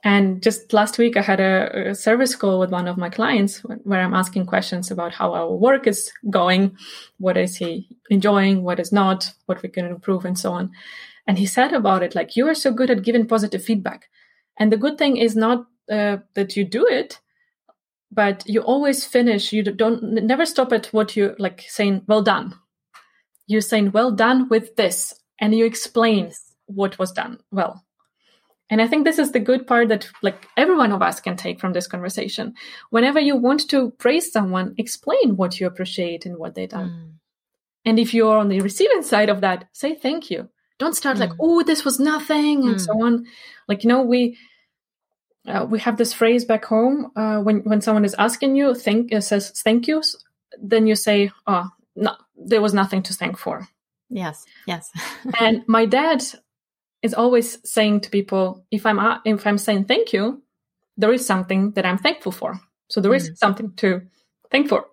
And 0.05 0.41
just 0.41 0.73
last 0.73 0.97
week, 0.97 1.17
I 1.17 1.23
had 1.23 1.41
a, 1.41 1.91
a 1.91 1.95
service 1.97 2.37
call 2.37 2.61
with 2.61 2.71
one 2.71 2.87
of 2.87 2.97
my 2.97 3.11
clients 3.11 3.59
where 3.83 4.01
I'm 4.01 4.15
asking 4.15 4.47
questions 4.47 4.93
about 4.93 5.13
how 5.13 5.35
our 5.35 5.53
work 5.53 5.89
is 5.89 6.13
going, 6.31 6.77
what 7.19 7.37
is 7.37 7.57
he 7.57 7.89
enjoying, 8.11 8.63
what 8.63 8.79
is 8.79 8.93
not, 8.93 9.33
what 9.47 9.61
we 9.61 9.69
can 9.69 9.87
improve, 9.87 10.25
and 10.25 10.39
so 10.39 10.53
on. 10.53 10.71
And 11.27 11.37
he 11.37 11.47
said 11.47 11.73
about 11.73 12.05
it, 12.05 12.15
like, 12.15 12.37
you 12.37 12.47
are 12.47 12.55
so 12.55 12.73
good 12.73 12.91
at 12.91 13.03
giving 13.03 13.27
positive 13.27 13.65
feedback. 13.65 14.09
And 14.57 14.71
the 14.71 14.83
good 14.85 14.99
thing 14.99 15.17
is 15.17 15.35
not 15.35 15.67
uh, 15.91 16.19
that 16.35 16.57
you 16.57 16.65
do 16.65 16.87
it, 16.87 17.19
but 18.13 18.45
you 18.47 18.61
always 18.61 19.05
finish. 19.05 19.53
You 19.53 19.65
don't 19.65 20.01
never 20.03 20.47
stop 20.47 20.73
at 20.73 20.87
what 20.93 21.17
you 21.17 21.35
like 21.41 21.65
saying, 21.67 22.03
well 22.07 22.23
done. 22.23 22.55
You're 23.51 23.61
saying, 23.71 23.91
well 23.91 24.13
done 24.13 24.49
with 24.49 24.77
this. 24.77 25.15
And 25.41 25.55
you 25.55 25.65
explain 25.67 26.33
what 26.67 26.99
was 26.99 27.11
done 27.13 27.39
well. 27.51 27.85
And 28.71 28.81
I 28.81 28.87
think 28.87 29.05
this 29.05 29.19
is 29.19 29.33
the 29.33 29.41
good 29.41 29.67
part 29.67 29.89
that 29.89 30.09
like 30.23 30.47
every 30.57 30.77
one 30.77 30.93
of 30.93 31.03
us 31.03 31.21
can 31.21 31.37
take 31.37 31.59
from 31.61 31.73
this 31.73 31.89
conversation. 31.89 32.55
Whenever 32.91 33.19
you 33.19 33.35
want 33.35 33.69
to 33.71 33.91
praise 33.99 34.31
someone, 34.31 34.75
explain 34.79 35.37
what 35.37 35.59
you 35.59 35.67
appreciate 35.67 36.27
and 36.27 36.37
what 36.39 36.55
they 36.55 36.67
done. 36.69 36.91
Mm. 36.91 37.13
And 37.87 37.99
if 37.99 38.15
you're 38.15 38.39
on 38.39 38.49
the 38.49 38.61
receiving 38.61 39.03
side 39.03 39.29
of 39.29 39.41
that, 39.41 39.65
say 39.73 39.95
thank 39.97 40.31
you. 40.31 40.49
Don't 40.79 40.95
start 40.95 41.19
like, 41.19 41.31
Mm. 41.31 41.39
oh, 41.41 41.63
this 41.65 41.85
was 41.85 41.99
nothing, 41.99 42.63
and 42.69 42.77
Mm. 42.77 42.81
so 42.87 42.93
on. 43.05 43.27
Like 43.67 43.83
you 43.83 43.89
know, 43.89 44.03
we 44.03 44.39
uh, 45.49 45.67
we 45.69 45.79
have 45.81 45.97
this 45.97 46.13
phrase 46.13 46.45
back 46.45 46.65
home 46.67 47.11
uh, 47.17 47.41
when 47.41 47.61
when 47.65 47.81
someone 47.81 48.05
is 48.05 48.15
asking 48.19 48.55
you, 48.57 48.75
thank 48.75 49.13
uh, 49.13 49.21
says 49.21 49.51
thank 49.65 49.89
you, 49.89 50.03
then 50.63 50.87
you 50.87 50.95
say, 50.95 51.33
oh, 51.47 51.67
no, 51.97 52.15
there 52.47 52.61
was 52.63 52.75
nothing 52.75 53.03
to 53.05 53.15
thank 53.15 53.39
for. 53.39 53.69
Yes, 54.09 54.45
yes. 54.67 54.91
and 55.41 55.63
my 55.67 55.87
dad 55.87 56.23
is 57.03 57.15
always 57.15 57.59
saying 57.65 58.01
to 58.03 58.11
people, 58.11 58.65
if 58.71 58.85
I'm 58.87 58.99
uh, 58.99 59.19
if 59.25 59.47
I'm 59.47 59.59
saying 59.59 59.85
thank 59.85 60.13
you, 60.13 60.43
there 60.97 61.13
is 61.13 61.25
something 61.25 61.73
that 61.73 61.87
I'm 61.87 61.99
thankful 61.99 62.33
for. 62.33 62.61
So 62.89 63.01
there 63.01 63.15
is 63.15 63.31
Mm. 63.31 63.37
something 63.39 63.73
to 63.77 64.03
thank 64.51 64.69
for. 64.69 64.87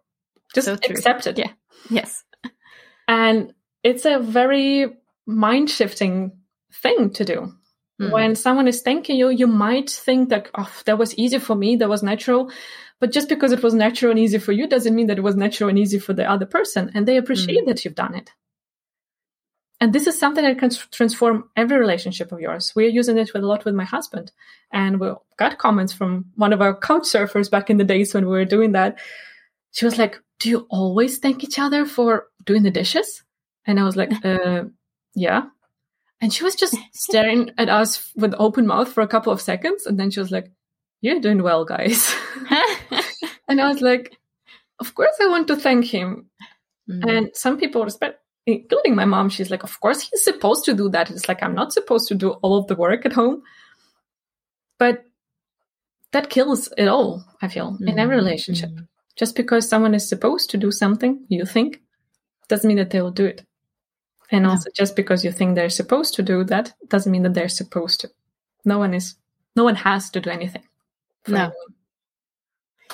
Just 0.53 0.65
So 0.65 0.73
accept 0.73 1.27
it. 1.27 1.37
Yeah. 1.37 1.51
yes. 1.89 2.23
And 3.07 3.53
it's 3.83 4.05
a 4.05 4.19
very 4.19 4.87
mind 5.25 5.69
shifting 5.69 6.31
thing 6.83 7.11
to 7.11 7.25
do. 7.25 7.53
Mm. 8.01 8.11
When 8.11 8.35
someone 8.35 8.67
is 8.67 8.81
thanking 8.81 9.17
you, 9.17 9.29
you 9.29 9.47
might 9.47 9.89
think 9.89 10.29
that, 10.29 10.49
oh, 10.55 10.71
that 10.85 10.97
was 10.97 11.17
easy 11.17 11.39
for 11.39 11.55
me, 11.55 11.77
that 11.77 11.89
was 11.89 12.03
natural. 12.03 12.51
But 12.99 13.11
just 13.11 13.29
because 13.29 13.51
it 13.51 13.61
was 13.61 13.73
natural 13.73 14.11
and 14.11 14.19
easy 14.19 14.39
for 14.39 14.51
you 14.51 14.67
doesn't 14.67 14.95
mean 14.95 15.07
that 15.07 15.19
it 15.19 15.23
was 15.23 15.35
natural 15.35 15.69
and 15.69 15.77
easy 15.77 15.99
for 15.99 16.13
the 16.13 16.29
other 16.29 16.45
person. 16.45 16.91
And 16.95 17.07
they 17.07 17.17
appreciate 17.17 17.65
that 17.67 17.85
you've 17.85 17.95
done 17.95 18.15
it. 18.15 18.31
And 19.79 19.93
this 19.93 20.07
is 20.07 20.19
something 20.19 20.43
that 20.43 20.57
can 20.57 20.71
transform 20.91 21.49
every 21.55 21.77
relationship 21.77 22.31
of 22.31 22.39
yours. 22.39 22.73
We're 22.75 22.89
using 22.89 23.17
it 23.17 23.31
with 23.33 23.43
a 23.43 23.47
lot 23.47 23.63
with 23.63 23.75
my 23.75 23.83
husband. 23.83 24.31
And 24.71 24.99
we 24.99 25.11
got 25.37 25.59
comments 25.59 25.93
from 25.93 26.25
one 26.35 26.51
of 26.51 26.61
our 26.61 26.75
couch 26.75 27.03
surfers 27.03 27.51
back 27.51 27.69
in 27.69 27.77
the 27.77 27.83
days 27.83 28.13
when 28.13 28.25
we 28.25 28.31
were 28.31 28.45
doing 28.45 28.71
that. 28.71 28.99
She 29.73 29.85
was 29.85 29.99
like, 29.99 30.19
Do 30.39 30.49
you 30.49 30.67
always 30.69 31.19
thank 31.19 31.43
each 31.43 31.59
other 31.59 31.85
for 31.85 32.27
doing 32.43 32.63
the 32.63 32.71
dishes? 32.71 33.23
And 33.65 33.79
I 33.79 33.83
was 33.83 33.95
like, 33.95 34.11
uh, 34.25 34.63
Yeah. 35.13 35.43
And 36.19 36.33
she 36.33 36.43
was 36.43 36.55
just 36.55 36.75
staring 36.93 37.51
at 37.59 37.69
us 37.69 38.11
with 38.15 38.33
open 38.39 38.65
mouth 38.65 38.91
for 38.91 39.01
a 39.01 39.07
couple 39.07 39.31
of 39.31 39.41
seconds. 39.41 39.85
And 39.85 39.99
then 39.99 40.09
she 40.09 40.19
was 40.19 40.31
like, 40.31 40.51
You're 41.01 41.19
doing 41.19 41.43
well, 41.43 41.65
guys. 41.65 42.11
and 43.47 43.61
I 43.61 43.67
was 43.67 43.81
like, 43.81 44.17
Of 44.79 44.93
course, 44.95 45.15
I 45.21 45.27
want 45.27 45.47
to 45.47 45.55
thank 45.55 45.85
him. 45.85 46.29
Mm. 46.89 47.09
And 47.09 47.29
some 47.35 47.57
people 47.57 47.83
respect, 47.83 48.19
including 48.45 48.95
my 48.95 49.05
mom, 49.05 49.29
she's 49.29 49.49
like, 49.51 49.63
Of 49.63 49.79
course, 49.79 50.01
he's 50.01 50.23
supposed 50.23 50.65
to 50.65 50.73
do 50.73 50.89
that. 50.89 51.09
It's 51.11 51.27
like, 51.27 51.41
I'm 51.43 51.55
not 51.55 51.73
supposed 51.73 52.07
to 52.09 52.15
do 52.15 52.31
all 52.41 52.57
of 52.57 52.67
the 52.67 52.75
work 52.75 53.05
at 53.05 53.13
home. 53.13 53.43
But 54.79 55.03
that 56.11 56.29
kills 56.29 56.69
it 56.77 56.87
all, 56.87 57.23
I 57.41 57.47
feel, 57.47 57.77
in 57.81 57.99
every 57.99 58.15
Mm, 58.15 58.19
relationship. 58.19 58.69
mm. 58.69 58.87
Just 59.15 59.35
because 59.35 59.67
someone 59.67 59.95
is 59.95 60.07
supposed 60.07 60.49
to 60.51 60.57
do 60.57 60.71
something, 60.71 61.25
you 61.27 61.45
think, 61.45 61.81
doesn't 62.47 62.67
mean 62.67 62.77
that 62.77 62.91
they 62.91 63.01
will 63.01 63.11
do 63.11 63.25
it. 63.25 63.43
And 64.31 64.43
No. 64.43 64.51
also, 64.51 64.69
just 64.75 64.95
because 64.95 65.25
you 65.25 65.31
think 65.31 65.55
they're 65.55 65.69
supposed 65.69 66.13
to 66.15 66.21
do 66.23 66.43
that, 66.45 66.73
doesn't 66.89 67.11
mean 67.11 67.23
that 67.23 67.33
they're 67.33 67.49
supposed 67.49 68.01
to. 68.01 68.09
No 68.65 68.77
one 68.77 68.93
is, 68.93 69.15
no 69.55 69.63
one 69.63 69.75
has 69.75 70.09
to 70.11 70.21
do 70.21 70.29
anything. 70.29 70.63
No. 71.27 71.35
anyone. 71.37 71.53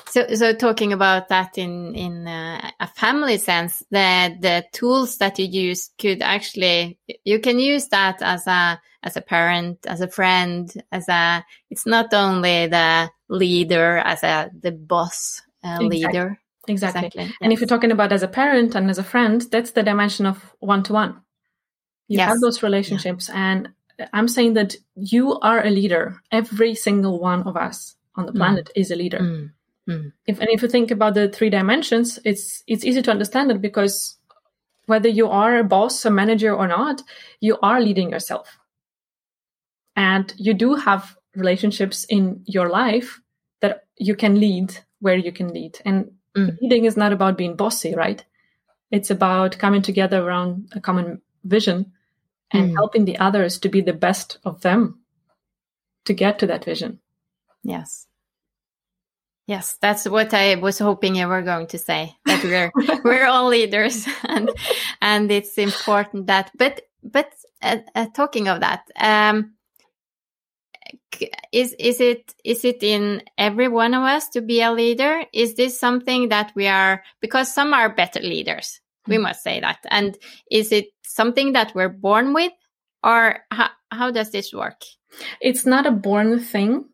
So, 0.06 0.28
so 0.36 0.54
talking 0.54 0.94
about 0.94 1.30
that 1.30 1.58
in 1.58 1.96
in 1.96 2.28
uh, 2.28 2.72
a 2.80 2.88
family 2.88 3.38
sense, 3.38 3.84
the 3.92 4.36
the 4.40 4.66
tools 4.72 5.18
that 5.18 5.40
you 5.40 5.46
use 5.46 5.90
could 6.00 6.22
actually 6.22 7.00
you 7.26 7.40
can 7.40 7.60
use 7.60 7.88
that 7.90 8.22
as 8.22 8.48
a 8.48 8.80
as 9.04 9.18
a 9.18 9.22
parent, 9.22 9.86
as 9.86 10.02
a 10.02 10.08
friend, 10.08 10.72
as 10.92 11.10
a. 11.10 11.44
It's 11.70 11.86
not 11.86 12.14
only 12.14 12.68
the 12.68 13.10
leader, 13.30 13.98
as 13.98 14.24
a 14.24 14.50
the 14.62 14.72
boss 14.72 15.42
uh, 15.64 15.80
Exactly. 15.82 15.90
leader. 15.90 16.40
Exactly. 16.68 17.12
And 17.42 17.52
if 17.52 17.60
you're 17.60 17.68
talking 17.68 17.92
about 17.92 18.14
as 18.14 18.24
a 18.24 18.28
parent 18.28 18.76
and 18.76 18.90
as 18.90 18.98
a 18.98 19.04
friend, 19.04 19.42
that's 19.52 19.72
the 19.72 19.84
dimension 19.84 20.26
of 20.26 20.56
one 20.60 20.84
to 20.84 20.94
one. 20.94 21.22
You 22.08 22.18
Yes. 22.18 22.30
have 22.30 22.40
those 22.40 22.64
relationships, 22.64 23.30
and 23.30 23.70
I'm 24.14 24.28
saying 24.28 24.54
that 24.54 24.76
you 24.96 25.40
are 25.40 25.66
a 25.66 25.70
leader. 25.70 26.22
Every 26.32 26.76
single 26.76 27.20
one 27.20 27.44
of 27.44 27.58
us 27.58 27.96
on 28.16 28.26
the 28.26 28.32
Mm. 28.32 28.38
planet 28.38 28.70
is 28.76 28.92
a 28.92 28.96
leader. 28.96 29.20
Mm, 29.20 29.52
mm, 29.89 30.12
If 30.26 30.39
and 30.39 30.50
if 30.50 30.62
you 30.62 30.67
think 30.67 30.91
about 30.91 31.13
the 31.13 31.30
three 31.30 31.50
dimensions, 31.50 32.19
it's 32.24 32.63
it's 32.67 32.86
easy 32.86 33.02
to 33.02 33.12
understand 33.12 33.52
it 33.52 33.62
because 33.62 34.17
whether 34.86 35.10
you 35.10 35.28
are 35.30 35.58
a 35.60 35.63
boss, 35.63 36.06
a 36.06 36.12
manager, 36.12 36.54
or 36.56 36.67
not, 36.67 37.02
you 37.39 37.58
are 37.62 37.82
leading 37.82 38.10
yourself, 38.10 38.58
and 39.96 40.34
you 40.38 40.54
do 40.54 40.76
have 40.76 41.15
relationships 41.36 42.06
in 42.10 42.43
your 42.46 42.69
life 42.69 43.22
that 43.62 43.84
you 43.98 44.15
can 44.15 44.39
lead 44.39 44.78
where 45.00 45.17
you 45.17 45.32
can 45.32 45.54
lead 45.54 45.80
and 45.86 46.12
Mm. 46.36 46.58
leading 46.62 46.86
is 46.86 46.98
not 46.98 47.12
about 47.13 47.38
being 47.38 47.56
bossy, 47.56 47.93
right? 47.96 48.26
It's 48.91 49.12
about 49.12 49.58
coming 49.60 49.82
together 49.84 50.22
around 50.24 50.69
a 50.76 50.82
common 50.82 51.22
vision 51.43 51.91
and 52.52 52.69
Mm. 52.69 52.76
helping 52.76 53.06
the 53.06 53.17
others 53.19 53.60
to 53.60 53.69
be 53.69 53.82
the 53.82 53.93
best 53.93 54.39
of 54.43 54.62
them 54.62 55.04
to 56.06 56.13
get 56.13 56.39
to 56.39 56.48
that 56.48 56.65
vision. 56.65 57.00
Yes. 57.63 58.08
Yes, 59.46 59.78
that's 59.82 60.06
what 60.06 60.34
I 60.34 60.56
was 60.56 60.80
hoping 60.80 61.16
you 61.16 61.28
were 61.28 61.42
going 61.42 61.68
to 61.68 61.78
say. 61.78 62.16
That 62.26 62.44
we're 62.44 62.72
we're 63.04 63.26
all 63.26 63.50
leaders, 63.50 64.08
and 64.24 64.50
and 65.02 65.32
it's 65.32 65.58
important 65.58 66.28
that. 66.28 66.52
But 66.58 66.82
but 67.04 67.34
uh, 67.62 67.78
uh, 67.94 68.08
talking 68.16 68.48
of 68.48 68.62
that, 68.62 68.84
um, 68.98 69.54
is 71.52 71.76
is 71.78 72.00
it 72.00 72.34
is 72.44 72.64
it 72.64 72.84
in 72.84 73.22
every 73.38 73.68
one 73.68 73.94
of 73.94 74.04
us 74.04 74.30
to 74.30 74.42
be 74.42 74.62
a 74.62 74.72
leader? 74.72 75.24
Is 75.34 75.56
this 75.56 75.80
something 75.80 76.30
that 76.30 76.54
we 76.56 76.68
are 76.68 77.04
because 77.20 77.54
some 77.54 77.74
are 77.74 77.94
better 77.94 78.22
leaders? 78.22 78.80
We 79.08 79.18
must 79.18 79.44
say 79.44 79.60
that. 79.60 79.80
And 79.90 80.18
is 80.50 80.72
it 80.72 80.88
something 81.04 81.52
that 81.54 81.76
we're 81.76 81.90
born 81.90 82.34
with, 82.34 82.54
or 83.04 83.40
how 83.52 83.70
how 83.92 84.12
does 84.12 84.32
this 84.32 84.54
work? 84.54 84.82
It's 85.42 85.66
not 85.66 85.86
a 85.86 85.92
born 85.92 86.40
thing. 86.40 86.86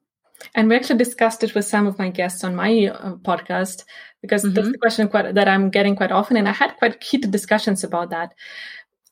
And 0.55 0.69
we 0.69 0.75
actually 0.75 0.97
discussed 0.97 1.43
it 1.43 1.53
with 1.53 1.65
some 1.65 1.87
of 1.87 1.99
my 1.99 2.09
guests 2.09 2.43
on 2.43 2.55
my 2.55 2.87
uh, 2.87 3.15
podcast 3.15 3.83
because 4.21 4.43
mm-hmm. 4.43 4.53
that's 4.53 4.71
the 4.71 4.77
question 4.77 5.07
quite, 5.07 5.35
that 5.35 5.47
I'm 5.47 5.69
getting 5.69 5.95
quite 5.95 6.11
often. 6.11 6.37
And 6.37 6.47
I 6.47 6.53
had 6.53 6.77
quite 6.77 7.03
heated 7.03 7.31
discussions 7.31 7.83
about 7.83 8.09
that. 8.09 8.33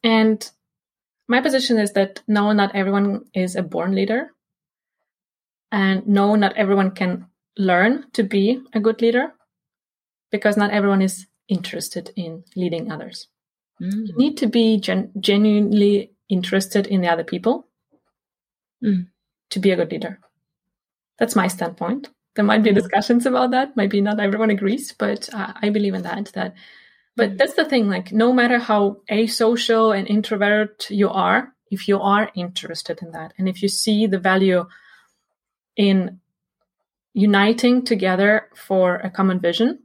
And 0.03 0.49
my 1.27 1.41
position 1.41 1.77
is 1.77 1.93
that 1.93 2.21
no, 2.27 2.51
not 2.53 2.75
everyone 2.75 3.25
is 3.33 3.55
a 3.55 3.63
born 3.63 3.93
leader. 3.93 4.31
And 5.71 6.07
no, 6.07 6.35
not 6.35 6.55
everyone 6.55 6.91
can 6.91 7.27
learn 7.57 8.05
to 8.13 8.23
be 8.23 8.61
a 8.73 8.79
good 8.79 9.01
leader 9.01 9.33
because 10.31 10.55
not 10.55 10.71
everyone 10.71 11.01
is 11.01 11.27
interested 11.49 12.11
in 12.15 12.43
leading 12.55 12.91
others. 12.91 13.27
Mm. 13.81 14.07
You 14.07 14.17
need 14.17 14.37
to 14.37 14.47
be 14.47 14.79
gen- 14.79 15.11
genuinely 15.19 16.11
interested 16.29 16.87
in 16.87 17.01
the 17.01 17.09
other 17.09 17.23
people 17.23 17.67
mm. 18.83 19.07
to 19.49 19.59
be 19.59 19.71
a 19.71 19.75
good 19.75 19.91
leader. 19.91 20.19
That's 21.19 21.36
my 21.36 21.47
standpoint. 21.47 22.10
There 22.36 22.45
might 22.45 22.62
be 22.63 22.71
discussions 22.71 23.25
about 23.25 23.51
that. 23.51 23.75
Maybe 23.75 23.99
not 23.99 24.19
everyone 24.19 24.51
agrees, 24.51 24.93
but 24.93 25.27
uh, 25.34 25.53
I 25.60 25.69
believe 25.69 25.95
in 25.95 26.03
that. 26.03 26.32
That, 26.34 26.53
but 27.15 27.38
that's 27.38 27.56
the 27.56 27.65
thing. 27.65 27.89
Like, 27.89 28.12
no 28.12 28.32
matter 28.32 28.60
how 28.60 28.97
asocial 29.10 29.97
and 29.97 30.08
introvert 30.08 30.88
you 30.91 31.10
are, 31.10 31.53
if 31.71 31.88
you 31.88 31.99
are 31.99 32.30
interested 32.36 32.99
in 33.01 33.12
that, 33.12 33.34
and 33.38 33.49
if 33.49 33.63
you 33.63 33.67
see 33.67 34.06
the 34.06 34.19
value 34.19 34.65
in 35.75 36.19
uniting 37.13 37.84
together 37.84 38.49
for 38.56 38.97
a 38.97 39.10
common 39.10 39.39
vision, 39.39 39.80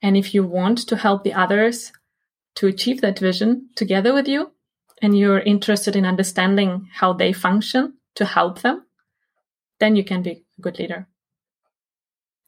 and 0.00 0.16
if 0.16 0.32
you 0.32 0.44
want 0.44 0.78
to 0.78 0.96
help 0.96 1.24
the 1.24 1.34
others 1.34 1.92
to 2.54 2.68
achieve 2.68 3.00
that 3.00 3.18
vision 3.18 3.68
together 3.74 4.14
with 4.14 4.28
you, 4.28 4.52
and 5.02 5.18
you're 5.18 5.40
interested 5.40 5.96
in 5.96 6.06
understanding 6.06 6.88
how 6.92 7.12
they 7.12 7.32
function 7.32 7.94
to 8.14 8.24
help 8.24 8.60
them, 8.60 8.86
then 9.80 9.96
you 9.96 10.04
can 10.04 10.22
be 10.22 10.30
a 10.30 10.60
good 10.60 10.78
leader. 10.78 11.08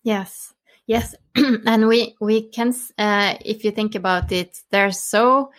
Yes, 0.05 0.55
yes, 0.87 1.15
and 1.35 1.89
we 1.89 2.15
we 2.21 2.49
can. 2.49 2.75
Uh, 2.99 3.37
if 3.45 3.65
you 3.65 3.71
think 3.71 3.95
about 3.95 4.31
it, 4.31 4.61
there's 4.71 5.01
so 5.01 5.51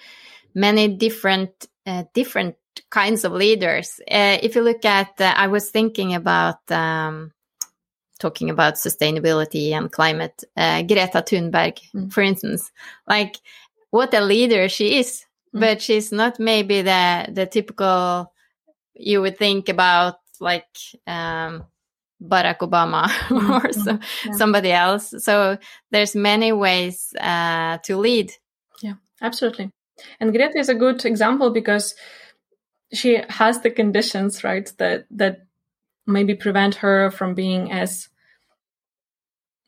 many 0.53 0.87
different 0.87 1.67
uh, 1.85 2.03
different 2.13 2.55
kinds 2.89 3.23
of 3.23 3.33
leaders. 3.33 3.99
Uh, 4.09 4.37
if 4.41 4.55
you 4.55 4.61
look 4.61 4.85
at, 4.85 5.19
uh, 5.19 5.33
I 5.35 5.47
was 5.47 5.69
thinking 5.69 6.13
about 6.13 6.59
um, 6.71 7.31
talking 8.19 8.49
about 8.49 8.75
sustainability 8.75 9.71
and 9.71 9.91
climate. 9.91 10.43
Uh, 10.55 10.81
Greta 10.83 11.21
Thunberg, 11.21 11.79
mm. 11.93 12.11
for 12.11 12.21
instance, 12.21 12.71
like 13.07 13.37
what 13.91 14.13
a 14.13 14.21
leader 14.21 14.69
she 14.69 14.99
is, 14.99 15.25
mm. 15.55 15.59
but 15.59 15.81
she's 15.81 16.11
not 16.11 16.39
maybe 16.39 16.81
the 16.81 17.27
the 17.31 17.45
typical 17.45 18.31
you 18.95 19.21
would 19.21 19.37
think 19.37 19.69
about 19.69 20.15
like 20.43 20.67
um, 21.07 21.65
Barack 22.21 22.59
Obama 22.59 23.05
mm-hmm. 23.27 23.51
or 23.51 23.73
so, 23.73 23.99
yeah. 24.25 24.33
somebody 24.33 24.71
else. 24.71 25.13
So 25.19 25.57
there's 25.91 26.15
many 26.15 26.51
ways 26.51 27.13
uh, 27.19 27.77
to 27.83 27.97
lead. 27.97 28.33
Yeah, 28.81 28.95
absolutely. 29.21 29.71
And 30.19 30.31
Greta 30.31 30.57
is 30.57 30.69
a 30.69 30.75
good 30.75 31.03
example 31.05 31.51
because 31.51 31.95
she 32.93 33.21
has 33.29 33.61
the 33.61 33.71
conditions, 33.71 34.43
right, 34.43 34.71
that 34.77 35.05
that 35.11 35.45
maybe 36.05 36.35
prevent 36.35 36.75
her 36.75 37.09
from 37.11 37.33
being 37.33 37.71
as 37.71 38.09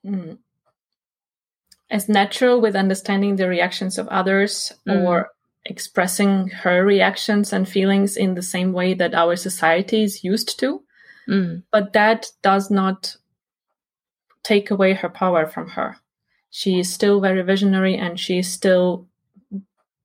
mm, 0.05 0.38
as 1.89 2.09
natural 2.09 2.61
with 2.61 2.75
understanding 2.75 3.35
the 3.35 3.47
reactions 3.47 3.97
of 3.97 4.07
others 4.07 4.71
mm. 4.88 5.03
or 5.03 5.29
expressing 5.65 6.47
her 6.49 6.86
reactions 6.86 7.51
and 7.51 7.67
feelings 7.67 8.17
in 8.17 8.36
the 8.36 8.43
same 8.43 8.71
way 8.71 8.93
that 8.93 9.15
our 9.15 9.36
society 9.36 10.04
is 10.04 10.23
used 10.23 10.60
to. 10.60 10.84
Mm. 11.28 11.63
But 11.71 11.93
that 11.93 12.28
does 12.43 12.69
not 12.69 13.15
take 14.43 14.69
away 14.69 14.93
her 14.93 15.10
power 15.10 15.47
from 15.47 15.69
her. 15.69 15.97
She 16.51 16.80
is 16.80 16.93
still 16.93 17.19
very 17.19 17.41
visionary 17.41 17.95
and 17.97 18.19
she 18.19 18.38
is 18.39 18.51
still 18.51 19.08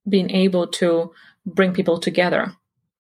being 0.09 0.31
able 0.31 0.67
to 0.67 1.13
bring 1.45 1.75
people 1.75 1.99
together 1.99 2.53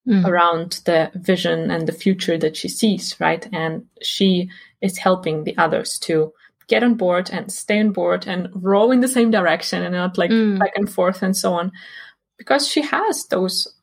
mm. 0.07 0.25
around 0.27 0.81
the 0.85 1.11
vision 1.14 1.70
and 1.70 1.88
the 1.88 1.92
future 1.92 2.37
that 2.37 2.57
she 2.57 2.68
sees, 2.68 3.18
right? 3.18 3.49
And 3.53 3.87
she 4.03 4.51
is 4.83 4.99
helping 4.99 5.44
the 5.44 5.57
others 5.57 5.99
to 6.01 6.33
get 6.68 6.85
on 6.85 6.94
board 6.94 7.31
and 7.33 7.51
stay 7.51 7.81
on 7.81 7.90
board 7.90 8.27
and 8.29 8.49
row 8.55 8.92
in 8.92 9.01
the 9.01 9.09
same 9.09 9.31
direction 9.31 9.83
and 9.83 9.94
not 9.94 10.18
like 10.18 10.31
mm. 10.31 10.59
back 10.59 10.73
and 10.77 10.92
forth 10.92 11.23
and 11.23 11.37
so 11.37 11.55
on 11.55 11.73
because 12.40 12.66
she 12.66 12.81
has 12.81 13.26
those 13.26 13.74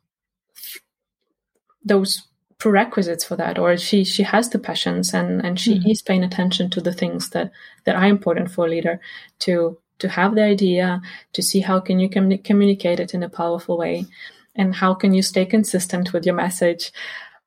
those 1.85 2.23
prerequisites 2.57 3.23
for 3.23 3.35
that 3.35 3.59
or 3.59 3.77
she 3.77 4.03
she 4.03 4.23
has 4.23 4.49
the 4.49 4.57
passions 4.57 5.13
and 5.13 5.45
and 5.45 5.59
she 5.59 5.75
mm. 5.75 5.91
is 5.91 6.01
paying 6.01 6.23
attention 6.23 6.67
to 6.71 6.81
the 6.81 6.91
things 6.91 7.29
that 7.29 7.51
that 7.85 7.95
are 7.95 8.07
important 8.07 8.49
for 8.49 8.65
a 8.65 8.69
leader 8.69 8.99
to 9.37 9.77
to 9.99 10.09
have 10.09 10.33
the 10.33 10.43
idea 10.43 10.99
to 11.33 11.43
see 11.43 11.59
how 11.59 11.79
can 11.79 11.99
you 11.99 12.09
com- 12.09 12.39
communicate 12.39 12.99
it 12.99 13.13
in 13.13 13.21
a 13.21 13.29
powerful 13.29 13.77
way 13.77 14.05
and 14.55 14.73
how 14.73 14.95
can 14.95 15.13
you 15.13 15.21
stay 15.21 15.45
consistent 15.45 16.13
with 16.13 16.25
your 16.25 16.33
message 16.33 16.91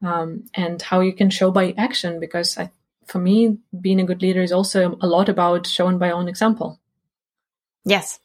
um, 0.03 0.45
and 0.55 0.81
how 0.81 1.01
you 1.01 1.13
can 1.13 1.29
show 1.29 1.51
by 1.51 1.75
action 1.77 2.21
because 2.21 2.57
I, 2.57 2.71
for 3.05 3.19
me 3.19 3.59
being 3.81 4.01
a 4.01 4.05
good 4.05 4.23
leader 4.23 4.43
is 4.43 4.53
also 4.53 4.97
a 5.01 5.09
lot 5.09 5.29
about 5.29 5.67
showing 5.67 5.99
by 5.99 6.13
own 6.13 6.29
example 6.29 6.79
yes 7.85 8.21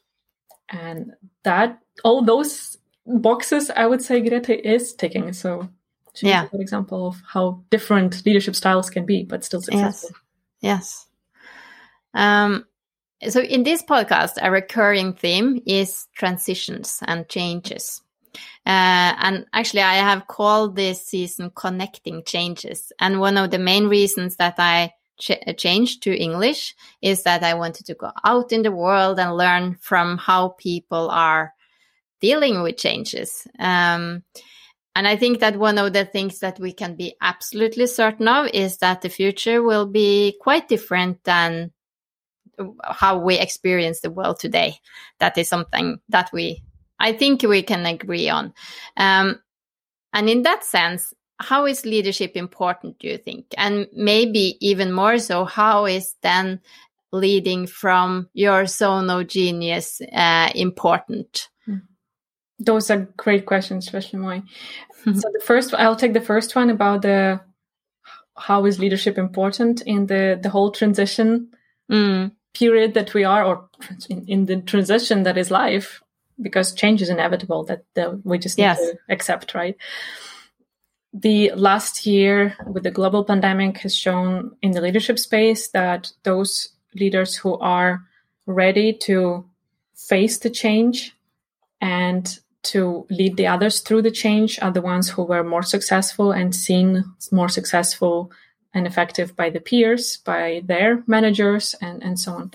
and 0.68 1.14
that 1.42 1.80
all 2.04 2.22
those 2.22 2.78
boxes 3.06 3.70
i 3.70 3.86
would 3.86 4.02
say 4.02 4.20
greta 4.20 4.68
is 4.68 4.94
ticking 4.94 5.32
so 5.32 5.68
She's 6.16 6.30
yeah. 6.30 6.44
a 6.44 6.48
good 6.48 6.62
example 6.62 7.08
of 7.08 7.22
how 7.26 7.62
different 7.68 8.24
leadership 8.24 8.56
styles 8.56 8.88
can 8.88 9.04
be, 9.04 9.22
but 9.22 9.44
still 9.44 9.60
successful. 9.60 10.10
Yes. 10.60 11.06
yes. 12.14 12.14
Um, 12.14 12.64
so 13.28 13.40
in 13.40 13.64
this 13.64 13.82
podcast, 13.82 14.38
a 14.40 14.50
recurring 14.50 15.12
theme 15.12 15.60
is 15.66 16.06
transitions 16.16 17.00
and 17.06 17.28
changes. 17.28 18.00
Uh, 18.64 19.12
and 19.20 19.46
actually, 19.52 19.82
I 19.82 19.96
have 19.96 20.26
called 20.26 20.74
this 20.74 21.06
season 21.06 21.50
Connecting 21.54 22.24
Changes. 22.24 22.92
And 22.98 23.20
one 23.20 23.36
of 23.36 23.50
the 23.50 23.58
main 23.58 23.86
reasons 23.88 24.36
that 24.36 24.54
I 24.56 24.94
ch 25.20 25.32
changed 25.58 26.02
to 26.04 26.16
English 26.16 26.74
is 27.02 27.24
that 27.24 27.42
I 27.42 27.54
wanted 27.54 27.86
to 27.86 27.94
go 27.94 28.10
out 28.24 28.52
in 28.52 28.62
the 28.62 28.72
world 28.72 29.18
and 29.18 29.36
learn 29.36 29.76
from 29.80 30.16
how 30.16 30.56
people 30.58 31.10
are 31.10 31.52
dealing 32.20 32.62
with 32.62 32.76
changes. 32.76 33.46
Um, 33.58 34.22
and 34.94 35.06
I 35.06 35.16
think 35.16 35.40
that 35.40 35.58
one 35.58 35.76
of 35.76 35.92
the 35.92 36.06
things 36.06 36.38
that 36.38 36.58
we 36.58 36.72
can 36.72 36.96
be 36.96 37.16
absolutely 37.20 37.86
certain 37.86 38.28
of 38.28 38.48
is 38.54 38.78
that 38.78 39.02
the 39.02 39.10
future 39.10 39.62
will 39.62 39.86
be 39.86 40.36
quite 40.40 40.68
different 40.68 41.22
than 41.24 41.72
how 42.82 43.18
we 43.18 43.38
experience 43.38 44.00
the 44.00 44.10
world 44.10 44.40
today. 44.40 44.78
That 45.18 45.36
is 45.36 45.50
something 45.50 46.00
that 46.08 46.30
we, 46.32 46.62
I 46.98 47.12
think 47.12 47.42
we 47.42 47.62
can 47.62 47.84
agree 47.84 48.30
on. 48.30 48.54
Um, 48.96 49.40
and 50.14 50.30
in 50.30 50.42
that 50.42 50.64
sense, 50.64 51.12
how 51.38 51.66
is 51.66 51.84
leadership 51.84 52.32
important, 52.34 52.98
do 52.98 53.08
you 53.08 53.18
think? 53.18 53.46
And 53.58 53.88
maybe 53.92 54.56
even 54.66 54.92
more 54.92 55.18
so, 55.18 55.44
how 55.44 55.84
is 55.84 56.14
then 56.22 56.60
leading 57.12 57.66
from 57.66 58.30
your 58.32 58.64
zone 58.64 59.10
of 59.10 59.26
genius 59.26 60.00
uh, 60.00 60.50
important? 60.54 61.50
Those 62.58 62.90
are 62.90 63.08
great 63.16 63.46
questions, 63.46 63.86
especially 63.86 64.20
mine. 64.20 64.42
Mm-hmm. 64.42 65.18
So 65.20 65.28
the 65.32 65.44
first, 65.44 65.74
I'll 65.74 65.96
take 65.96 66.14
the 66.14 66.20
first 66.20 66.56
one 66.56 66.70
about 66.70 67.02
the 67.02 67.40
how 68.36 68.66
is 68.66 68.78
leadership 68.78 69.16
important 69.18 69.82
in 69.82 70.06
the 70.06 70.38
the 70.42 70.50
whole 70.50 70.70
transition 70.70 71.48
mm. 71.90 72.30
period 72.54 72.94
that 72.94 73.14
we 73.14 73.24
are, 73.24 73.44
or 73.44 73.68
in, 74.10 74.24
in, 74.26 74.44
the 74.46 74.60
transition 74.60 75.22
that 75.22 75.38
is 75.38 75.50
life, 75.50 76.02
because 76.40 76.74
change 76.74 77.00
is 77.02 77.08
inevitable. 77.08 77.64
That, 77.64 77.84
that 77.94 78.24
we 78.26 78.38
just 78.38 78.58
need 78.58 78.64
yes. 78.64 78.78
to 78.78 78.98
accept, 79.08 79.54
right? 79.54 79.76
The 81.14 81.52
last 81.54 82.04
year 82.04 82.56
with 82.66 82.82
the 82.82 82.90
global 82.90 83.24
pandemic 83.24 83.78
has 83.78 83.96
shown 83.96 84.56
in 84.60 84.72
the 84.72 84.82
leadership 84.82 85.18
space 85.18 85.68
that 85.68 86.12
those 86.24 86.68
leaders 86.94 87.36
who 87.36 87.58
are 87.58 88.02
ready 88.46 88.92
to 88.92 89.48
face 89.94 90.38
the 90.38 90.50
change 90.50 91.16
and 91.80 92.38
to 92.66 93.06
lead 93.10 93.36
the 93.36 93.46
others 93.46 93.80
through 93.80 94.02
the 94.02 94.10
change 94.10 94.58
are 94.60 94.72
the 94.72 94.82
ones 94.82 95.08
who 95.08 95.22
were 95.22 95.44
more 95.44 95.62
successful 95.62 96.32
and 96.32 96.54
seen 96.54 97.04
more 97.30 97.48
successful 97.48 98.30
and 98.74 98.86
effective 98.86 99.36
by 99.36 99.50
the 99.50 99.60
peers, 99.60 100.18
by 100.18 100.62
their 100.64 101.02
managers, 101.06 101.74
and, 101.80 102.02
and 102.02 102.18
so 102.18 102.32
on. 102.32 102.50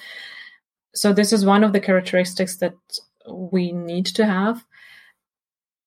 So, 0.94 1.14
this 1.14 1.32
is 1.32 1.46
one 1.46 1.64
of 1.64 1.74
the 1.74 1.80
characteristics 1.80 2.58
that 2.58 2.76
we 3.28 3.72
need 3.72 4.06
to 4.08 4.26
have. 4.26 4.66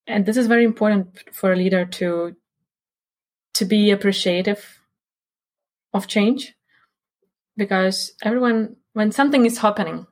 And 0.07 0.27
this 0.27 0.37
is 0.37 0.47
very 0.47 0.65
important 0.65 1.23
for 1.33 1.53
a 1.53 1.57
leader 1.57 1.85
to, 1.85 2.35
to 3.55 3.65
be 3.65 3.91
appreciative 3.91 4.81
of 5.93 6.07
change 6.07 6.55
because 7.57 8.13
everyone, 8.23 8.77
when 8.95 9.13
something 9.13 9.47
is 9.47 9.59
happening, 9.59 10.07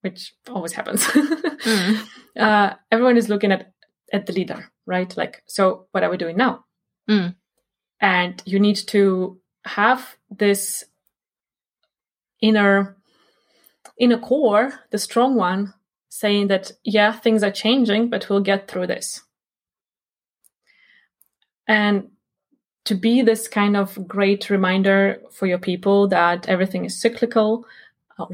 which 0.00 0.34
always 0.48 0.72
happens, 0.72 1.04
mm 1.06 2.08
uh, 2.38 2.74
everyone 2.90 3.16
is 3.16 3.28
looking 3.28 3.52
at 3.52 3.72
at 4.12 4.26
the 4.26 4.32
leader, 4.32 4.70
right? 4.86 5.14
Like, 5.16 5.42
so 5.46 5.86
what 5.92 6.02
are 6.02 6.10
we 6.10 6.16
doing 6.16 6.36
now? 6.36 6.64
Mm. 7.10 7.34
And 8.00 8.42
you 8.46 8.58
need 8.58 8.76
to 8.88 9.38
have 9.64 10.16
this 10.30 10.84
inner 12.40 12.96
inner 13.98 14.18
core, 14.18 14.72
the 14.90 14.98
strong 14.98 15.34
one, 15.34 15.74
saying 16.08 16.48
that 16.48 16.72
yeah, 16.84 17.12
things 17.12 17.42
are 17.42 17.50
changing, 17.50 18.08
but 18.10 18.28
we'll 18.28 18.40
get 18.40 18.68
through 18.68 18.86
this. 18.86 19.22
And 21.66 22.10
to 22.84 22.94
be 22.94 23.20
this 23.20 23.48
kind 23.48 23.76
of 23.76 24.08
great 24.08 24.48
reminder 24.48 25.20
for 25.30 25.46
your 25.46 25.58
people 25.58 26.08
that 26.08 26.48
everything 26.48 26.86
is 26.86 26.98
cyclical. 26.98 27.66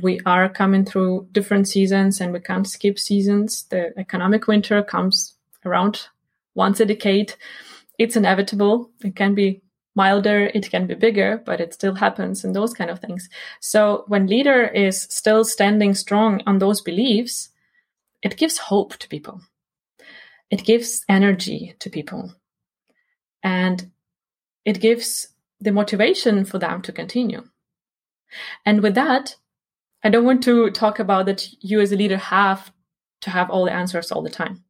We 0.01 0.21
are 0.25 0.49
coming 0.49 0.85
through 0.85 1.29
different 1.33 1.69
seasons 1.69 2.21
and 2.21 2.33
we 2.33 2.41
can't 2.41 2.67
skip 2.67 2.99
seasons. 2.99 3.65
The 3.65 3.93
economic 3.99 4.47
winter 4.47 4.83
comes 4.83 5.35
around 5.65 6.09
once 6.55 6.81
a 6.81 6.87
decade. 6.87 7.35
It's 7.99 8.17
inevitable. 8.17 8.91
It 9.05 9.15
can 9.15 9.35
be 9.35 9.63
milder, 9.95 10.51
it 10.55 10.71
can 10.71 10.87
be 10.87 10.95
bigger, 10.95 11.41
but 11.45 11.61
it 11.61 11.73
still 11.73 11.95
happens 11.95 12.45
and 12.45 12.55
those 12.55 12.75
kind 12.75 12.91
of 12.91 13.01
things. 13.01 13.29
So 13.61 14.05
when 14.09 14.27
leader 14.27 14.67
is 14.67 15.03
still 15.03 15.45
standing 15.45 15.95
strong 15.95 16.43
on 16.47 16.59
those 16.59 16.81
beliefs, 16.81 17.51
it 18.23 18.37
gives 18.37 18.59
hope 18.59 18.97
to 18.97 19.09
people. 19.09 19.41
It 20.51 20.65
gives 20.65 21.05
energy 21.09 21.75
to 21.79 21.91
people. 21.91 22.35
And 23.43 23.91
it 24.65 24.81
gives 24.81 25.29
the 25.61 25.73
motivation 25.73 26.45
for 26.45 26.59
them 26.59 26.83
to 26.83 26.93
continue. 26.93 27.45
And 28.67 28.83
with 28.83 28.95
that, 28.95 29.37
I 30.05 30.11
don't 30.11 30.25
want 30.25 30.45
to 30.45 30.71
talk 30.71 30.99
about 30.99 31.27
that 31.27 31.49
you 31.61 31.81
as 31.81 31.91
a 31.91 31.97
leader 31.97 32.19
have 32.19 32.71
to 33.23 33.31
have 33.31 33.51
all 33.51 33.65
the 33.65 33.73
answers 33.73 34.13
all 34.13 34.23
the 34.23 34.31
time. 34.31 34.63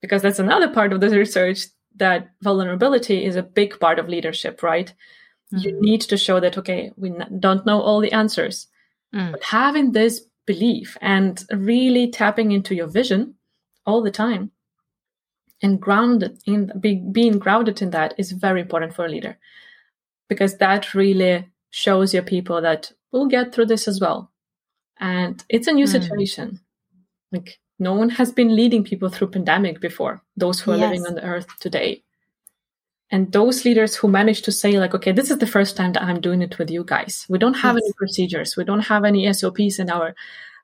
Because 0.00 0.20
that's 0.20 0.40
another 0.40 0.68
part 0.68 0.92
of 0.92 1.00
the 1.00 1.08
research 1.10 1.66
that 1.96 2.30
vulnerability 2.42 3.24
is 3.24 3.36
a 3.36 3.42
big 3.42 3.78
part 3.78 4.00
of 4.00 4.08
leadership, 4.08 4.62
right? 4.62 4.92
Mm-hmm. 5.54 5.58
You 5.58 5.80
need 5.80 6.00
to 6.02 6.16
show 6.16 6.40
that, 6.40 6.58
okay, 6.58 6.90
we 6.96 7.12
don't 7.38 7.64
know 7.64 7.80
all 7.80 8.00
the 8.00 8.12
answers. 8.12 8.66
Mm. 9.14 9.30
But 9.30 9.44
having 9.44 9.92
this 9.92 10.22
belief 10.44 10.96
and 11.00 11.44
really 11.52 12.10
tapping 12.10 12.50
into 12.50 12.74
your 12.74 12.88
vision 12.88 13.34
all 13.86 14.02
the 14.02 14.10
time 14.10 14.50
and 15.62 15.80
grounded 15.80 16.38
in 16.46 16.72
be, 16.80 16.96
being 16.96 17.38
grounded 17.38 17.80
in 17.80 17.90
that 17.90 18.14
is 18.18 18.32
very 18.32 18.60
important 18.60 18.94
for 18.94 19.04
a 19.04 19.08
leader 19.08 19.38
because 20.28 20.58
that 20.58 20.94
really 20.94 21.48
shows 21.70 22.12
your 22.12 22.24
people 22.24 22.60
that 22.60 22.90
we'll 23.12 23.26
get 23.26 23.54
through 23.54 23.66
this 23.66 23.86
as 23.86 24.00
well 24.00 24.31
and 25.02 25.44
it's 25.48 25.66
a 25.66 25.72
new 25.72 25.84
mm. 25.84 25.88
situation 25.88 26.60
like 27.32 27.58
no 27.78 27.92
one 27.92 28.08
has 28.08 28.30
been 28.30 28.54
leading 28.54 28.84
people 28.84 29.08
through 29.08 29.26
pandemic 29.26 29.80
before 29.80 30.22
those 30.36 30.60
who 30.60 30.70
are 30.70 30.76
yes. 30.76 30.88
living 30.88 31.06
on 31.06 31.14
the 31.16 31.24
earth 31.24 31.48
today 31.58 32.02
and 33.10 33.32
those 33.32 33.64
leaders 33.64 33.96
who 33.96 34.08
manage 34.08 34.42
to 34.42 34.52
say 34.52 34.78
like 34.78 34.94
okay 34.94 35.10
this 35.12 35.30
is 35.30 35.38
the 35.38 35.52
first 35.54 35.76
time 35.76 35.92
that 35.92 36.04
i'm 36.04 36.20
doing 36.20 36.40
it 36.40 36.56
with 36.58 36.70
you 36.70 36.84
guys 36.84 37.26
we 37.28 37.36
don't 37.36 37.54
have 37.64 37.74
yes. 37.74 37.82
any 37.84 37.92
procedures 37.96 38.56
we 38.56 38.64
don't 38.64 38.86
have 38.92 39.04
any 39.04 39.30
sops 39.32 39.78
in 39.78 39.90
our 39.90 40.14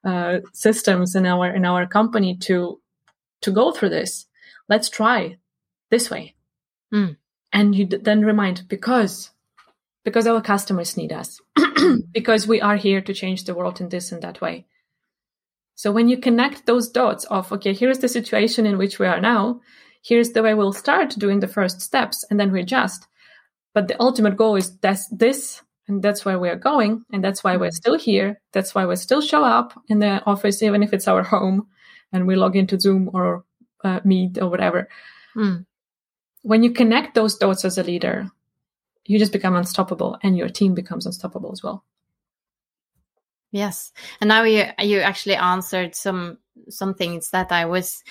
uh, 0.05 0.39
systems 0.53 1.17
in 1.17 1.27
our 1.27 1.53
in 1.55 1.65
our 1.65 1.85
company 1.87 2.37
to 2.37 2.81
to 3.41 3.51
go 3.51 3.73
through 3.73 3.89
this 3.89 4.27
let's 4.69 4.89
try 4.89 5.37
this 5.91 6.11
way 6.11 6.35
mm. 6.95 7.17
and 7.53 7.75
you 7.75 7.85
d- 7.85 7.97
then 7.97 8.25
remind 8.25 8.63
because 8.69 9.31
because 10.09 10.27
our 10.27 10.43
customers 10.53 10.97
need 10.97 11.13
us 11.13 11.41
because 12.19 12.47
we 12.47 12.61
are 12.61 12.77
here 12.77 13.01
to 13.01 13.15
change 13.21 13.45
the 13.45 13.55
world 13.55 13.81
in 13.81 13.89
this 13.89 14.13
and 14.13 14.23
that 14.23 14.41
way 14.41 14.57
so 15.79 15.93
when 15.93 16.09
you 16.09 16.19
connect 16.19 16.67
those 16.67 16.89
dots 16.89 17.23
of, 17.27 17.53
okay, 17.53 17.73
here's 17.73 18.01
the 18.01 18.09
situation 18.09 18.67
in 18.67 18.79
which 18.79 18.99
we 18.99 19.07
are 19.07 19.21
now, 19.21 19.61
here's 20.03 20.33
the 20.33 20.43
way 20.43 20.53
we'll 20.53 20.73
start 20.73 21.11
doing 21.17 21.39
the 21.39 21.47
first 21.47 21.81
steps, 21.81 22.25
and 22.29 22.41
then 22.41 22.51
we 22.51 22.63
adjust. 22.63 23.07
But 23.75 23.87
the 23.87 23.95
ultimate 24.03 24.37
goal 24.37 24.57
is 24.57 24.77
that's 24.79 25.09
this, 25.11 25.63
and 25.87 26.03
that's 26.03 26.25
where 26.25 26.41
we 26.41 26.49
are 26.49 26.57
going, 26.57 27.05
and 27.13 27.23
that's 27.23 27.45
why 27.45 27.57
we're 27.57 27.71
still 27.71 27.97
here. 27.97 28.41
That's 28.53 28.75
why 28.75 28.87
we 28.87 28.97
still 28.97 29.21
show 29.21 29.45
up 29.45 29.73
in 29.87 30.01
the 30.01 30.21
office, 30.27 30.65
even 30.65 30.83
if 30.83 30.93
it's 30.93 31.07
our 31.07 31.23
home, 31.23 31.69
and 32.13 32.27
we 32.27 32.35
log 32.35 32.57
into 32.57 32.81
Zoom 32.81 33.09
or 33.15 33.45
uh, 33.85 34.01
Meet 34.05 34.39
or 34.43 34.49
whatever. 34.49 34.89
Mm. 35.37 35.65
When 36.43 36.65
you 36.65 36.73
connect 36.73 37.15
those 37.15 37.37
dots 37.37 37.65
as 37.65 37.79
a 37.79 37.85
leader, 37.85 38.33
you 39.09 39.19
just 39.19 39.33
become 39.33 39.57
unstoppable, 39.57 40.19
and 40.23 40.37
your 40.37 40.51
team 40.51 40.75
becomes 40.75 41.07
unstoppable 41.07 41.51
as 41.51 41.63
well. 41.63 41.83
Yes, 43.51 43.91
and 44.21 44.29
now 44.29 44.43
you 44.43 44.65
you 44.79 45.01
actually 45.01 45.37
answered 45.37 45.95
some 45.95 46.39
some 46.69 46.95
things 46.95 47.31
that 47.31 47.51
I 47.51 47.65
was 47.65 48.05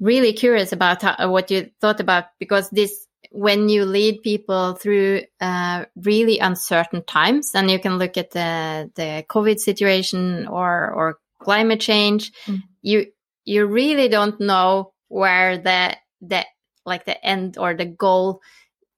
really 0.00 0.32
curious 0.32 0.72
about 0.72 1.02
how, 1.02 1.30
what 1.30 1.50
you 1.50 1.70
thought 1.80 2.00
about 2.00 2.24
because 2.38 2.70
this 2.70 3.06
when 3.30 3.68
you 3.68 3.84
lead 3.84 4.22
people 4.22 4.72
through 4.72 5.22
uh, 5.40 5.84
really 5.94 6.38
uncertain 6.38 7.04
times, 7.04 7.50
and 7.54 7.70
you 7.70 7.78
can 7.78 7.98
look 7.98 8.16
at 8.16 8.30
the 8.30 8.90
the 8.96 9.24
COVID 9.28 9.58
situation 9.58 10.46
or 10.46 10.90
or 10.90 11.18
climate 11.38 11.80
change, 11.80 12.32
mm. 12.46 12.62
you 12.80 13.06
you 13.44 13.66
really 13.66 14.08
don't 14.08 14.40
know 14.40 14.94
where 15.08 15.58
the 15.58 15.94
the 16.22 16.46
like 16.86 17.04
the 17.04 17.22
end 17.24 17.58
or 17.58 17.74
the 17.74 17.84
goal 17.84 18.40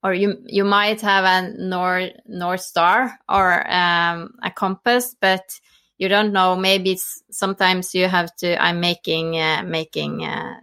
or 0.03 0.13
you 0.13 0.37
you 0.45 0.63
might 0.63 1.01
have 1.01 1.23
a 1.23 1.49
north 1.57 2.11
north 2.27 2.61
star 2.61 3.17
or 3.29 3.71
um, 3.71 4.33
a 4.43 4.51
compass, 4.51 5.15
but 5.19 5.59
you 5.97 6.09
don't 6.09 6.33
know. 6.33 6.55
Maybe 6.55 6.99
sometimes 7.31 7.95
you 7.95 8.07
have 8.07 8.35
to. 8.37 8.61
I'm 8.61 8.79
making 8.79 9.37
uh, 9.39 9.63
making 9.65 10.25
uh, 10.25 10.55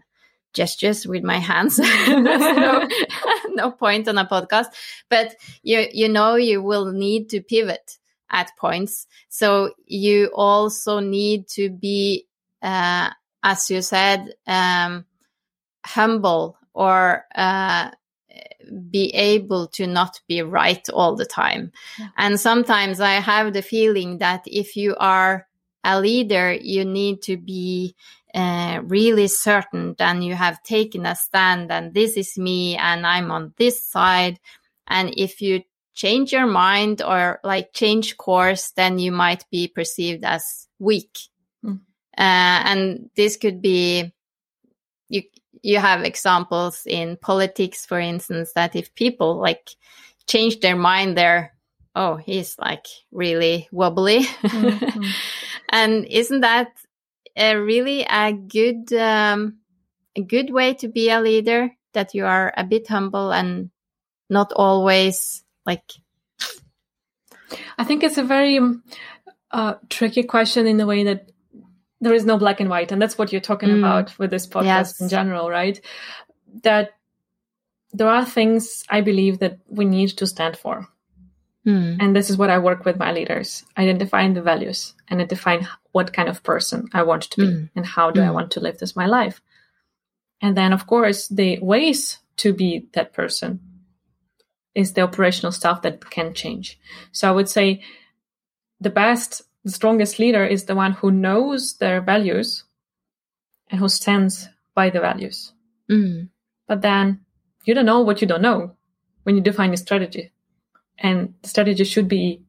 gestures 0.53 1.07
with 1.07 1.23
my 1.25 1.39
hands. 1.39 1.79
no, 2.09 2.89
no 3.51 3.71
point 3.71 4.09
on 4.09 4.19
a 4.19 4.27
podcast, 4.27 4.67
but 5.09 5.37
you 5.63 5.87
you 5.93 6.09
know 6.09 6.35
you 6.35 6.63
will 6.63 6.93
need 6.93 7.31
to 7.31 7.41
pivot 7.41 7.99
at 8.31 8.53
points. 8.59 9.07
So 9.29 9.73
you 9.87 10.31
also 10.35 11.01
need 11.01 11.49
to 11.49 11.71
be, 11.71 12.27
uh, 12.63 13.11
as 13.43 13.71
you 13.71 13.83
said, 13.83 14.35
um, 14.47 15.05
humble 15.85 16.57
or 16.75 17.25
uh, 17.35 17.91
be 18.91 19.09
able 19.15 19.67
to 19.69 19.87
not 19.87 20.21
be 20.29 20.43
right 20.43 20.89
all 20.91 21.17
the 21.17 21.27
time. 21.27 21.73
Yeah. 21.99 22.09
And 22.17 22.41
sometimes 22.41 23.01
I 23.01 23.15
have 23.15 23.53
the 23.53 23.63
feeling 23.63 24.19
that 24.19 24.43
if 24.47 24.77
you 24.77 24.97
are 24.99 25.47
a 25.83 26.01
leader, 26.01 26.53
you 26.53 26.85
need 26.85 27.23
to 27.23 27.37
be 27.37 27.95
uh, 28.35 28.81
really 28.85 29.27
certain 29.27 29.95
that 29.99 30.23
you 30.23 30.35
have 30.35 30.63
taken 30.63 31.07
a 31.07 31.17
stand 31.17 31.73
and 31.73 31.95
this 31.95 32.17
is 32.17 32.39
me 32.39 32.77
and 32.77 33.07
I'm 33.07 33.31
on 33.31 33.55
this 33.57 33.85
side. 33.85 34.39
And 34.87 35.13
if 35.17 35.41
you 35.41 35.63
change 35.95 36.33
your 36.33 36.47
mind 36.47 37.03
or 37.03 37.41
like 37.43 37.73
change 37.73 38.17
course, 38.17 38.71
then 38.73 38.99
you 38.99 39.13
might 39.13 39.45
be 39.51 39.69
perceived 39.69 40.25
as 40.25 40.69
weak. 40.79 41.19
Mm. 41.65 41.81
Uh, 42.17 42.63
and 42.65 43.11
this 43.17 43.37
could 43.37 43.61
be 43.61 44.13
you 45.63 45.79
have 45.79 46.05
examples 46.05 46.83
in 46.87 47.17
politics, 47.17 47.87
for 47.87 47.99
instance, 47.99 48.53
that 48.55 48.77
if 48.77 48.95
people 48.95 49.37
like 49.37 49.71
change 50.27 50.61
their 50.61 50.77
mind, 50.77 51.17
they're 51.17 51.55
oh, 51.95 52.17
he's 52.17 52.59
like 52.59 52.87
really 53.11 53.69
wobbly. 53.73 54.21
Mm-hmm. 54.21 55.03
and 55.69 56.07
isn't 56.07 56.41
that 56.41 56.73
a 57.37 57.57
really 57.57 58.03
a 58.03 58.33
good 58.33 58.93
um, 58.93 59.59
a 60.17 60.23
good 60.23 60.51
way 60.51 60.75
to 60.75 60.89
be 60.89 61.11
a 61.11 61.21
leader? 61.21 61.71
That 61.93 62.15
you 62.15 62.25
are 62.25 62.53
a 62.57 62.63
bit 62.63 62.87
humble 62.87 63.33
and 63.33 63.71
not 64.29 64.53
always 64.55 65.45
like. 65.67 65.83
I 67.77 67.83
think 67.83 68.05
it's 68.05 68.19
a 68.19 68.23
very 68.23 68.61
uh, 69.51 69.75
tricky 69.89 70.23
question 70.23 70.69
in 70.69 70.77
the 70.77 70.87
way 70.87 71.05
that 71.05 71.31
there 72.01 72.15
is 72.15 72.25
no 72.25 72.39
black 72.39 72.61
and 72.61 72.71
white 72.71 72.93
and 72.93 73.01
that's 73.01 73.19
what 73.19 73.33
you're 73.33 73.41
talking 73.41 73.69
mm. 73.71 73.79
about 73.79 74.19
with 74.19 74.31
this 74.31 74.47
podcast 74.47 74.65
yes. 74.65 75.01
in 75.01 75.09
general 75.09 75.51
right 75.51 75.81
that 76.63 76.91
there 77.93 78.09
are 78.09 78.25
things 78.25 78.85
i 78.89 79.01
believe 79.01 79.39
that 79.39 79.59
we 79.69 79.85
need 79.85 80.09
to 80.09 80.27
stand 80.27 80.57
for 80.57 80.89
mm. 81.67 81.97
and 82.01 82.17
this 82.17 82.31
is 82.31 82.37
what 82.37 82.51
i 82.51 82.59
work 82.59 82.85
with 82.85 82.99
my 82.99 83.13
leaders 83.13 83.65
identifying 83.77 84.35
the 84.35 84.43
values 84.43 84.95
and 85.09 85.27
define 85.29 85.67
what 85.93 86.13
kind 86.13 86.29
of 86.29 86.43
person 86.43 86.89
i 86.93 87.03
want 87.03 87.23
to 87.23 87.41
be 87.41 87.47
mm. 87.47 87.71
and 87.77 87.87
how 87.87 88.11
do 88.11 88.23
i 88.23 88.27
mm. 88.27 88.35
want 88.35 88.51
to 88.51 88.61
live 88.61 88.79
this 88.79 88.97
my 88.97 89.07
life 89.07 89.41
and 90.41 90.57
then 90.57 90.73
of 90.73 90.87
course 90.87 91.29
the 91.29 91.59
ways 91.61 92.19
to 92.37 92.53
be 92.53 92.87
that 92.93 93.13
person 93.13 93.61
is 94.75 94.93
the 94.93 95.03
operational 95.03 95.53
stuff 95.53 95.83
that 95.83 96.09
can 96.11 96.33
change 96.33 96.79
so 97.13 97.29
i 97.29 97.33
would 97.33 97.49
say 97.49 97.83
the 98.81 98.91
best 98.91 99.43
the 99.65 99.71
strongest 99.71 100.19
leader 100.19 100.45
is 100.45 100.65
the 100.65 100.75
one 100.75 100.93
who 100.93 101.11
knows 101.11 101.77
their 101.77 102.01
values 102.01 102.65
and 103.69 103.81
who 103.81 103.89
stands 103.89 104.49
by 104.75 104.91
the 104.91 105.01
values. 105.01 105.53
Mm. 105.91 106.29
But 106.67 106.83
then 106.83 107.21
you 107.65 107.75
don't 107.75 107.87
know 107.87 108.01
what 108.01 108.21
you 108.21 108.27
don't 108.27 108.43
know 108.43 108.77
when 109.25 109.37
you 109.37 109.43
define 109.43 109.73
a 109.73 109.77
strategy. 109.77 110.33
And 110.99 111.35
the 111.43 111.49
strategy 111.49 111.85
should 111.85 112.09
be 112.09 112.43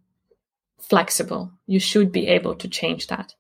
flexible. 0.79 1.51
You 1.67 1.79
should 1.79 2.11
be 2.11 2.27
able 2.27 2.55
to 2.55 2.67
change 2.67 3.07
that 3.07 3.35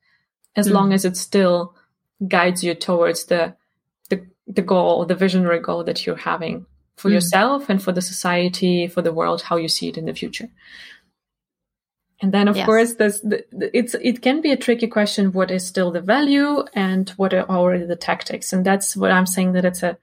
as 0.55 0.67
mm. 0.67 0.71
long 0.71 0.93
as 0.93 1.05
it 1.05 1.17
still 1.17 1.75
guides 2.27 2.63
you 2.63 2.75
towards 2.75 3.25
the, 3.25 3.55
the, 4.09 4.25
the 4.47 4.61
goal, 4.61 5.05
the 5.05 5.15
visionary 5.15 5.59
goal 5.59 5.83
that 5.85 6.05
you're 6.05 6.15
having 6.15 6.65
for 6.97 7.09
mm. 7.09 7.13
yourself 7.13 7.69
and 7.69 7.81
for 7.81 7.91
the 7.91 8.01
society, 8.01 8.87
for 8.87 9.01
the 9.01 9.13
world, 9.13 9.41
how 9.41 9.57
you 9.57 9.67
see 9.67 9.87
it 9.87 9.97
in 9.97 10.05
the 10.05 10.13
future. 10.13 10.49
And 12.21 12.31
then, 12.31 12.47
of 12.47 12.55
Yes. 12.55 12.65
course, 12.65 12.93
there's 12.95 13.21
the, 13.21 13.43
it's 13.73 13.95
it 13.95 14.21
can 14.21 14.41
be 14.41 14.51
a 14.51 14.57
tricky 14.57 14.87
question. 14.87 15.31
What 15.31 15.49
is 15.49 15.65
still 15.65 15.91
the 15.91 16.01
value, 16.01 16.63
and 16.73 17.09
what 17.11 17.33
are 17.33 17.49
already 17.49 17.85
the 17.85 17.95
tactics? 17.95 18.53
And 18.53 18.63
that's 18.63 18.95
what 18.95 19.11
I'm 19.11 19.25
saying 19.25 19.53
that 19.53 19.65
it's 19.65 19.81
a 19.83 19.97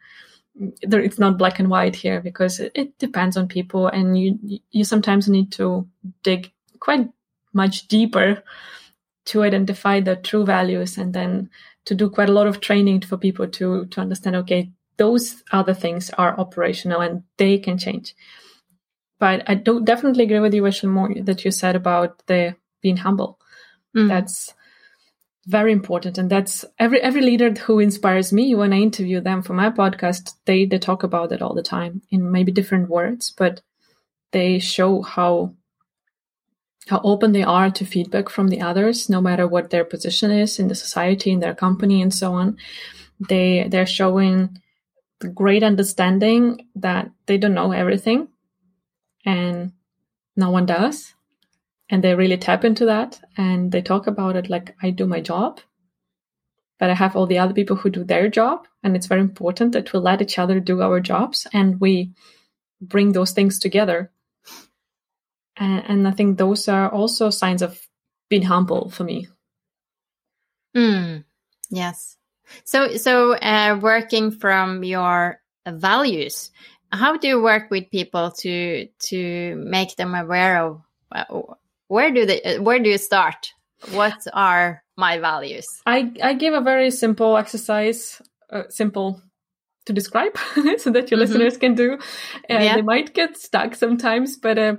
there, 0.82 1.00
it's 1.00 1.18
not 1.18 1.38
black 1.38 1.60
and 1.60 1.70
white 1.70 1.94
here 1.94 2.20
because 2.20 2.58
it, 2.58 2.72
it 2.74 2.98
depends 2.98 3.36
on 3.36 3.46
people, 3.46 3.86
and 3.86 4.18
you 4.18 4.60
you 4.70 4.84
sometimes 4.84 5.28
need 5.28 5.52
to 5.52 5.86
dig 6.24 6.52
quite 6.80 7.08
much 7.52 7.86
deeper 7.86 8.42
to 9.26 9.42
identify 9.42 10.00
the 10.00 10.16
true 10.16 10.44
values, 10.44 10.98
and 10.98 11.14
then 11.14 11.50
to 11.84 11.94
do 11.94 12.10
quite 12.10 12.28
a 12.28 12.32
lot 12.32 12.48
of 12.48 12.60
training 12.60 13.02
for 13.02 13.16
people 13.16 13.46
to 13.46 13.86
to 13.86 14.00
understand. 14.00 14.34
Okay, 14.36 14.72
those 14.96 15.44
other 15.52 15.74
things 15.74 16.10
are 16.10 16.38
operational 16.38 17.00
and 17.00 17.22
they 17.36 17.58
can 17.58 17.78
change 17.78 18.14
but 19.18 19.42
I 19.46 19.54
do 19.54 19.80
definitely 19.82 20.24
agree 20.24 20.40
with 20.40 20.54
you, 20.54 20.64
Rachel, 20.64 20.90
more 20.90 21.12
that 21.22 21.44
you 21.44 21.50
said 21.50 21.76
about 21.76 22.24
the 22.26 22.56
being 22.80 22.98
humble. 22.98 23.38
Mm. 23.96 24.08
That's 24.08 24.54
very 25.46 25.72
important, 25.72 26.18
and 26.18 26.30
that's 26.30 26.64
every 26.78 27.00
every 27.00 27.22
leader 27.22 27.50
who 27.52 27.78
inspires 27.78 28.32
me 28.32 28.54
when 28.54 28.72
I 28.72 28.78
interview 28.78 29.20
them 29.20 29.42
for 29.42 29.54
my 29.54 29.70
podcast. 29.70 30.34
They 30.44 30.66
they 30.66 30.78
talk 30.78 31.02
about 31.02 31.32
it 31.32 31.42
all 31.42 31.54
the 31.54 31.62
time 31.62 32.02
in 32.10 32.30
maybe 32.30 32.52
different 32.52 32.88
words, 32.88 33.34
but 33.36 33.62
they 34.32 34.58
show 34.58 35.02
how 35.02 35.54
how 36.88 37.00
open 37.02 37.32
they 37.32 37.42
are 37.42 37.70
to 37.70 37.84
feedback 37.84 38.28
from 38.28 38.48
the 38.48 38.60
others, 38.60 39.08
no 39.08 39.20
matter 39.20 39.46
what 39.46 39.70
their 39.70 39.84
position 39.84 40.30
is 40.30 40.58
in 40.58 40.68
the 40.68 40.74
society, 40.74 41.32
in 41.32 41.40
their 41.40 41.54
company, 41.54 42.02
and 42.02 42.14
so 42.14 42.34
on. 42.34 42.56
They 43.28 43.66
they're 43.68 43.86
showing 43.86 44.60
the 45.20 45.28
great 45.28 45.64
understanding 45.64 46.68
that 46.76 47.10
they 47.26 47.38
don't 47.38 47.54
know 47.54 47.72
everything 47.72 48.28
and 49.28 49.72
no 50.36 50.50
one 50.50 50.64
does. 50.64 51.14
And 51.90 52.02
they 52.02 52.14
really 52.14 52.38
tap 52.38 52.64
into 52.64 52.86
that 52.86 53.20
and 53.36 53.70
they 53.70 53.82
talk 53.82 54.06
about 54.06 54.36
it 54.36 54.50
like 54.50 54.74
i 54.82 54.90
do 54.90 55.06
my 55.06 55.20
job 55.20 55.60
but 56.78 56.90
i 56.90 56.94
have 56.94 57.16
all 57.16 57.26
the 57.26 57.38
other 57.38 57.54
people 57.54 57.76
who 57.76 57.90
do 57.90 58.04
their 58.04 58.28
job. 58.28 58.66
And 58.82 58.94
it's 58.94 59.06
very 59.06 59.20
important 59.20 59.72
that 59.72 59.92
we 59.92 59.98
let 59.98 60.22
each 60.22 60.38
other 60.38 60.60
do 60.60 60.80
our 60.80 61.00
jobs 61.00 61.46
and 61.52 61.80
we 61.80 62.12
bring 62.80 63.12
those 63.12 63.32
things 63.32 63.58
together. 63.58 64.12
And, 65.56 65.82
and 65.88 66.08
i 66.08 66.12
think 66.12 66.38
those 66.38 66.68
are 66.68 66.88
also 66.90 67.30
signs 67.30 67.62
of 67.62 67.80
being 68.30 68.42
humble 68.42 68.90
for 68.90 69.04
me. 69.04 69.28
Mm, 70.76 71.24
yes. 71.70 72.16
So, 72.64 72.96
so 72.96 73.34
uh, 73.34 73.78
working 73.80 74.30
from 74.30 74.84
your 74.84 75.40
values, 75.66 76.50
how 76.90 77.16
do 77.16 77.28
you 77.28 77.42
work 77.42 77.70
with 77.70 77.90
people 77.90 78.30
to 78.30 78.86
to 79.10 79.54
make 79.56 79.96
them 79.96 80.14
aware 80.14 80.62
of 80.64 80.80
uh, 81.12 81.24
where 81.88 82.10
do 82.12 82.26
they 82.26 82.40
uh, 82.42 82.62
where 82.62 82.78
do 82.78 82.88
you 82.90 82.98
start? 82.98 83.52
What 83.92 84.18
are 84.32 84.82
my 84.96 85.18
values? 85.18 85.66
i 85.86 86.10
i 86.22 86.34
give 86.34 86.54
a 86.54 86.60
very 86.60 86.90
simple 86.90 87.36
exercise 87.36 88.20
uh, 88.50 88.62
simple 88.68 89.22
to 89.86 89.92
describe 89.92 90.36
so 90.78 90.90
that 90.90 91.10
your 91.10 91.18
Mhm. 91.18 91.26
listeners 91.28 91.56
can 91.56 91.74
do 91.74 91.92
uh, 91.94 92.62
Yeah. 92.64 92.74
they 92.74 92.82
might 92.82 93.14
get 93.14 93.36
stuck 93.36 93.74
sometimes 93.74 94.36
but 94.36 94.58
uh, 94.58 94.76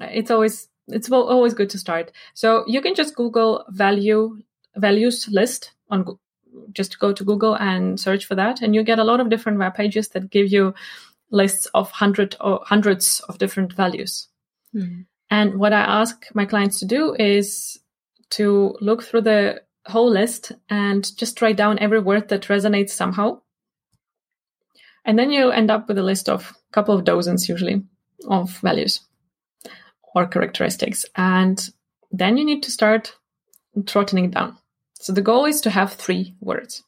it's 0.00 0.30
always 0.30 0.68
it's 0.88 1.10
al- 1.10 1.28
always 1.28 1.54
good 1.54 1.70
to 1.70 1.78
start 1.78 2.12
so 2.34 2.64
you 2.68 2.80
can 2.82 2.94
just 2.94 3.14
google 3.16 3.64
value 3.70 4.36
values 4.76 5.26
list 5.32 5.72
on 5.90 6.04
just 6.72 6.98
go 6.98 7.12
to 7.12 7.24
google 7.24 7.54
and 7.56 7.98
search 7.98 8.24
for 8.26 8.34
that 8.36 8.62
and 8.62 8.74
you 8.74 8.82
get 8.84 8.98
a 8.98 9.04
lot 9.04 9.20
of 9.20 9.28
different 9.30 9.58
web 9.58 9.74
pages 9.74 10.08
that 10.08 10.30
give 10.30 10.52
you 10.52 10.74
lists 11.30 11.66
of 11.74 11.90
hundred 11.90 12.36
or 12.40 12.60
hundreds 12.64 13.20
of 13.28 13.38
different 13.38 13.72
values 13.72 14.28
Mm. 14.74 15.06
and 15.30 15.58
what 15.58 15.72
I 15.72 15.80
ask 15.80 16.26
my 16.34 16.44
clients 16.44 16.80
to 16.80 16.86
do 16.86 17.14
is 17.14 17.78
to 18.30 18.76
look 18.80 19.02
through 19.02 19.22
the 19.22 19.62
whole 19.86 20.10
list 20.10 20.52
and 20.68 21.16
just 21.16 21.40
write 21.40 21.56
down 21.56 21.78
every 21.78 22.00
word 22.00 22.28
that 22.28 22.42
resonates 22.48 22.90
somehow. 22.90 23.40
And 25.04 25.18
then 25.18 25.30
you 25.30 25.50
end 25.50 25.70
up 25.70 25.88
with 25.88 25.98
a 25.98 26.02
list 26.02 26.28
of 26.28 26.50
a 26.50 26.72
couple 26.72 26.94
of 26.94 27.04
dozens 27.04 27.48
usually 27.48 27.84
of 28.28 28.50
values 28.58 29.00
or 30.14 30.26
characteristics. 30.26 31.04
And 31.14 31.70
then 32.10 32.36
you 32.36 32.44
need 32.44 32.62
to 32.64 32.70
start 32.70 33.14
throttling 33.86 34.30
down. 34.30 34.58
So 34.94 35.12
the 35.12 35.22
goal 35.22 35.44
is 35.44 35.60
to 35.62 35.70
have 35.70 35.92
three 35.92 36.34
words. 36.40 36.82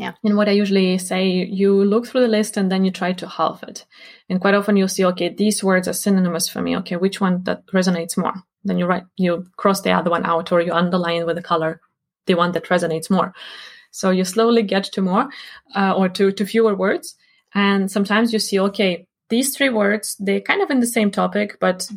Yeah. 0.00 0.12
And 0.24 0.34
what 0.34 0.48
I 0.48 0.52
usually 0.52 0.96
say, 0.96 1.28
you 1.28 1.84
look 1.84 2.06
through 2.06 2.22
the 2.22 2.28
list 2.28 2.56
and 2.56 2.72
then 2.72 2.86
you 2.86 2.90
try 2.90 3.12
to 3.12 3.28
halve 3.28 3.62
it. 3.64 3.84
And 4.30 4.40
quite 4.40 4.54
often 4.54 4.78
you'll 4.78 4.88
see, 4.88 5.04
okay, 5.04 5.28
these 5.28 5.62
words 5.62 5.86
are 5.88 5.92
synonymous 5.92 6.48
for 6.48 6.62
me. 6.62 6.74
Okay, 6.78 6.96
which 6.96 7.20
one 7.20 7.44
that 7.44 7.66
resonates 7.66 8.16
more? 8.16 8.32
Then 8.64 8.78
you 8.78 8.86
write, 8.86 9.02
you 9.18 9.44
cross 9.58 9.82
the 9.82 9.92
other 9.92 10.10
one 10.10 10.24
out 10.24 10.52
or 10.52 10.62
you 10.62 10.72
underline 10.72 11.26
with 11.26 11.36
a 11.36 11.42
color 11.42 11.82
the 12.24 12.32
one 12.32 12.52
that 12.52 12.64
resonates 12.64 13.10
more. 13.10 13.34
So 13.90 14.08
you 14.08 14.24
slowly 14.24 14.62
get 14.62 14.84
to 14.84 15.02
more 15.02 15.28
uh, 15.76 15.92
or 15.94 16.08
to, 16.08 16.32
to 16.32 16.46
fewer 16.46 16.74
words. 16.74 17.14
And 17.54 17.90
sometimes 17.90 18.32
you 18.32 18.38
see, 18.38 18.58
okay, 18.58 19.06
these 19.28 19.54
three 19.54 19.68
words, 19.68 20.16
they're 20.18 20.40
kind 20.40 20.62
of 20.62 20.70
in 20.70 20.80
the 20.80 20.86
same 20.86 21.10
topic, 21.10 21.58
but 21.60 21.90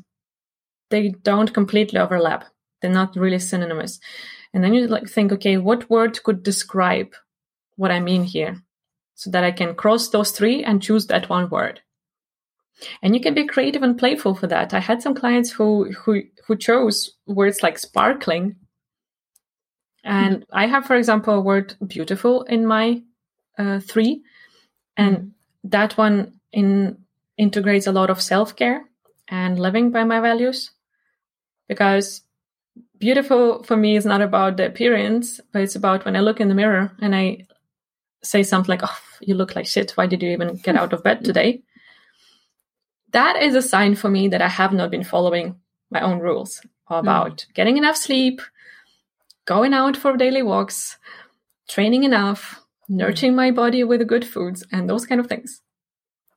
they 0.89 1.15
don't 1.23 1.53
completely 1.53 1.99
overlap. 1.99 2.43
They're 2.81 2.91
not 2.91 3.15
really 3.15 3.39
synonymous. 3.39 4.01
And 4.53 4.61
then 4.61 4.73
you 4.73 4.87
like 4.87 5.07
think, 5.07 5.31
okay, 5.31 5.55
what 5.55 5.89
word 5.89 6.21
could 6.23 6.43
describe 6.43 7.13
what 7.75 7.91
I 7.91 7.99
mean 7.99 8.23
here? 8.23 8.61
So 9.15 9.29
that 9.31 9.43
I 9.43 9.51
can 9.51 9.75
cross 9.75 10.09
those 10.09 10.31
three 10.31 10.63
and 10.63 10.81
choose 10.81 11.07
that 11.07 11.29
one 11.29 11.49
word. 11.49 11.81
And 13.01 13.15
you 13.15 13.21
can 13.21 13.33
be 13.33 13.47
creative 13.47 13.83
and 13.83 13.97
playful 13.97 14.35
for 14.35 14.47
that. 14.47 14.73
I 14.73 14.79
had 14.79 15.01
some 15.01 15.13
clients 15.13 15.51
who 15.51 15.91
who 15.91 16.23
who 16.47 16.55
chose 16.55 17.11
words 17.25 17.63
like 17.63 17.79
sparkling. 17.79 18.55
And 20.03 20.45
I 20.51 20.67
have, 20.67 20.85
for 20.85 20.95
example, 20.95 21.35
a 21.35 21.39
word 21.39 21.75
beautiful 21.87 22.43
in 22.43 22.65
my 22.65 23.03
uh, 23.57 23.79
three, 23.79 24.23
and 24.97 25.31
that 25.63 25.97
one 25.97 26.39
in 26.51 26.97
integrates 27.37 27.87
a 27.87 27.91
lot 27.91 28.09
of 28.09 28.21
self 28.21 28.55
care 28.55 28.83
and 29.29 29.59
living 29.59 29.91
by 29.91 30.03
my 30.03 30.19
values, 30.19 30.71
because 31.69 32.21
beautiful 32.97 33.63
for 33.63 33.77
me 33.77 33.95
is 33.95 34.05
not 34.05 34.21
about 34.21 34.57
the 34.57 34.65
appearance, 34.65 35.39
but 35.51 35.61
it's 35.61 35.75
about 35.75 36.03
when 36.03 36.15
I 36.15 36.19
look 36.19 36.41
in 36.41 36.49
the 36.49 36.55
mirror 36.55 36.91
and 36.99 37.15
I 37.15 37.45
say 38.23 38.43
something 38.43 38.69
like, 38.69 38.81
"Oh, 38.83 38.97
you 39.21 39.35
look 39.35 39.55
like 39.55 39.67
shit. 39.67 39.91
Why 39.91 40.07
did 40.07 40.23
you 40.23 40.31
even 40.31 40.55
get 40.57 40.75
out 40.75 40.93
of 40.93 41.03
bed 41.03 41.19
hmm. 41.19 41.25
today?" 41.25 41.61
That 43.11 43.41
is 43.41 43.55
a 43.55 43.61
sign 43.61 43.95
for 43.95 44.09
me 44.09 44.27
that 44.29 44.41
I 44.41 44.47
have 44.47 44.73
not 44.73 44.89
been 44.89 45.03
following 45.03 45.57
my 45.91 46.01
own 46.01 46.19
rules 46.19 46.61
about 46.89 47.41
hmm. 47.41 47.51
getting 47.53 47.77
enough 47.77 47.97
sleep, 47.97 48.41
going 49.45 49.73
out 49.73 49.97
for 49.97 50.17
daily 50.17 50.43
walks, 50.43 50.97
training 51.69 52.03
enough, 52.03 52.61
hmm. 52.87 52.97
nurturing 52.97 53.35
my 53.35 53.51
body 53.51 53.83
with 53.83 54.07
good 54.07 54.25
foods, 54.25 54.65
and 54.71 54.89
those 54.89 55.05
kind 55.05 55.21
of 55.21 55.27
things. 55.27 55.61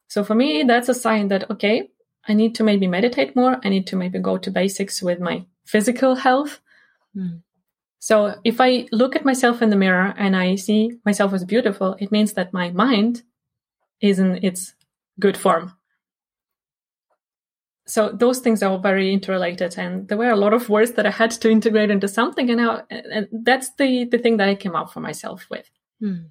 So 0.08 0.22
for 0.22 0.34
me, 0.34 0.62
that's 0.62 0.88
a 0.88 0.94
sign 0.94 1.28
that, 1.28 1.50
okay, 1.50 1.90
I 2.28 2.34
need 2.34 2.54
to 2.56 2.64
maybe 2.64 2.86
meditate 2.86 3.36
more. 3.36 3.58
I 3.64 3.68
need 3.68 3.86
to 3.88 3.96
maybe 3.96 4.18
go 4.18 4.36
to 4.38 4.50
basics 4.50 5.02
with 5.02 5.20
my 5.20 5.46
physical 5.64 6.16
health. 6.16 6.60
Mm. 7.16 7.42
So 7.98 8.34
if 8.44 8.60
I 8.60 8.86
look 8.92 9.16
at 9.16 9.24
myself 9.24 9.62
in 9.62 9.70
the 9.70 9.76
mirror 9.76 10.14
and 10.16 10.36
I 10.36 10.56
see 10.56 10.92
myself 11.04 11.32
as 11.32 11.44
beautiful, 11.44 11.96
it 11.98 12.12
means 12.12 12.34
that 12.34 12.52
my 12.52 12.70
mind 12.70 13.22
is 14.00 14.18
in 14.18 14.44
its 14.44 14.74
good 15.18 15.36
form. 15.36 15.72
So 17.86 18.10
those 18.10 18.40
things 18.40 18.62
are 18.62 18.70
all 18.70 18.78
very 18.78 19.12
interrelated, 19.12 19.78
and 19.78 20.08
there 20.08 20.18
were 20.18 20.30
a 20.30 20.36
lot 20.36 20.52
of 20.52 20.68
words 20.68 20.92
that 20.92 21.06
I 21.06 21.10
had 21.10 21.30
to 21.30 21.48
integrate 21.48 21.90
into 21.90 22.08
something, 22.08 22.50
and, 22.50 22.58
now, 22.58 22.82
and 22.90 23.28
that's 23.30 23.70
the 23.74 24.04
the 24.04 24.18
thing 24.18 24.38
that 24.38 24.48
I 24.48 24.56
came 24.56 24.74
up 24.74 24.92
for 24.92 24.98
myself 24.98 25.46
with. 25.48 25.70
Mm. 26.02 26.30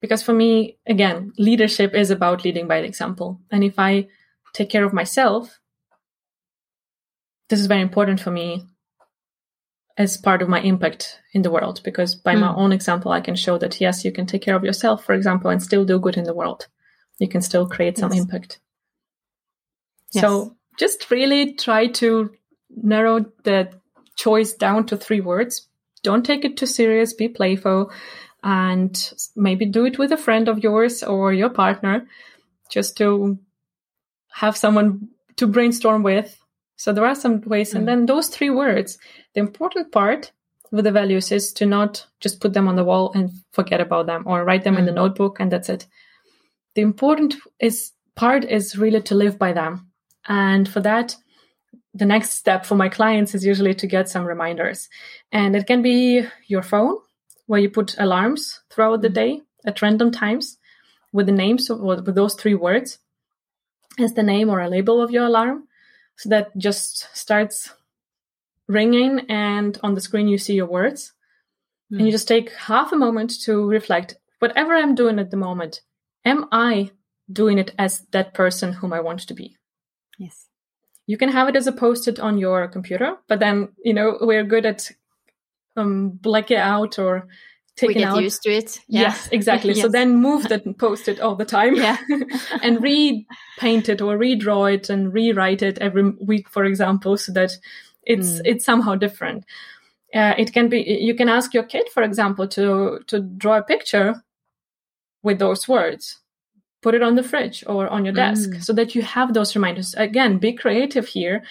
Because 0.00 0.22
for 0.22 0.32
me, 0.32 0.78
again, 0.86 1.32
leadership 1.38 1.92
is 1.92 2.12
about 2.12 2.44
leading 2.44 2.68
by 2.68 2.76
example, 2.76 3.40
and 3.50 3.64
if 3.64 3.80
I 3.80 4.06
take 4.52 4.70
care 4.70 4.84
of 4.84 4.92
myself, 4.92 5.58
this 7.48 7.58
is 7.58 7.66
very 7.66 7.82
important 7.82 8.20
for 8.20 8.30
me 8.30 8.64
as 9.98 10.16
part 10.16 10.42
of 10.42 10.48
my 10.48 10.60
impact 10.60 11.20
in 11.32 11.42
the 11.42 11.50
world. 11.50 11.80
Because 11.84 12.14
by 12.14 12.34
my 12.34 12.48
Mm. 12.48 12.58
own 12.58 12.72
example, 12.72 13.12
I 13.12 13.20
can 13.20 13.34
show 13.34 13.58
that 13.58 13.80
yes, 13.80 14.04
you 14.04 14.12
can 14.12 14.26
take 14.26 14.42
care 14.42 14.56
of 14.56 14.64
yourself, 14.64 15.04
for 15.04 15.14
example, 15.14 15.50
and 15.50 15.62
still 15.62 15.84
do 15.84 15.98
good 15.98 16.16
in 16.16 16.24
the 16.24 16.34
world. 16.34 16.66
You 17.18 17.28
can 17.28 17.40
still 17.42 17.66
create 17.66 17.96
some 17.98 18.12
Yes. 18.12 18.20
impact. 18.22 18.60
Yes. 20.12 20.22
So 20.22 20.56
just 20.78 21.10
really 21.10 21.54
try 21.54 21.86
to 21.88 22.30
narrow 22.70 23.24
the 23.44 23.68
choice 24.16 24.52
down 24.52 24.86
to 24.86 24.96
three 24.96 25.20
words. 25.20 25.68
Don't 26.02 26.24
take 26.24 26.44
it 26.44 26.56
too 26.56 26.66
serious. 26.66 27.14
Be 27.14 27.28
playful 27.28 27.90
and 28.42 29.12
maybe 29.34 29.66
do 29.66 29.86
it 29.86 29.98
with 29.98 30.12
a 30.12 30.16
friend 30.16 30.48
of 30.48 30.62
yours 30.62 31.02
or 31.02 31.32
your 31.32 31.50
partner 31.50 32.06
just 32.70 32.96
to 32.98 33.38
have 34.30 34.56
someone 34.56 35.08
to 35.36 35.46
brainstorm 35.46 36.02
with. 36.02 36.38
So 36.76 36.92
there 36.92 37.06
are 37.06 37.14
some 37.14 37.40
ways. 37.42 37.72
Mm. 37.72 37.76
And 37.76 37.88
then 37.88 38.06
those 38.06 38.28
three 38.28 38.50
words, 38.50 38.98
the 39.34 39.40
important 39.40 39.92
part 39.92 40.32
with 40.70 40.84
the 40.84 40.92
values 40.92 41.32
is 41.32 41.52
to 41.54 41.66
not 41.66 42.06
just 42.20 42.40
put 42.40 42.52
them 42.52 42.68
on 42.68 42.76
the 42.76 42.84
wall 42.84 43.12
and 43.14 43.30
forget 43.52 43.80
about 43.80 44.06
them 44.06 44.24
or 44.26 44.44
write 44.44 44.64
them 44.64 44.76
in 44.76 44.84
the 44.84 44.92
Mm. 44.92 44.96
notebook 44.96 45.40
and 45.40 45.50
that's 45.50 45.68
it. 45.68 45.86
The 46.74 46.82
important 46.82 47.36
is 47.60 47.92
part 48.14 48.44
is 48.44 48.76
really 48.76 49.00
to 49.02 49.14
live 49.14 49.38
by 49.38 49.52
them. 49.52 49.90
And 50.28 50.68
for 50.68 50.80
that, 50.80 51.16
the 51.94 52.04
next 52.04 52.32
step 52.32 52.66
for 52.66 52.74
my 52.74 52.88
clients 52.88 53.34
is 53.34 53.46
usually 53.46 53.74
to 53.74 53.86
get 53.86 54.08
some 54.08 54.26
reminders. 54.26 54.88
And 55.32 55.56
it 55.56 55.66
can 55.66 55.82
be 55.82 56.26
your 56.46 56.62
phone, 56.62 56.96
where 57.46 57.60
you 57.60 57.70
put 57.70 57.96
alarms 57.98 58.60
throughout 58.70 59.02
the 59.02 59.08
day 59.08 59.40
at 59.64 59.80
random 59.80 60.10
times 60.10 60.58
with 61.12 61.26
the 61.26 61.32
names 61.32 61.70
of 61.70 61.80
with 61.80 62.14
those 62.14 62.34
three 62.34 62.54
words 62.54 62.98
as 63.98 64.12
the 64.14 64.22
name 64.22 64.50
or 64.50 64.60
a 64.60 64.68
label 64.68 65.00
of 65.00 65.10
your 65.10 65.24
alarm. 65.26 65.65
So 66.16 66.28
that 66.30 66.56
just 66.56 67.08
starts 67.16 67.72
ringing, 68.68 69.20
and 69.28 69.78
on 69.82 69.94
the 69.94 70.00
screen 70.00 70.28
you 70.28 70.38
see 70.38 70.54
your 70.54 70.66
words. 70.66 71.12
Mm. 71.92 71.98
And 71.98 72.06
you 72.06 72.12
just 72.12 72.28
take 72.28 72.52
half 72.52 72.92
a 72.92 72.96
moment 72.96 73.40
to 73.42 73.68
reflect 73.68 74.16
whatever 74.38 74.74
I'm 74.74 74.94
doing 74.94 75.18
at 75.18 75.30
the 75.30 75.36
moment, 75.36 75.82
am 76.24 76.46
I 76.52 76.90
doing 77.30 77.58
it 77.58 77.72
as 77.78 78.06
that 78.10 78.34
person 78.34 78.72
whom 78.72 78.92
I 78.92 79.00
want 79.00 79.20
to 79.20 79.34
be? 79.34 79.56
Yes. 80.18 80.46
You 81.06 81.16
can 81.16 81.28
have 81.28 81.48
it 81.48 81.56
as 81.56 81.66
a 81.66 81.72
post 81.72 82.08
it 82.08 82.18
on 82.18 82.38
your 82.38 82.66
computer, 82.68 83.16
but 83.28 83.38
then, 83.38 83.68
you 83.84 83.94
know, 83.94 84.18
we're 84.20 84.44
good 84.44 84.66
at 84.66 84.90
um, 85.76 86.10
blacking 86.10 86.56
out 86.56 86.98
or 86.98 87.28
taking 87.76 87.96
we 87.96 88.02
get 88.02 88.12
out. 88.12 88.22
used 88.22 88.42
to 88.42 88.50
it. 88.50 88.80
Yeah. 88.88 89.02
Yes, 89.02 89.28
exactly. 89.30 89.72
yes. 89.74 89.82
So 89.82 89.88
then 89.88 90.16
move 90.16 90.48
that 90.48 90.78
post 90.78 91.08
it 91.08 91.20
all 91.20 91.34
the 91.34 91.44
time. 91.44 91.76
Yeah. 91.76 91.98
and 92.62 92.82
repaint 92.82 93.88
it 93.88 94.00
or 94.00 94.18
redraw 94.18 94.74
it 94.74 94.90
and 94.90 95.12
rewrite 95.12 95.62
it 95.62 95.78
every 95.78 96.10
week, 96.20 96.48
for 96.48 96.64
example, 96.64 97.16
so 97.16 97.32
that 97.32 97.52
it's 98.02 98.34
mm. 98.34 98.42
it's 98.44 98.64
somehow 98.64 98.94
different. 98.94 99.44
Uh, 100.14 100.34
it 100.38 100.52
can 100.52 100.68
be 100.68 100.80
you 100.82 101.14
can 101.14 101.28
ask 101.28 101.52
your 101.52 101.64
kid, 101.64 101.88
for 101.92 102.02
example, 102.02 102.48
to 102.48 103.00
to 103.06 103.20
draw 103.20 103.58
a 103.58 103.62
picture 103.62 104.22
with 105.22 105.38
those 105.38 105.68
words 105.68 106.20
put 106.82 106.94
it 106.94 107.02
on 107.02 107.16
the 107.16 107.22
fridge 107.22 107.64
or 107.66 107.88
on 107.88 108.04
your 108.04 108.14
desk 108.14 108.50
mm. 108.50 108.62
so 108.62 108.72
that 108.72 108.94
you 108.94 109.02
have 109.02 109.34
those 109.34 109.56
reminders 109.56 109.92
again 109.94 110.38
be 110.38 110.52
creative 110.52 111.08
here 111.08 111.42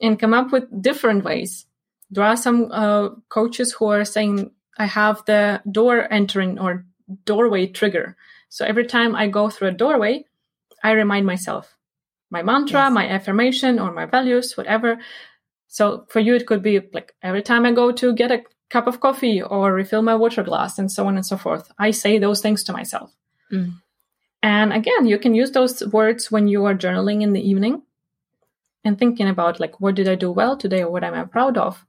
and 0.00 0.20
come 0.20 0.32
up 0.32 0.52
with 0.52 0.64
different 0.80 1.24
ways 1.24 1.66
there 2.10 2.22
are 2.24 2.36
some 2.36 2.70
uh, 2.70 3.08
coaches 3.28 3.72
who 3.72 3.86
are 3.86 4.04
saying 4.04 4.52
i 4.78 4.86
have 4.86 5.24
the 5.26 5.60
door 5.70 6.12
entering 6.12 6.58
or 6.58 6.84
doorway 7.24 7.66
trigger 7.66 8.16
so 8.48 8.64
every 8.64 8.86
time 8.86 9.14
i 9.14 9.26
go 9.26 9.48
through 9.48 9.68
a 9.68 9.72
doorway 9.72 10.24
i 10.82 10.90
remind 10.92 11.26
myself 11.26 11.76
my 12.30 12.42
mantra 12.42 12.84
yes. 12.84 12.92
my 12.92 13.08
affirmation 13.08 13.78
or 13.78 13.92
my 13.92 14.06
values 14.06 14.56
whatever 14.56 14.98
so 15.68 16.06
for 16.08 16.20
you 16.20 16.34
it 16.34 16.46
could 16.46 16.62
be 16.62 16.80
like 16.92 17.14
every 17.22 17.42
time 17.42 17.64
i 17.66 17.72
go 17.72 17.92
to 17.92 18.14
get 18.14 18.30
a 18.30 18.42
cup 18.70 18.86
of 18.86 19.00
coffee 19.00 19.42
or 19.42 19.72
refill 19.72 20.02
my 20.02 20.14
water 20.14 20.42
glass 20.42 20.78
and 20.78 20.90
so 20.90 21.06
on 21.06 21.16
and 21.16 21.26
so 21.26 21.36
forth 21.36 21.70
i 21.78 21.90
say 21.90 22.18
those 22.18 22.40
things 22.40 22.64
to 22.64 22.72
myself 22.72 23.12
mm. 23.52 23.72
and 24.42 24.72
again 24.72 25.06
you 25.06 25.18
can 25.18 25.34
use 25.34 25.52
those 25.52 25.86
words 25.86 26.30
when 26.30 26.48
you 26.48 26.64
are 26.64 26.74
journaling 26.74 27.22
in 27.22 27.32
the 27.32 27.48
evening 27.48 27.82
and 28.84 28.98
thinking 28.98 29.28
about 29.28 29.60
like 29.60 29.80
what 29.80 29.94
did 29.94 30.08
i 30.08 30.14
do 30.14 30.30
well 30.30 30.56
today 30.56 30.82
or 30.82 30.90
what 30.90 31.04
am 31.04 31.14
i 31.14 31.24
proud 31.24 31.56
of 31.56 31.84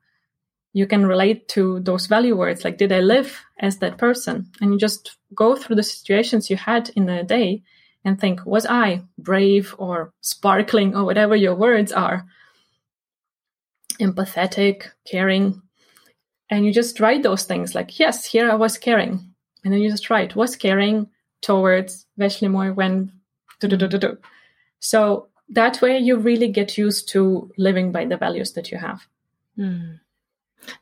you 0.75 0.85
can 0.85 1.05
relate 1.05 1.47
to 1.47 1.79
those 1.79 2.05
value 2.05 2.35
words 2.35 2.65
like 2.65 2.77
did 2.77 2.91
i 2.91 2.99
live 2.99 3.41
as 3.59 3.77
that 3.77 3.97
person? 3.97 4.51
And 4.59 4.73
you 4.73 4.77
just 4.77 5.17
go 5.33 5.55
through 5.55 5.77
the 5.77 5.83
situations 5.83 6.49
you 6.49 6.57
had 6.57 6.89
in 6.97 7.05
the 7.05 7.23
day 7.23 7.63
and 8.03 8.19
think 8.19 8.45
was 8.45 8.65
i 8.65 9.01
brave 9.17 9.73
or 9.77 10.11
sparkling 10.19 10.93
or 10.93 11.05
whatever 11.05 11.35
your 11.35 11.55
words 11.55 11.93
are? 11.93 12.25
Empathetic 14.01 14.91
caring. 15.09 15.61
And 16.49 16.65
you 16.65 16.73
just 16.73 16.99
write 16.99 17.23
those 17.23 17.45
things 17.45 17.73
like 17.73 17.97
yes 17.97 18.25
here 18.25 18.51
i 18.51 18.55
was 18.55 18.77
caring. 18.77 19.33
And 19.63 19.73
then 19.73 19.81
you 19.81 19.89
just 19.89 20.09
write 20.09 20.35
was 20.35 20.57
caring 20.57 21.07
towards 21.41 22.05
Veshlimoi 22.19 22.75
when 22.75 23.13
so 24.79 25.29
that 25.47 25.81
way 25.81 25.99
you 25.99 26.17
really 26.17 26.49
get 26.49 26.77
used 26.77 27.07
to 27.13 27.49
living 27.57 27.93
by 27.93 28.03
the 28.03 28.17
values 28.17 28.51
that 28.53 28.71
you 28.71 28.77
have. 28.77 29.07
Mm. 29.57 29.99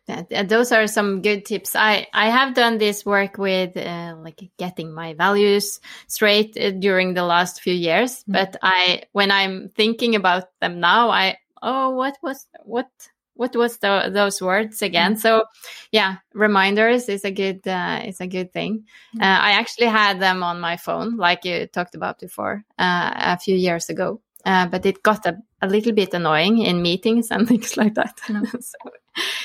That, 0.07 0.49
those 0.49 0.71
are 0.71 0.87
some 0.87 1.21
good 1.21 1.45
tips. 1.45 1.75
I, 1.75 2.07
I 2.13 2.29
have 2.29 2.53
done 2.53 2.77
this 2.77 3.05
work 3.05 3.37
with 3.37 3.75
uh, 3.77 4.15
like 4.21 4.51
getting 4.57 4.93
my 4.93 5.13
values 5.13 5.79
straight 6.07 6.57
uh, 6.57 6.71
during 6.71 7.13
the 7.13 7.23
last 7.23 7.61
few 7.61 7.73
years. 7.73 8.19
Mm-hmm. 8.21 8.33
But 8.33 8.57
I, 8.61 9.03
when 9.11 9.31
I'm 9.31 9.69
thinking 9.69 10.15
about 10.15 10.45
them 10.59 10.79
now, 10.79 11.09
I, 11.09 11.37
oh, 11.61 11.91
what 11.91 12.17
was, 12.21 12.45
what, 12.63 12.89
what 13.35 13.55
was 13.55 13.77
the, 13.77 14.11
those 14.13 14.41
words 14.41 14.81
again? 14.81 15.13
Mm-hmm. 15.13 15.21
So 15.21 15.45
yeah, 15.91 16.17
reminders 16.33 17.09
is 17.09 17.25
a 17.25 17.31
good, 17.31 17.67
uh, 17.67 18.01
is 18.05 18.21
a 18.21 18.27
good 18.27 18.51
thing. 18.51 18.85
Mm-hmm. 19.15 19.21
Uh, 19.21 19.39
I 19.39 19.51
actually 19.51 19.87
had 19.87 20.19
them 20.19 20.43
on 20.43 20.59
my 20.59 20.77
phone, 20.77 21.17
like 21.17 21.45
you 21.45 21.67
talked 21.67 21.95
about 21.95 22.19
before, 22.19 22.63
uh, 22.77 23.11
a 23.15 23.39
few 23.39 23.55
years 23.55 23.89
ago. 23.89 24.21
Uh, 24.45 24.67
but 24.67 24.85
it 24.85 25.01
got 25.01 25.25
a, 25.25 25.37
a 25.63 25.67
little 25.67 25.93
bit 25.93 26.13
annoying 26.13 26.59
in 26.59 26.81
meetings 26.81 27.31
and 27.31 27.47
things 27.51 27.77
like 27.77 27.95
that. 27.95 28.19
so, 28.59 28.77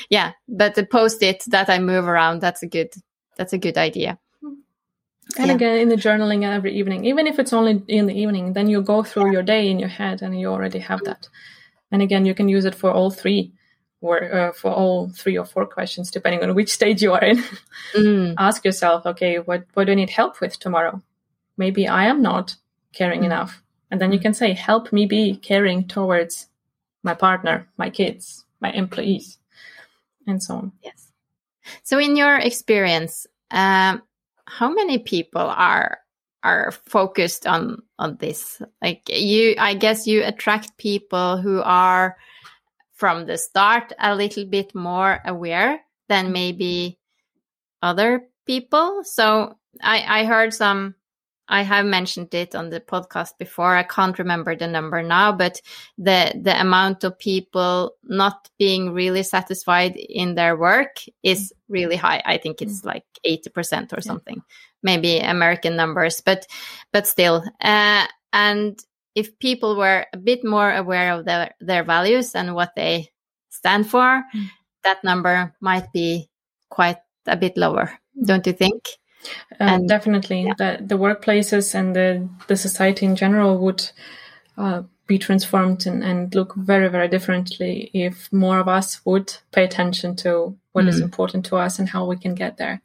yeah, 0.09 0.33
but 0.47 0.75
the 0.75 0.85
post-it 0.85 1.43
that 1.47 1.69
I 1.69 1.79
move 1.79 2.07
around, 2.07 2.41
that's 2.41 2.61
a 2.61 2.67
good, 2.67 2.93
that's 3.37 3.53
a 3.53 3.57
good 3.57 3.77
idea. 3.77 4.19
And 5.37 5.47
yeah. 5.47 5.53
again, 5.53 5.77
in 5.77 5.89
the 5.89 5.95
journaling 5.95 6.43
every 6.43 6.73
evening, 6.73 7.05
even 7.05 7.27
if 7.27 7.37
it's 7.37 7.53
only 7.53 7.83
in 7.87 8.07
the 8.07 8.15
evening, 8.15 8.53
then 8.53 8.67
you 8.67 8.81
go 8.81 9.03
through 9.03 9.31
your 9.31 9.43
day 9.43 9.69
in 9.69 9.79
your 9.79 9.89
head 9.89 10.21
and 10.23 10.39
you 10.39 10.47
already 10.47 10.79
have 10.79 11.03
that. 11.03 11.29
And 11.91 12.01
again, 12.01 12.25
you 12.25 12.33
can 12.33 12.49
use 12.49 12.65
it 12.65 12.73
for 12.73 12.91
all 12.91 13.11
three 13.11 13.53
or 14.01 14.33
uh, 14.33 14.51
for 14.53 14.71
all 14.71 15.09
three 15.09 15.37
or 15.37 15.45
four 15.45 15.67
questions, 15.67 16.09
depending 16.09 16.43
on 16.43 16.55
which 16.55 16.71
stage 16.71 17.03
you 17.03 17.13
are 17.13 17.23
in. 17.23 17.43
Mm. 17.95 18.35
Ask 18.39 18.65
yourself, 18.65 19.05
okay, 19.05 19.37
what, 19.37 19.65
what 19.75 19.85
do 19.85 19.91
I 19.91 19.95
need 19.95 20.09
help 20.09 20.41
with 20.41 20.57
tomorrow? 20.57 21.01
Maybe 21.57 21.87
I 21.87 22.05
am 22.05 22.23
not 22.23 22.55
caring 22.93 23.21
mm. 23.21 23.25
enough 23.25 23.61
and 23.91 23.99
then 23.99 24.11
you 24.11 24.19
can 24.19 24.33
say, 24.33 24.53
help 24.53 24.93
me 24.93 25.05
be 25.05 25.35
caring 25.35 25.87
towards 25.87 26.47
my 27.03 27.13
partner, 27.13 27.67
my 27.77 27.89
kids, 27.89 28.45
my 28.59 28.71
employees, 28.71 29.37
and 30.27 30.41
so 30.41 30.55
on. 30.55 30.71
Yes. 30.83 31.11
So, 31.83 31.99
in 31.99 32.15
your 32.15 32.37
experience, 32.37 33.27
um, 33.51 34.01
how 34.45 34.69
many 34.71 34.99
people 34.99 35.41
are 35.41 35.99
are 36.43 36.71
focused 36.71 37.47
on 37.47 37.83
on 37.97 38.17
this? 38.17 38.61
Like 38.81 39.03
you, 39.09 39.55
I 39.57 39.73
guess 39.73 40.07
you 40.07 40.23
attract 40.23 40.77
people 40.77 41.37
who 41.37 41.61
are 41.61 42.17
from 42.93 43.25
the 43.25 43.37
start 43.37 43.93
a 43.99 44.15
little 44.15 44.45
bit 44.45 44.75
more 44.75 45.19
aware 45.25 45.79
than 46.09 46.31
maybe 46.31 46.99
other 47.81 48.27
people. 48.45 49.03
So, 49.03 49.57
I 49.81 50.21
I 50.21 50.25
heard 50.25 50.53
some 50.53 50.95
I 51.49 51.63
have 51.63 51.85
mentioned 51.85 52.33
it 52.33 52.53
on 52.55 52.69
the 52.69 52.79
podcast 52.79 53.37
before. 53.39 53.75
I 53.75 53.83
can't 53.83 54.17
remember 54.17 54.55
the 54.55 54.67
number 54.67 55.01
now, 55.01 55.31
but 55.31 55.59
the 55.97 56.31
the 56.39 56.59
amount 56.61 57.03
of 57.03 57.17
people 57.17 57.95
not 58.03 58.49
being 58.59 58.93
really 58.93 59.23
satisfied 59.23 59.95
in 59.97 60.35
their 60.35 60.55
work 60.55 60.97
is 61.23 61.51
really 61.67 61.95
high. 61.95 62.21
I 62.25 62.37
think 62.37 62.61
it's 62.61 62.85
like 62.85 63.03
80% 63.25 63.97
or 63.97 64.01
something. 64.01 64.35
Yeah. 64.37 64.43
Maybe 64.81 65.17
American 65.19 65.75
numbers, 65.75 66.21
but 66.21 66.45
but 66.93 67.07
still. 67.07 67.43
Uh, 67.59 68.05
and 68.31 68.79
if 69.15 69.37
people 69.39 69.75
were 69.75 70.05
a 70.13 70.17
bit 70.17 70.45
more 70.45 70.71
aware 70.71 71.13
of 71.13 71.25
their 71.25 71.55
their 71.59 71.83
values 71.83 72.35
and 72.35 72.53
what 72.53 72.75
they 72.75 73.09
stand 73.49 73.89
for, 73.89 74.23
mm. 74.35 74.45
that 74.83 75.03
number 75.03 75.53
might 75.59 75.91
be 75.91 76.29
quite 76.69 76.99
a 77.25 77.35
bit 77.35 77.57
lower, 77.57 77.99
don't 78.23 78.45
you 78.45 78.53
think? 78.53 78.83
Uh, 79.53 79.63
and 79.63 79.87
definitely, 79.87 80.43
yeah. 80.43 80.53
the 80.57 80.77
the 80.81 80.97
workplaces 80.97 81.75
and 81.75 81.95
the 81.95 82.27
the 82.47 82.55
society 82.55 83.05
in 83.05 83.15
general 83.15 83.57
would 83.57 83.89
uh, 84.57 84.83
be 85.07 85.17
transformed 85.17 85.85
and, 85.85 86.03
and 86.03 86.35
look 86.35 86.55
very 86.55 86.87
very 86.87 87.07
differently 87.07 87.89
if 87.93 88.31
more 88.31 88.59
of 88.59 88.67
us 88.67 89.01
would 89.05 89.35
pay 89.51 89.63
attention 89.63 90.15
to 90.15 90.55
what 90.71 90.85
mm. 90.85 90.89
is 90.89 90.99
important 90.99 91.45
to 91.45 91.57
us 91.57 91.79
and 91.79 91.89
how 91.89 92.05
we 92.05 92.15
can 92.15 92.35
get 92.35 92.57
there, 92.57 92.81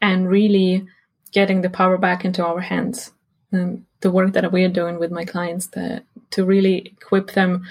and 0.00 0.28
really 0.28 0.86
getting 1.32 1.62
the 1.62 1.70
power 1.70 1.98
back 1.98 2.24
into 2.24 2.44
our 2.44 2.60
hands. 2.60 3.12
Um, 3.52 3.86
the 4.00 4.10
work 4.10 4.32
that 4.32 4.52
we 4.52 4.64
are 4.64 4.68
doing 4.68 4.98
with 4.98 5.10
my 5.10 5.24
clients, 5.24 5.68
the, 5.68 6.02
to 6.30 6.44
really 6.44 6.78
equip 7.00 7.32
them 7.32 7.64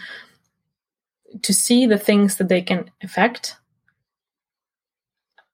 to 1.42 1.54
see 1.54 1.86
the 1.86 1.98
things 1.98 2.38
that 2.38 2.50
they 2.50 2.62
can 2.62 2.90
affect 3.04 3.58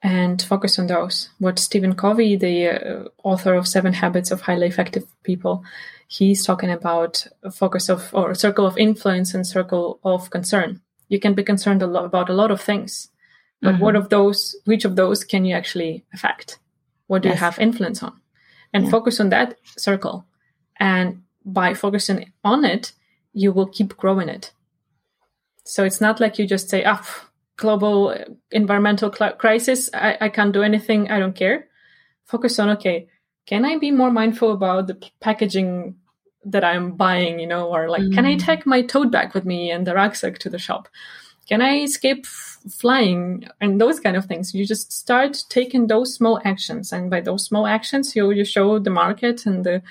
and 0.04 0.42
focus 0.42 0.80
on 0.80 0.88
those. 0.88 1.30
What 1.40 1.60
Stephen 1.60 1.96
Covey, 1.96 2.36
the 2.36 2.70
uh, 2.70 3.10
author 3.24 3.54
of 3.54 3.68
Seven 3.68 3.94
Habits 3.94 4.32
of 4.32 4.42
Highly 4.42 4.68
Effective 4.68 5.06
People, 5.24 5.64
he's 6.08 6.46
talking 6.46 6.72
about 6.72 7.28
a 7.44 7.52
focus 7.52 7.90
of 7.90 8.10
or 8.14 8.34
circle 8.34 8.66
of 8.66 8.78
influence 8.78 9.34
and 9.34 9.46
circle 9.46 10.00
of 10.04 10.30
concern. 10.30 10.82
You 11.08 11.20
can 11.20 11.34
be 11.34 11.44
concerned 11.44 11.82
a 11.82 11.88
lot 11.88 12.06
about 12.06 12.30
a 12.30 12.34
lot 12.34 12.52
of 12.52 12.62
things, 12.62 13.10
but 13.62 13.76
mm-hmm. 13.76 13.84
what 13.84 13.96
of 13.96 14.10
those? 14.10 14.56
Which 14.66 14.86
of 14.86 14.96
those 14.96 15.24
can 15.24 15.46
you 15.46 15.56
actually 15.56 16.04
affect? 16.14 16.58
What 17.08 17.22
do 17.22 17.30
yes. 17.30 17.36
you 17.36 17.40
have 17.40 17.60
influence 17.60 18.02
on? 18.02 18.20
And 18.74 18.86
yeah. 18.86 18.92
focus 18.92 19.20
on 19.20 19.30
that 19.30 19.58
circle. 19.78 20.26
And 20.80 21.24
by 21.46 21.74
focusing 21.74 22.32
on 22.44 22.66
it, 22.66 22.94
you 23.34 23.52
will 23.52 23.68
keep 23.68 23.98
growing 23.98 24.30
it. 24.30 24.52
So 25.66 25.84
it's 25.84 26.02
not 26.02 26.20
like 26.20 26.40
you 26.40 26.48
just 26.48 26.70
say, 26.70 26.84
"Ah." 26.86 27.02
Oh, 27.04 27.28
global 27.62 28.14
environmental 28.52 29.10
crisis, 29.10 29.90
I, 29.94 30.18
I 30.20 30.30
can't 30.30 30.52
do 30.52 30.64
anything. 30.64 31.10
I 31.10 31.20
don't 31.20 31.36
care. 31.36 31.68
Focus 32.26 32.60
on 32.60 32.70
okay, 32.72 33.08
can 33.46 33.66
I 33.66 33.78
be 33.78 33.92
more 33.92 34.12
mindful 34.12 34.52
about 34.52 34.88
the 34.88 34.98
packaging 35.20 35.96
that 36.44 36.64
I'm 36.64 36.94
buying, 36.94 37.40
you 37.40 37.48
know, 37.48 37.68
or 37.70 37.90
like, 37.90 38.02
mm. 38.02 38.14
can 38.14 38.26
I 38.26 38.36
mm. 38.36 38.44
take 38.44 38.66
my 38.66 38.82
tote 38.82 39.12
bag 39.12 39.34
with 39.34 39.46
me 39.46 39.72
and 39.72 39.86
the 39.86 39.94
rucksack 39.94 40.40
to 40.40 40.50
the 40.50 40.58
shop? 40.58 40.88
Can 41.48 41.62
I 41.62 41.82
escape 41.82 42.26
f- 42.26 42.60
flying 42.80 43.48
and 43.60 43.80
those 43.80 44.00
kind 44.00 44.16
of 44.16 44.26
things? 44.26 44.54
You 44.54 44.66
just 44.66 44.92
start 44.92 45.44
taking 45.50 45.88
those 45.88 46.16
small 46.16 46.40
actions. 46.44 46.92
And 46.92 47.10
by 47.10 47.22
those 47.22 47.46
small 47.46 47.68
actions, 47.68 48.16
you, 48.16 48.32
you 48.32 48.46
show 48.46 48.80
the 48.80 48.90
market 48.90 49.46
and 49.46 49.64
the 49.64 49.84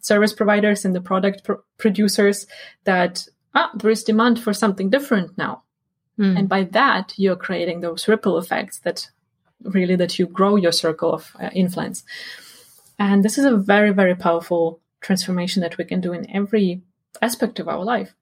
service 0.00 0.32
providers 0.32 0.84
and 0.84 0.94
the 0.94 1.00
product 1.00 1.48
producers 1.78 2.46
that 2.84 3.26
ah, 3.54 3.70
there 3.76 3.90
is 3.90 4.02
demand 4.02 4.40
for 4.40 4.52
something 4.52 4.90
different 4.90 5.36
now. 5.38 5.62
Mm. 6.18 6.38
And 6.38 6.48
by 6.48 6.64
that, 6.64 7.14
you're 7.16 7.36
creating 7.36 7.80
those 7.80 8.08
ripple 8.08 8.38
effects 8.38 8.78
that 8.80 9.10
really 9.62 9.96
that 9.96 10.18
you 10.18 10.26
grow 10.26 10.56
your 10.56 10.72
circle 10.72 11.12
of 11.12 11.34
uh, 11.40 11.50
influence. 11.52 12.04
And 12.98 13.24
this 13.24 13.38
is 13.38 13.44
a 13.44 13.56
very, 13.56 13.92
very 13.92 14.14
powerful 14.14 14.80
transformation 15.00 15.62
that 15.62 15.78
we 15.78 15.84
can 15.84 16.00
do 16.00 16.12
in 16.12 16.30
every 16.30 16.82
aspect 17.20 17.58
of 17.58 17.68
our 17.68 17.84
life. 17.84 18.14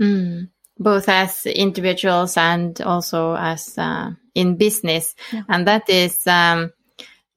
Mm. 0.00 0.48
Both 0.78 1.08
as 1.08 1.46
individuals 1.46 2.36
and 2.36 2.78
also 2.82 3.34
as 3.34 3.78
uh, 3.78 4.10
in 4.34 4.56
business. 4.56 5.14
Yeah. 5.32 5.42
And 5.48 5.66
that 5.66 5.88
is, 5.88 6.18
um, 6.26 6.72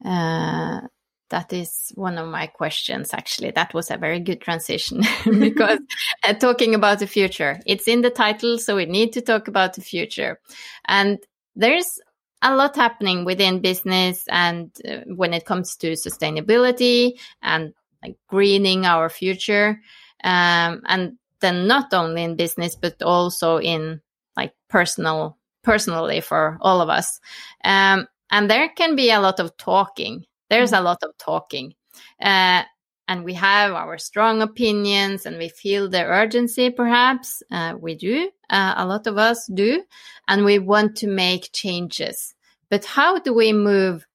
uh, 0.03 0.81
that 1.29 1.53
is 1.53 1.91
one 1.95 2.17
of 2.17 2.27
my 2.27 2.47
questions 2.47 3.13
actually. 3.13 3.51
That 3.51 3.73
was 3.73 3.91
a 3.91 3.97
very 3.97 4.19
good 4.19 4.41
transition 4.41 5.01
because 5.39 5.79
uh, 6.23 6.33
talking 6.33 6.75
about 6.75 6.99
the 6.99 7.07
future. 7.07 7.59
It's 7.65 7.87
in 7.87 8.01
the 8.01 8.09
title 8.09 8.57
so 8.57 8.75
we 8.75 8.85
need 8.85 9.13
to 9.13 9.21
talk 9.21 9.47
about 9.47 9.73
the 9.73 9.81
future. 9.81 10.39
And 10.87 11.19
there's 11.55 11.99
a 12.41 12.55
lot 12.55 12.75
happening 12.75 13.25
within 13.25 13.61
business 13.61 14.23
and 14.29 14.71
uh, 14.87 14.99
when 15.15 15.33
it 15.33 15.45
comes 15.45 15.75
to 15.77 15.91
sustainability 15.91 17.19
and 17.41 17.73
like 18.01 18.17
greening 18.27 18.85
our 18.85 19.09
future. 19.09 19.81
Um, 20.23 20.81
and 20.85 21.17
then 21.41 21.67
not 21.67 21.93
only 21.93 22.23
in 22.23 22.35
business 22.35 22.75
but 22.75 23.01
also 23.01 23.57
in 23.57 24.01
like 24.35 24.53
personal 24.69 25.37
personally 25.63 26.21
for 26.21 26.57
all 26.61 26.81
of 26.81 26.89
us. 26.89 27.19
Um, 27.63 28.07
and 28.31 28.49
there 28.49 28.69
can 28.69 28.95
be 28.95 29.11
a 29.11 29.19
lot 29.19 29.39
of 29.39 29.57
talking 29.57 30.25
there's 30.49 30.73
a 30.73 30.81
lot 30.81 31.03
of 31.03 31.17
talking. 31.17 31.73
Uh, 32.21 32.63
and 33.07 33.23
we 33.23 33.33
have 33.33 33.73
our 33.73 33.97
strong 33.97 34.41
opinions 34.41 35.25
and 35.25 35.37
we 35.37 35.49
feel 35.49 35.89
the 35.89 36.03
urgency, 36.03 36.69
perhaps. 36.69 37.41
Uh, 37.51 37.73
we 37.79 37.95
do. 37.95 38.29
Uh, 38.49 38.75
a 38.77 38.85
lot 38.85 39.07
of 39.07 39.17
us 39.17 39.47
do. 39.47 39.83
And 40.27 40.45
we 40.45 40.59
want 40.59 40.95
to 40.97 41.07
make 41.07 41.49
changes. 41.51 42.35
But 42.69 42.85
how 42.85 43.17
do 43.19 43.33
we 43.33 43.51
move 43.51 44.05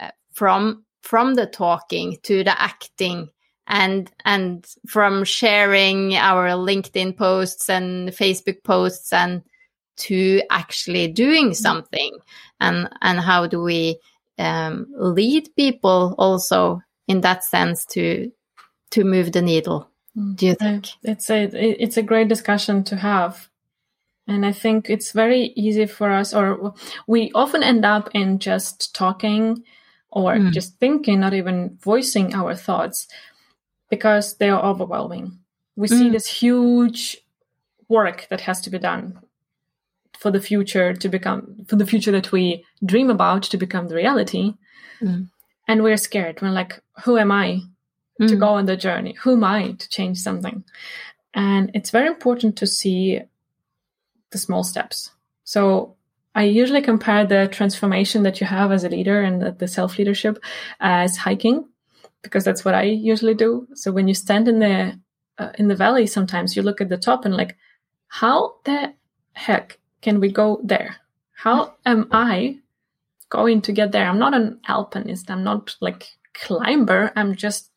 uh, 0.00 0.10
from 0.32 0.84
from 1.02 1.34
the 1.34 1.46
talking 1.46 2.18
to 2.24 2.44
the 2.44 2.60
acting 2.60 3.30
and 3.66 4.10
and 4.24 4.66
from 4.86 5.24
sharing 5.24 6.16
our 6.16 6.48
linkedin 6.50 7.16
posts 7.16 7.70
and 7.70 8.10
facebook 8.10 8.62
posts 8.64 9.12
and 9.12 9.42
to 9.96 10.42
actually 10.50 11.08
doing 11.08 11.54
something 11.54 12.18
and 12.60 12.88
and 13.00 13.20
how 13.20 13.46
do 13.46 13.62
we 13.62 13.98
um, 14.40 14.86
lead 14.96 15.48
people 15.54 16.14
also 16.18 16.80
in 17.06 17.20
that 17.20 17.44
sense 17.44 17.84
to 17.86 18.32
to 18.90 19.04
move 19.04 19.32
the 19.32 19.42
needle 19.42 19.90
do 20.34 20.46
you 20.46 20.54
think? 20.54 20.88
It's 21.02 21.30
a 21.30 21.44
it's 21.44 21.96
a 21.96 22.02
great 22.02 22.28
discussion 22.28 22.84
to 22.84 22.96
have. 22.96 23.48
And 24.26 24.46
i 24.46 24.52
think 24.52 24.88
it's 24.88 25.10
very 25.10 25.52
easy 25.56 25.86
for 25.86 26.10
us 26.12 26.32
or 26.32 26.74
we 27.08 27.32
often 27.34 27.64
end 27.64 27.84
up 27.84 28.10
in 28.14 28.38
just 28.38 28.94
talking 28.94 29.64
or 30.12 30.34
mm. 30.34 30.52
just 30.52 30.78
thinking 30.78 31.18
not 31.18 31.34
even 31.34 31.78
voicing 31.80 32.32
our 32.34 32.54
thoughts 32.54 33.08
because 33.88 34.36
they 34.36 34.48
are 34.48 34.62
overwhelming. 34.62 35.38
We 35.74 35.88
mm. 35.88 35.98
see 35.98 36.08
this 36.10 36.28
huge 36.28 37.18
work 37.88 38.28
that 38.30 38.42
has 38.42 38.60
to 38.62 38.70
be 38.70 38.78
done 38.78 39.18
for 40.20 40.30
the 40.30 40.40
future 40.40 40.92
to 40.92 41.08
become 41.08 41.64
for 41.66 41.76
the 41.76 41.86
future 41.86 42.12
that 42.12 42.30
we 42.30 42.64
dream 42.84 43.08
about 43.10 43.42
to 43.42 43.56
become 43.56 43.88
the 43.88 43.96
reality. 43.96 44.54
Mm. 45.00 45.30
and 45.66 45.82
we're 45.82 45.96
scared. 45.96 46.42
We're 46.42 46.50
like 46.50 46.78
who 47.04 47.16
am 47.16 47.32
i 47.32 47.62
mm. 48.20 48.28
to 48.28 48.36
go 48.36 48.48
on 48.48 48.66
the 48.66 48.76
journey? 48.76 49.14
Who 49.22 49.32
am 49.32 49.44
i 49.44 49.72
to 49.72 49.88
change 49.88 50.18
something? 50.18 50.62
And 51.32 51.70
it's 51.74 51.90
very 51.90 52.08
important 52.08 52.56
to 52.58 52.66
see 52.66 53.20
the 54.30 54.38
small 54.38 54.62
steps. 54.62 55.10
So 55.44 55.96
i 56.34 56.42
usually 56.42 56.82
compare 56.82 57.24
the 57.24 57.48
transformation 57.48 58.22
that 58.24 58.40
you 58.40 58.46
have 58.46 58.70
as 58.70 58.84
a 58.84 58.88
leader 58.96 59.20
and 59.22 59.40
the, 59.42 59.50
the 59.52 59.68
self 59.68 59.98
leadership 59.98 60.38
as 60.78 61.16
hiking 61.16 61.66
because 62.22 62.44
that's 62.44 62.64
what 62.64 62.74
i 62.74 62.82
usually 62.82 63.34
do. 63.46 63.66
So 63.74 63.90
when 63.90 64.06
you 64.06 64.14
stand 64.14 64.48
in 64.48 64.58
the 64.58 65.00
uh, 65.38 65.52
in 65.58 65.68
the 65.68 65.82
valley 65.84 66.06
sometimes 66.06 66.56
you 66.56 66.62
look 66.62 66.80
at 66.82 66.90
the 66.90 67.04
top 67.08 67.24
and 67.24 67.34
like 67.42 67.56
how 68.08 68.56
the 68.64 68.92
heck 69.32 69.80
can 70.02 70.20
we 70.20 70.30
go 70.30 70.60
there? 70.62 70.96
How 71.32 71.74
am 71.86 72.08
I 72.10 72.58
going 73.28 73.62
to 73.62 73.72
get 73.72 73.92
there? 73.92 74.06
I'm 74.06 74.18
not 74.18 74.34
an 74.34 74.60
alpinist. 74.66 75.30
I'm 75.30 75.44
not 75.44 75.76
like 75.80 76.08
climber. 76.34 77.12
I'm 77.16 77.34
just 77.34 77.70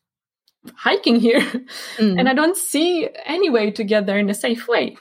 hiking 0.76 1.16
here 1.16 1.40
mm. 1.40 2.18
and 2.18 2.28
I 2.28 2.34
don't 2.34 2.56
see 2.56 3.08
any 3.26 3.50
way 3.50 3.70
to 3.70 3.84
get 3.84 4.06
there 4.06 4.18
in 4.18 4.30
a 4.30 4.34
safe 4.34 4.66
way. 4.68 4.96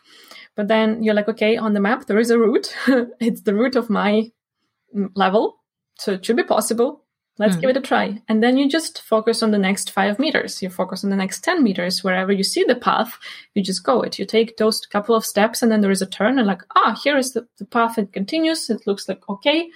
But 0.56 0.68
then 0.68 1.04
you're 1.04 1.16
like, 1.16 1.30
okay, 1.30 1.58
on 1.58 1.74
the 1.74 1.80
map, 1.80 2.06
there 2.06 2.20
is 2.20 2.30
a 2.30 2.38
route. 2.38 2.76
it's 3.20 3.42
the 3.42 3.56
route 3.56 3.76
of 3.76 3.90
my 3.90 4.32
level. 5.16 5.58
So 5.98 6.14
it 6.14 6.26
should 6.26 6.38
be 6.38 6.44
possible. 6.44 7.03
Let's 7.40 7.56
mm. 7.56 7.62
give 7.62 7.70
it 7.72 7.78
a 7.78 7.82
try. 7.82 8.22
And 8.28 8.44
then 8.44 8.58
you 8.58 8.70
just 8.70 9.02
focus 9.02 9.42
on 9.42 9.52
the 9.52 9.58
next 9.58 9.90
five 9.90 10.20
meters. 10.20 10.62
You 10.62 10.70
focus 10.70 11.04
on 11.04 11.10
the 11.10 11.16
next 11.16 11.44
10 11.44 11.64
meters. 11.64 12.04
Wherever 12.04 12.32
you 12.32 12.44
see 12.44 12.64
the 12.64 12.76
path, 12.76 13.18
you 13.56 13.64
just 13.64 13.84
go 13.84 14.02
it. 14.02 14.20
You 14.20 14.26
take 14.26 14.58
those 14.58 14.86
couple 14.86 15.16
of 15.16 15.26
steps 15.26 15.62
and 15.62 15.72
then 15.72 15.82
there 15.82 15.92
is 15.92 16.02
a 16.02 16.06
turn 16.06 16.38
and 16.38 16.48
like, 16.48 16.62
ah, 16.76 17.00
here 17.04 17.18
is 17.18 17.34
the, 17.34 17.48
the 17.58 17.66
path. 17.66 17.98
It 17.98 18.14
continues. 18.14 18.70
It 18.70 18.86
looks 18.86 19.10
like 19.10 19.28
okay. 19.28 19.70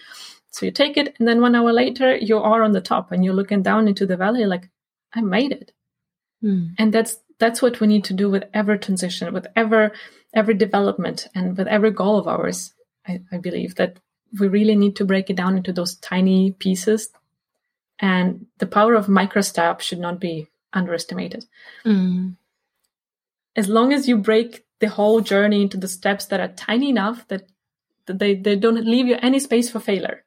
So 0.51 0.65
you 0.65 0.71
take 0.71 0.97
it. 0.97 1.15
And 1.17 1.27
then 1.27 1.41
one 1.41 1.55
hour 1.55 1.73
later, 1.73 2.15
you 2.15 2.37
are 2.37 2.61
on 2.61 2.73
the 2.73 2.81
top 2.81 3.11
and 3.11 3.25
you're 3.25 3.33
looking 3.33 3.63
down 3.63 3.87
into 3.87 4.05
the 4.05 4.17
valley 4.17 4.45
like, 4.45 4.69
I 5.13 5.21
made 5.21 5.51
it. 5.51 5.71
Mm. 6.43 6.75
And 6.77 6.93
that's, 6.93 7.17
that's 7.39 7.61
what 7.61 7.79
we 7.79 7.87
need 7.87 8.03
to 8.05 8.13
do 8.13 8.29
with 8.29 8.43
every 8.53 8.77
transition, 8.77 9.33
with 9.33 9.47
every, 9.55 9.89
every 10.35 10.53
development 10.53 11.27
and 11.33 11.57
with 11.57 11.67
every 11.67 11.91
goal 11.91 12.19
of 12.19 12.27
ours. 12.27 12.73
I, 13.07 13.21
I 13.31 13.37
believe 13.37 13.75
that 13.75 13.99
we 14.39 14.47
really 14.47 14.75
need 14.75 14.95
to 14.97 15.05
break 15.05 15.29
it 15.31 15.37
down 15.37 15.57
into 15.57 15.73
those 15.73 15.95
tiny 15.95 16.51
pieces 16.51 17.09
and 17.99 18.45
the 18.59 18.67
power 18.67 18.93
of 18.93 19.09
micro 19.09 19.41
step 19.41 19.81
should 19.81 19.99
not 19.99 20.19
be 20.19 20.47
underestimated. 20.73 21.45
Mm. 21.85 22.35
As 23.55 23.67
long 23.67 23.91
as 23.91 24.07
you 24.07 24.17
break 24.17 24.65
the 24.79 24.89
whole 24.89 25.21
journey 25.21 25.63
into 25.63 25.77
the 25.77 25.87
steps 25.87 26.25
that 26.25 26.39
are 26.39 26.49
tiny 26.49 26.89
enough 26.89 27.27
that, 27.29 27.47
that 28.05 28.19
they, 28.19 28.35
they 28.35 28.55
don't 28.55 28.85
leave 28.85 29.07
you 29.07 29.17
any 29.21 29.39
space 29.39 29.69
for 29.69 29.79
failure. 29.79 30.23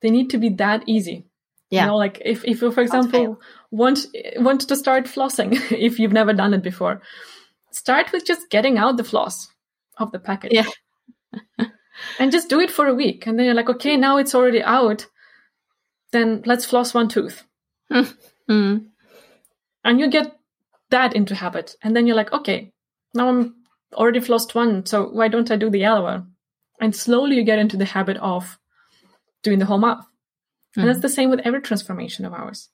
They 0.00 0.10
need 0.10 0.30
to 0.30 0.38
be 0.38 0.48
that 0.50 0.84
easy. 0.86 1.26
Yeah. 1.70 1.82
You 1.82 1.86
know, 1.88 1.96
like 1.96 2.22
if, 2.24 2.44
if 2.44 2.62
you, 2.62 2.72
for 2.72 2.80
example, 2.80 3.40
want, 3.70 4.06
want 4.36 4.62
to 4.62 4.76
start 4.76 5.04
flossing, 5.04 5.52
if 5.70 5.98
you've 5.98 6.12
never 6.12 6.32
done 6.32 6.54
it 6.54 6.62
before, 6.62 7.02
start 7.70 8.10
with 8.12 8.24
just 8.24 8.48
getting 8.48 8.78
out 8.78 8.96
the 8.96 9.04
floss 9.04 9.48
of 9.98 10.12
the 10.12 10.18
package. 10.18 10.52
Yeah. 10.52 11.66
and 12.18 12.32
just 12.32 12.48
do 12.48 12.60
it 12.60 12.70
for 12.70 12.86
a 12.86 12.94
week. 12.94 13.26
And 13.26 13.38
then 13.38 13.44
you're 13.44 13.54
like, 13.54 13.68
okay, 13.68 13.98
now 13.98 14.16
it's 14.16 14.34
already 14.34 14.62
out 14.62 15.06
then 16.12 16.42
let's 16.46 16.64
floss 16.64 16.94
one 16.94 17.08
tooth. 17.08 17.44
mm. 18.48 18.86
And 19.84 20.00
you 20.00 20.10
get 20.10 20.36
that 20.90 21.14
into 21.14 21.34
habit. 21.34 21.76
And 21.82 21.94
then 21.94 22.06
you're 22.06 22.16
like, 22.16 22.32
okay, 22.32 22.72
now 23.14 23.28
I'm 23.28 23.54
already 23.94 24.20
flossed 24.20 24.54
one, 24.54 24.86
so 24.86 25.08
why 25.08 25.28
don't 25.28 25.50
I 25.50 25.56
do 25.56 25.70
the 25.70 25.84
other 25.84 26.02
one? 26.02 26.32
And 26.80 26.94
slowly 26.94 27.36
you 27.36 27.44
get 27.44 27.58
into 27.58 27.76
the 27.76 27.84
habit 27.84 28.16
of 28.18 28.58
doing 29.42 29.58
the 29.58 29.66
whole 29.66 29.78
mouth. 29.78 30.04
Mm. 30.76 30.82
And 30.82 30.88
that's 30.88 31.00
the 31.00 31.08
same 31.08 31.30
with 31.30 31.40
every 31.40 31.60
transformation 31.60 32.24
of 32.24 32.32
ours. 32.32 32.68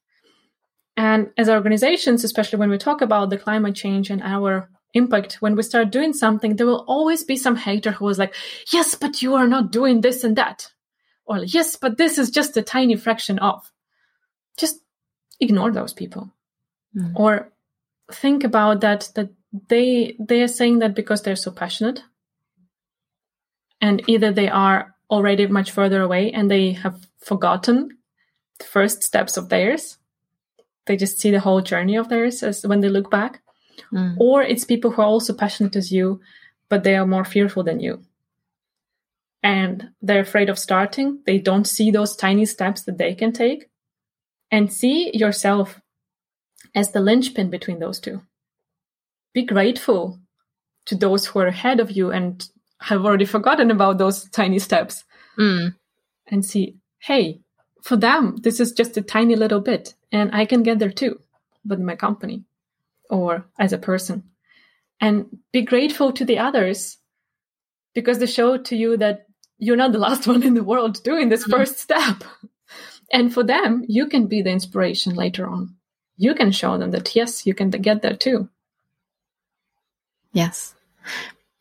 And 0.97 1.31
as 1.37 1.49
organizations, 1.49 2.23
especially 2.23 2.59
when 2.59 2.71
we 2.71 2.79
talk 2.79 3.01
about 3.01 3.31
the 3.31 3.39
climate 3.39 3.75
change 3.75 4.11
and 4.11 4.23
our 4.23 4.71
impact, 4.93 5.35
when 5.41 5.57
we 5.57 5.63
start 5.63 5.91
doing 5.91 6.13
something, 6.13 6.57
there 6.57 6.67
will 6.67 6.85
always 6.87 7.25
be 7.25 7.37
some 7.37 7.57
hater 7.57 7.91
who 7.91 8.09
is 8.09 8.19
like, 8.19 8.35
yes, 8.73 8.95
but 8.95 9.23
you 9.23 9.35
are 9.35 9.49
not 9.49 9.73
doing 9.73 10.01
this 10.01 10.23
and 10.23 10.37
that 10.37 10.71
or 11.27 11.39
like, 11.41 11.55
yes, 11.55 11.77
but 11.77 11.97
this 11.97 12.19
is 12.19 12.31
just 12.31 12.57
a 12.57 12.63
tiny 12.63 12.97
fraction 12.97 13.39
of. 13.39 13.71
Just 14.57 14.81
ignore 15.41 15.73
those 15.73 15.93
people. 15.93 16.31
Mm. 16.97 17.13
Or 17.17 17.53
think 18.13 18.45
about 18.45 18.81
that 18.83 19.11
that 19.15 19.31
they 19.69 20.17
they 20.19 20.43
are 20.43 20.49
saying 20.49 20.81
that 20.81 20.95
because 20.95 21.23
they're 21.23 21.37
so 21.37 21.51
passionate. 21.51 22.03
And 23.81 24.03
either 24.09 24.33
they 24.33 24.49
are 24.49 24.95
already 25.11 25.47
much 25.47 25.71
further 25.71 26.03
away 26.03 26.33
and 26.33 26.51
they 26.51 26.73
have 26.73 27.07
forgotten 27.19 27.99
the 28.59 28.65
first 28.65 29.03
steps 29.03 29.37
of 29.37 29.49
theirs. 29.49 29.99
They 30.87 30.97
just 30.97 31.19
see 31.19 31.31
the 31.31 31.41
whole 31.41 31.61
journey 31.61 31.97
of 31.97 32.09
theirs 32.09 32.43
as 32.43 32.67
when 32.67 32.81
they 32.81 32.89
look 32.89 33.11
back. 33.11 33.43
Mm. 33.93 34.17
Or 34.19 34.43
it's 34.43 34.65
people 34.65 34.91
who 34.91 35.03
are 35.03 35.07
also 35.07 35.35
passionate 35.35 35.77
as 35.77 35.91
you, 35.91 36.21
but 36.69 36.85
they 36.85 36.97
are 36.97 37.07
more 37.07 37.25
fearful 37.25 37.63
than 37.63 37.81
you 37.81 38.05
and 39.45 39.91
they're 40.01 40.23
afraid 40.23 40.49
of 40.49 40.59
starting. 40.59 41.21
They 41.27 41.39
don't 41.39 41.67
see 41.67 41.91
those 41.91 42.17
tiny 42.17 42.47
steps 42.47 42.83
that 42.85 42.99
they 42.99 43.15
can 43.15 43.33
take. 43.33 43.67
And 44.51 44.73
see 44.73 45.11
yourself 45.17 45.81
as 46.75 46.93
the 46.93 47.01
linchpin 47.01 47.51
between 47.51 47.79
those 47.79 48.01
two. 48.01 48.23
Be 49.35 49.43
grateful 49.43 50.19
to 50.87 50.95
those 50.95 51.27
who 51.27 51.41
are 51.41 51.49
ahead 51.49 51.81
of 51.81 51.91
you 51.91 52.11
and 52.11 52.49
have 52.81 53.05
already 53.05 53.25
forgotten 53.25 53.71
about 53.71 53.99
those 53.99 54.29
tiny 54.31 54.59
steps 54.59 55.05
Mm. 55.37 55.75
and 56.29 56.45
see, 56.45 56.77
hey, 57.01 57.41
for 57.83 57.97
them, 57.97 58.37
this 58.43 58.61
is 58.61 58.73
just 58.73 58.97
a 58.97 59.03
tiny 59.03 59.35
little 59.35 59.61
bit 59.61 59.95
and 60.13 60.31
I 60.33 60.47
can 60.47 60.63
get 60.63 60.79
there 60.79 60.93
too 60.93 61.19
with 61.67 61.81
my 61.81 61.97
company 61.97 62.45
or 63.11 63.45
as 63.59 63.73
a 63.73 63.79
person. 63.79 64.23
And 65.01 65.27
be 65.53 65.63
grateful 65.63 66.13
to 66.13 66.25
the 66.25 66.39
others 66.39 66.99
because 67.95 68.21
they 68.21 68.27
show 68.27 68.57
to 68.59 68.77
you 68.77 68.97
that 68.99 69.24
you're 69.59 69.77
not 69.77 69.93
the 69.93 69.99
last 69.99 70.27
one 70.33 70.43
in 70.43 70.55
the 70.55 70.65
world 70.65 71.03
doing 71.03 71.29
this 71.29 71.45
first 71.45 71.79
step. 71.79 72.25
And 73.13 73.33
for 73.33 73.45
them, 73.45 73.85
you 73.87 74.07
can 74.07 74.27
be 74.27 74.43
the 74.43 74.51
inspiration 74.51 75.15
later 75.15 75.47
on. 75.47 75.77
You 76.17 76.35
can 76.35 76.53
show 76.53 76.79
them 76.79 76.91
that, 76.93 77.15
yes, 77.15 77.47
you 77.47 77.55
can 77.55 77.71
get 77.71 78.03
there 78.03 78.17
too. 78.17 78.49
Yes. 80.33 80.75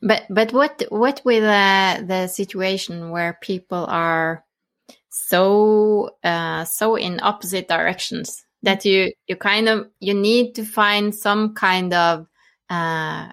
But 0.01 0.23
but 0.29 0.51
what 0.51 0.83
what 0.89 1.21
with 1.23 1.43
uh, 1.43 2.01
the 2.05 2.27
situation 2.27 3.11
where 3.11 3.37
people 3.41 3.85
are 3.87 4.43
so 5.09 6.17
uh, 6.23 6.65
so 6.65 6.95
in 6.95 7.19
opposite 7.21 7.69
directions 7.69 8.43
that 8.63 8.83
you 8.83 9.13
you 9.27 9.37
kind 9.37 9.69
of 9.69 9.87
you 9.99 10.13
need 10.13 10.55
to 10.55 10.65
find 10.65 11.15
some 11.15 11.53
kind 11.53 11.93
of 11.93 12.27
uh, 12.69 13.31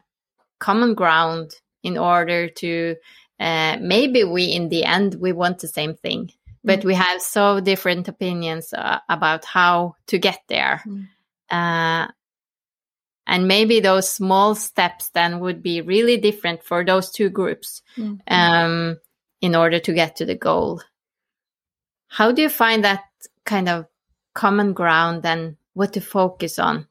common 0.61 0.95
ground 0.95 1.51
in 1.83 1.99
order 1.99 2.49
to 2.49 2.95
uh, 3.41 3.77
maybe 3.81 4.23
we 4.25 4.45
in 4.45 4.69
the 4.69 4.85
end 4.85 5.15
we 5.15 5.33
want 5.33 5.59
the 5.59 5.69
same 5.69 5.95
thing 5.95 6.31
but 6.63 6.85
we 6.85 6.95
have 6.95 7.23
so 7.23 7.59
different 7.61 8.07
opinions 8.07 8.75
uh, 8.75 8.99
about 9.09 9.47
how 9.47 9.97
to 10.09 10.19
get 10.19 10.41
there. 10.49 10.83
Mm. 10.87 11.09
uh, 11.51 12.13
and 13.27 13.47
maybe 13.47 13.81
those 13.81 14.11
small 14.11 14.55
steps 14.55 15.09
then 15.11 15.41
would 15.41 15.63
be 15.63 15.81
really 15.81 16.17
different 16.17 16.63
for 16.65 16.85
those 16.85 17.11
two 17.11 17.31
groups 17.31 17.83
Mm. 17.97 18.19
um, 18.29 18.99
in 19.41 19.55
order 19.55 19.79
to 19.81 19.93
get 19.95 20.17
to 20.17 20.27
the 20.27 20.35
goal. 20.35 20.83
How 22.09 22.33
do 22.33 22.43
you 22.43 22.49
find 22.51 22.85
that 22.85 23.05
kind 23.45 23.69
of 23.69 23.87
common 24.35 24.73
ground 24.75 25.25
and 25.25 25.57
what 25.75 25.93
to 25.95 26.01
focus 26.01 26.59
on 26.59 26.87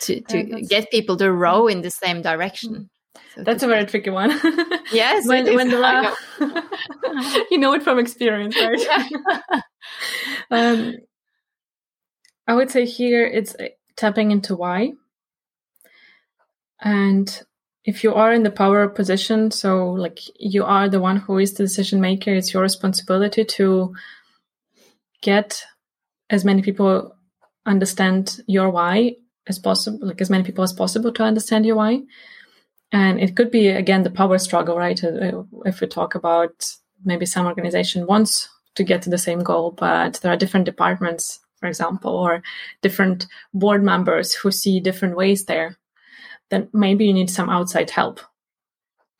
to, 0.00 0.20
to 0.22 0.38
Uh, 0.38 0.60
get 0.68 0.90
people 0.90 1.16
to 1.18 1.30
row 1.30 1.68
in 1.68 1.82
the 1.82 1.90
same 1.90 2.22
direction 2.22 2.90
so 3.34 3.42
That's 3.42 3.62
a 3.62 3.66
very 3.66 3.86
tricky 3.86 4.10
one. 4.10 4.30
Yes, 4.92 5.26
when, 5.26 5.52
when 5.54 5.68
the 5.68 5.78
I 5.78 6.14
la- 6.38 7.42
you 7.50 7.58
know 7.58 7.74
it 7.74 7.82
from 7.82 7.98
experience, 7.98 8.56
right? 8.56 9.12
um, 10.50 10.94
I 12.46 12.54
would 12.54 12.70
say 12.70 12.86
here 12.86 13.26
it's 13.26 13.54
uh, 13.56 13.68
tapping 13.96 14.30
into 14.30 14.54
why. 14.54 14.92
And 16.80 17.42
if 17.84 18.04
you 18.04 18.14
are 18.14 18.32
in 18.32 18.42
the 18.42 18.50
power 18.50 18.88
position, 18.88 19.50
so 19.50 19.90
like 19.92 20.20
you 20.38 20.64
are 20.64 20.88
the 20.88 21.00
one 21.00 21.16
who 21.16 21.38
is 21.38 21.54
the 21.54 21.64
decision 21.64 22.00
maker, 22.00 22.32
it's 22.32 22.52
your 22.52 22.62
responsibility 22.62 23.44
to 23.44 23.94
get 25.22 25.64
as 26.30 26.44
many 26.44 26.62
people 26.62 27.16
understand 27.64 28.40
your 28.46 28.70
why 28.70 29.16
as 29.46 29.58
possible, 29.58 30.06
like 30.06 30.20
as 30.20 30.30
many 30.30 30.44
people 30.44 30.64
as 30.64 30.72
possible 30.72 31.12
to 31.12 31.22
understand 31.22 31.66
your 31.66 31.76
why. 31.76 32.02
And 32.92 33.20
it 33.20 33.36
could 33.36 33.50
be 33.50 33.68
again 33.68 34.02
the 34.02 34.10
power 34.10 34.38
struggle, 34.38 34.76
right? 34.76 35.02
Uh, 35.02 35.42
If 35.64 35.80
we 35.80 35.86
talk 35.86 36.14
about 36.14 36.76
maybe 37.04 37.26
some 37.26 37.46
organization 37.46 38.06
wants 38.06 38.48
to 38.74 38.84
get 38.84 39.02
to 39.02 39.10
the 39.10 39.18
same 39.18 39.40
goal, 39.40 39.72
but 39.72 40.20
there 40.20 40.32
are 40.32 40.36
different 40.36 40.66
departments, 40.66 41.40
for 41.58 41.66
example, 41.66 42.12
or 42.12 42.42
different 42.82 43.26
board 43.52 43.82
members 43.82 44.34
who 44.34 44.50
see 44.50 44.80
different 44.80 45.16
ways 45.16 45.44
there, 45.44 45.76
then 46.50 46.68
maybe 46.72 47.06
you 47.06 47.12
need 47.12 47.30
some 47.30 47.50
outside 47.50 47.90
help 47.90 48.20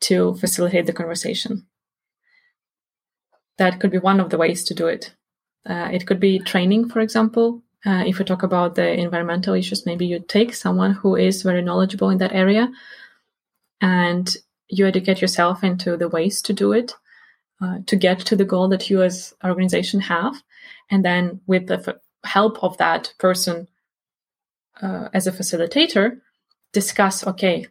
to 0.01 0.35
facilitate 0.35 0.87
the 0.87 0.93
conversation. 0.93 1.67
That 3.59 3.81
could 3.81 3.91
be 3.91 3.99
one 3.99 4.21
of 4.21 4.31
the 4.31 4.39
ways 4.39 4.65
to 4.65 4.75
do 4.75 4.87
it. 4.87 5.15
Uh, 5.69 5.89
it 5.93 6.07
could 6.07 6.21
be 6.21 6.39
training, 6.39 6.91
for 6.91 7.01
example. 7.01 7.63
Uh, 7.85 8.05
if 8.07 8.19
we 8.19 8.25
talk 8.25 8.43
about 8.43 8.75
the 8.75 8.93
environmental 8.93 9.55
issues, 9.55 9.87
maybe 9.87 10.07
you 10.07 10.21
take 10.21 10.55
someone 10.55 10.93
who 10.93 11.17
is 11.17 11.43
very 11.43 11.63
knowledgeable 11.63 12.11
in 12.11 12.19
that 12.19 12.33
area 12.33 12.71
and 13.81 14.37
you 14.69 14.87
educate 14.87 15.21
yourself 15.21 15.63
into 15.63 15.97
the 15.97 16.09
ways 16.09 16.43
to 16.43 16.53
do 16.53 16.73
it 16.73 16.95
uh, 17.63 17.79
to 17.87 17.97
get 17.97 18.21
to 18.21 18.37
the 18.37 18.45
goal 18.45 18.69
that 18.69 18.91
you 18.91 19.03
as 19.03 19.35
an 19.43 19.51
organization 19.51 20.01
have. 20.01 20.43
And 20.91 21.05
then 21.05 21.41
with 21.47 21.67
the 21.67 21.79
f- 21.87 21.97
help 22.25 22.63
of 22.63 22.77
that 22.79 23.13
person 23.19 23.69
uh, 24.83 25.09
as 25.15 25.27
a 25.27 25.33
facilitator 25.33 26.21
discuss 26.73 27.27
okay 27.27 27.67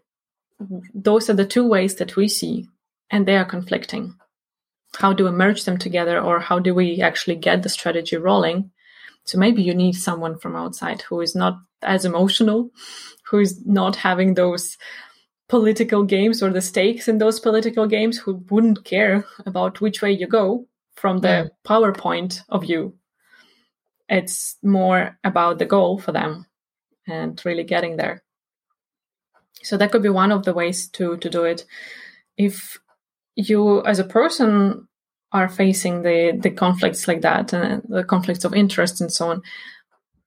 those 0.94 1.30
are 1.30 1.34
the 1.34 1.46
two 1.46 1.68
ways 1.68 1.96
that 1.96 2.16
we 2.16 2.28
see 2.28 2.68
and 3.12 3.28
they 3.28 3.36
are 3.36 3.46
conflicting. 3.46 4.16
How 4.98 5.12
do 5.12 5.26
we 5.26 5.32
merge 5.32 5.66
them 5.66 5.78
together 5.78 6.20
or 6.20 6.40
how 6.40 6.60
do 6.60 6.74
we 6.74 7.02
actually 7.02 7.36
get 7.36 7.62
the 7.62 7.70
strategy 7.70 8.16
rolling? 8.16 8.72
So 9.26 9.38
maybe 9.38 9.62
you 9.62 9.76
need 9.76 9.94
someone 9.94 10.40
from 10.40 10.56
outside 10.56 11.02
who 11.02 11.20
is 11.20 11.36
not 11.36 11.60
as 11.82 12.06
emotional 12.06 12.72
who 13.30 13.40
is 13.40 13.66
not 13.66 13.96
having 13.96 14.34
those 14.34 14.78
political 15.48 16.04
games 16.04 16.42
or 16.42 16.52
the 16.52 16.62
stakes 16.62 17.08
in 17.08 17.18
those 17.18 17.40
political 17.40 17.88
games 17.88 18.18
who 18.18 18.44
wouldn't 18.50 18.84
care 18.84 19.26
about 19.46 19.82
which 19.82 20.02
way 20.02 20.12
you 20.12 20.28
go 20.28 20.68
from 20.96 21.20
the 21.20 21.28
Yeah. 21.28 21.46
PowerPoint 21.66 22.42
of 22.50 22.66
you. 22.66 22.98
It's 24.10 24.58
more 24.64 25.18
about 25.24 25.60
the 25.60 25.66
goal 25.66 26.00
for 26.00 26.12
them 26.12 26.46
and 27.08 27.40
really 27.46 27.64
getting 27.64 27.98
there. 27.98 28.24
So 29.64 29.78
that 29.78 29.92
could 29.92 30.04
be 30.04 30.10
one 30.10 30.32
of 30.32 30.46
the 30.46 30.54
ways 30.54 30.90
to, 30.90 31.18
to 31.18 31.30
do 31.30 31.44
it. 31.44 31.66
If 32.38 32.80
you 33.36 33.84
as 33.86 34.00
a 34.00 34.04
person 34.04 34.88
are 35.32 35.50
facing 35.50 36.02
the, 36.02 36.38
the 36.42 36.52
conflicts 36.52 37.08
like 37.08 37.22
that 37.22 37.54
and 37.54 37.82
the 37.88 38.04
conflicts 38.04 38.46
of 38.46 38.54
interest 38.54 39.02
and 39.02 39.12
so 39.12 39.30
on, 39.30 39.42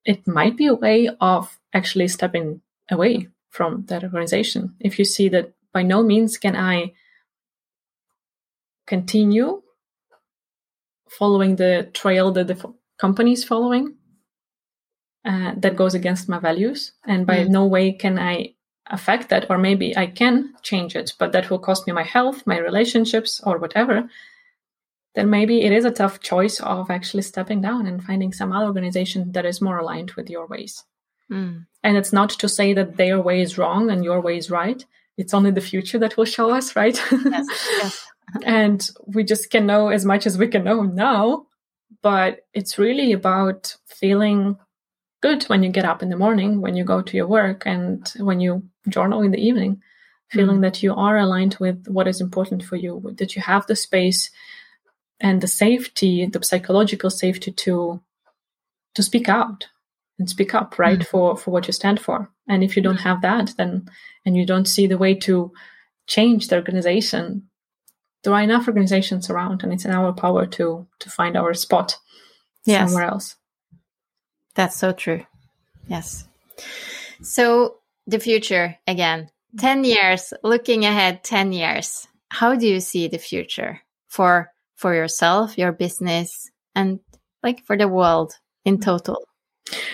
it 0.05 0.27
might 0.27 0.57
be 0.57 0.67
a 0.67 0.75
way 0.75 1.09
of 1.21 1.59
actually 1.73 2.09
stepping 2.09 2.61
away 2.91 3.29
from 3.59 3.85
that 3.89 4.05
organization. 4.05 4.63
If 4.79 4.99
you 5.01 5.05
see 5.05 5.29
that 5.31 5.53
by 5.73 5.83
no 5.83 5.99
means 6.05 6.39
can 6.39 6.55
I 6.55 6.93
continue 8.87 9.63
following 11.19 11.57
the 11.57 11.91
trail 11.93 12.31
that 12.33 12.47
the 12.47 12.55
f- 12.55 12.73
company 12.99 13.33
is 13.33 13.45
following 13.45 13.97
uh, 15.25 15.53
that 15.63 15.75
goes 15.77 15.95
against 15.95 16.29
my 16.29 16.39
values, 16.39 16.93
and 17.05 17.27
by 17.27 17.39
Mm. 17.39 17.49
no 17.59 17.67
way 17.67 17.87
can 18.05 18.17
I 18.33 18.55
affect 18.87 19.29
that, 19.29 19.51
or 19.51 19.59
maybe 19.59 19.89
I 19.97 20.07
can 20.07 20.55
change 20.63 20.95
it, 21.01 21.09
but 21.19 21.33
that 21.33 21.51
will 21.51 21.59
cost 21.69 21.87
me 21.87 21.93
my 21.93 22.05
health, 22.17 22.47
my 22.47 22.59
relationships, 22.69 23.41
or 23.45 23.59
whatever. 23.59 24.09
Then 25.15 25.29
maybe 25.31 25.57
it 25.67 25.73
is 25.73 25.85
a 25.85 25.91
tough 26.01 26.21
choice 26.21 26.61
of 26.61 26.91
actually 26.91 27.25
stepping 27.25 27.61
down 27.61 27.87
and 27.89 28.05
finding 28.05 28.33
some 28.33 28.53
other 28.53 28.67
organization 28.67 29.33
that 29.33 29.45
is 29.45 29.61
more 29.61 29.79
aligned 29.79 30.13
with 30.17 30.31
your 30.31 30.47
ways. 30.47 30.85
Mm. 31.31 31.67
And 31.83 31.97
it's 31.97 32.13
not 32.13 32.31
to 32.31 32.49
say 32.49 32.75
that 32.75 32.97
their 32.97 33.21
way 33.21 33.41
is 33.43 33.59
wrong 33.59 33.91
and 33.91 34.05
your 34.05 34.21
way 34.21 34.37
is 34.37 34.51
right. 34.51 34.85
It's 35.17 35.35
only 35.35 35.51
the 35.51 35.61
future 35.61 35.99
that 35.99 36.17
will 36.17 36.25
show 36.25 36.51
us, 36.51 36.77
right? 36.77 37.01
Yes, 37.13 37.47
yes. 37.79 38.07
and 38.45 38.91
we 39.07 39.25
just 39.25 39.51
can 39.51 39.67
know 39.67 39.89
as 39.89 40.05
much 40.05 40.27
as 40.27 40.39
we 40.39 40.49
can 40.49 40.65
know 40.65 40.83
now. 40.83 41.47
But 42.03 42.41
it's 42.53 42.79
really 42.79 43.13
about 43.13 43.75
feeling 43.87 44.57
good 45.23 45.43
when 45.45 45.63
you 45.63 45.71
get 45.71 45.85
up 45.85 46.03
in 46.03 46.11
the 46.11 46.17
morning, 46.17 46.61
when 46.61 46.77
you 46.77 46.85
go 46.85 47.03
to 47.03 47.17
your 47.17 47.27
work, 47.27 47.65
and 47.67 48.07
when 48.19 48.41
you 48.41 48.63
journal 48.89 49.23
in 49.23 49.33
the 49.33 49.41
evening, 49.41 49.83
feeling 50.31 50.59
Mm. 50.59 50.63
that 50.63 50.83
you 50.83 50.95
are 50.95 51.19
aligned 51.19 51.57
with 51.59 51.89
what 51.89 52.07
is 52.07 52.21
important 52.21 52.63
for 52.63 52.77
you, 52.77 53.03
that 53.19 53.35
you 53.35 53.43
have 53.43 53.67
the 53.67 53.75
space 53.75 54.31
and 55.19 55.41
the 55.41 55.49
safety, 55.49 56.27
the 56.27 56.43
psychological 56.45 57.11
safety 57.11 57.51
to 57.53 58.01
to 58.95 59.03
speak 59.03 59.29
out 59.29 59.67
and 60.19 60.29
speak 60.29 60.55
up, 60.55 60.79
right, 60.79 60.99
Mm. 61.01 61.07
for 61.07 61.37
for 61.37 61.51
what 61.51 61.67
you 61.67 61.73
stand 61.73 62.01
for. 62.01 62.31
And 62.49 62.63
if 62.65 62.77
you 62.77 62.83
don't 62.83 63.01
have 63.01 63.21
that, 63.23 63.55
then 63.57 63.89
and 64.25 64.37
you 64.37 64.45
don't 64.47 64.67
see 64.69 64.87
the 64.87 64.99
way 64.99 65.15
to 65.15 65.53
change 66.07 66.49
the 66.49 66.57
organization, 66.57 67.49
there 68.23 68.33
are 68.33 68.43
enough 68.43 68.67
organizations 68.67 69.31
around, 69.31 69.63
and 69.63 69.73
it's 69.73 69.85
in 69.85 69.91
our 69.93 70.13
power 70.13 70.47
to 70.47 70.87
to 70.99 71.11
find 71.11 71.37
our 71.37 71.55
spot 71.55 71.97
Yes. 72.65 72.91
somewhere 72.91 73.09
else. 73.09 73.37
That's 74.55 74.77
so 74.77 74.93
true. 74.93 75.25
Yes. 75.87 76.27
So 77.23 77.77
the 78.07 78.19
future 78.19 78.77
again, 78.87 79.31
10 79.59 79.85
years, 79.85 80.33
looking 80.43 80.85
ahead 80.85 81.23
10 81.25 81.53
years. 81.53 82.09
How 82.31 82.55
do 82.57 82.67
you 82.67 82.81
see 82.81 83.09
the 83.09 83.19
future 83.19 83.81
for 84.09 84.51
for 84.77 84.95
yourself, 84.95 85.57
your 85.59 85.73
business 85.73 86.51
and 86.75 87.01
like 87.43 87.65
for 87.65 87.77
the 87.77 87.89
world 87.89 88.33
in 88.65 88.81
total? 88.81 89.28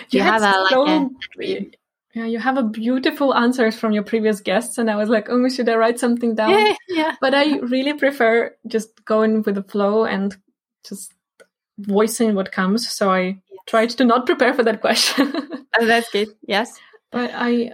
Do 0.09 0.17
you, 0.17 0.23
have 0.23 0.41
a 0.41 0.61
like 0.61 0.69
so- 0.69 0.87
a? 0.87 1.71
Yeah, 2.15 2.25
you 2.25 2.39
have 2.39 2.57
a 2.57 2.63
beautiful 2.63 3.35
answers 3.35 3.77
from 3.77 3.91
your 3.91 4.03
previous 4.03 4.39
guests, 4.39 4.77
and 4.77 4.89
I 4.89 4.95
was 4.95 5.09
like, 5.09 5.27
oh, 5.29 5.49
should 5.49 5.67
I 5.67 5.75
write 5.75 5.99
something 5.99 6.33
down? 6.33 6.51
Yeah, 6.51 6.75
yeah. 6.87 7.15
But 7.19 7.33
I 7.33 7.57
really 7.57 7.93
prefer 7.93 8.55
just 8.67 9.03
going 9.03 9.43
with 9.43 9.55
the 9.55 9.63
flow 9.63 10.05
and 10.05 10.35
just 10.87 11.13
voicing 11.77 12.33
what 12.33 12.53
comes. 12.53 12.87
So 12.89 13.11
I 13.11 13.41
tried 13.67 13.89
to 13.89 14.05
not 14.05 14.25
prepare 14.25 14.53
for 14.53 14.63
that 14.63 14.79
question. 14.79 15.33
oh, 15.77 15.85
that's 15.85 16.09
good. 16.09 16.29
Yes, 16.47 16.79
but 17.11 17.31
I 17.33 17.73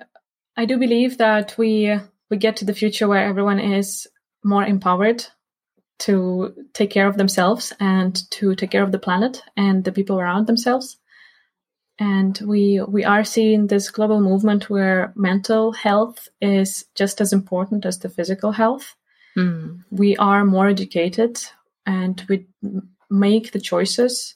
I 0.57 0.65
do 0.65 0.77
believe 0.77 1.19
that 1.19 1.55
we 1.59 1.95
we 2.31 2.37
get 2.37 2.55
to 2.57 2.65
the 2.65 2.73
future 2.73 3.07
where 3.07 3.23
everyone 3.23 3.59
is 3.59 4.07
more 4.43 4.65
empowered 4.65 5.23
to 5.99 6.55
take 6.73 6.89
care 6.89 7.07
of 7.07 7.17
themselves 7.17 7.73
and 7.79 8.29
to 8.31 8.55
take 8.55 8.71
care 8.71 8.81
of 8.81 8.91
the 8.91 8.97
planet 8.97 9.43
and 9.55 9.83
the 9.83 9.91
people 9.91 10.19
around 10.19 10.47
themselves. 10.47 10.97
And 11.99 12.39
we 12.45 12.81
we 12.87 13.03
are 13.05 13.23
seeing 13.23 13.67
this 13.67 13.91
global 13.91 14.21
movement 14.21 14.69
where 14.69 15.13
mental 15.15 15.71
health 15.71 16.29
is 16.41 16.85
just 16.95 17.21
as 17.21 17.31
important 17.31 17.85
as 17.85 17.99
the 17.99 18.09
physical 18.09 18.51
health. 18.51 18.95
Mm. 19.37 19.83
We 19.91 20.17
are 20.17 20.45
more 20.45 20.67
educated 20.67 21.39
and 21.85 22.23
we 22.27 22.47
make 23.09 23.51
the 23.51 23.59
choices 23.59 24.35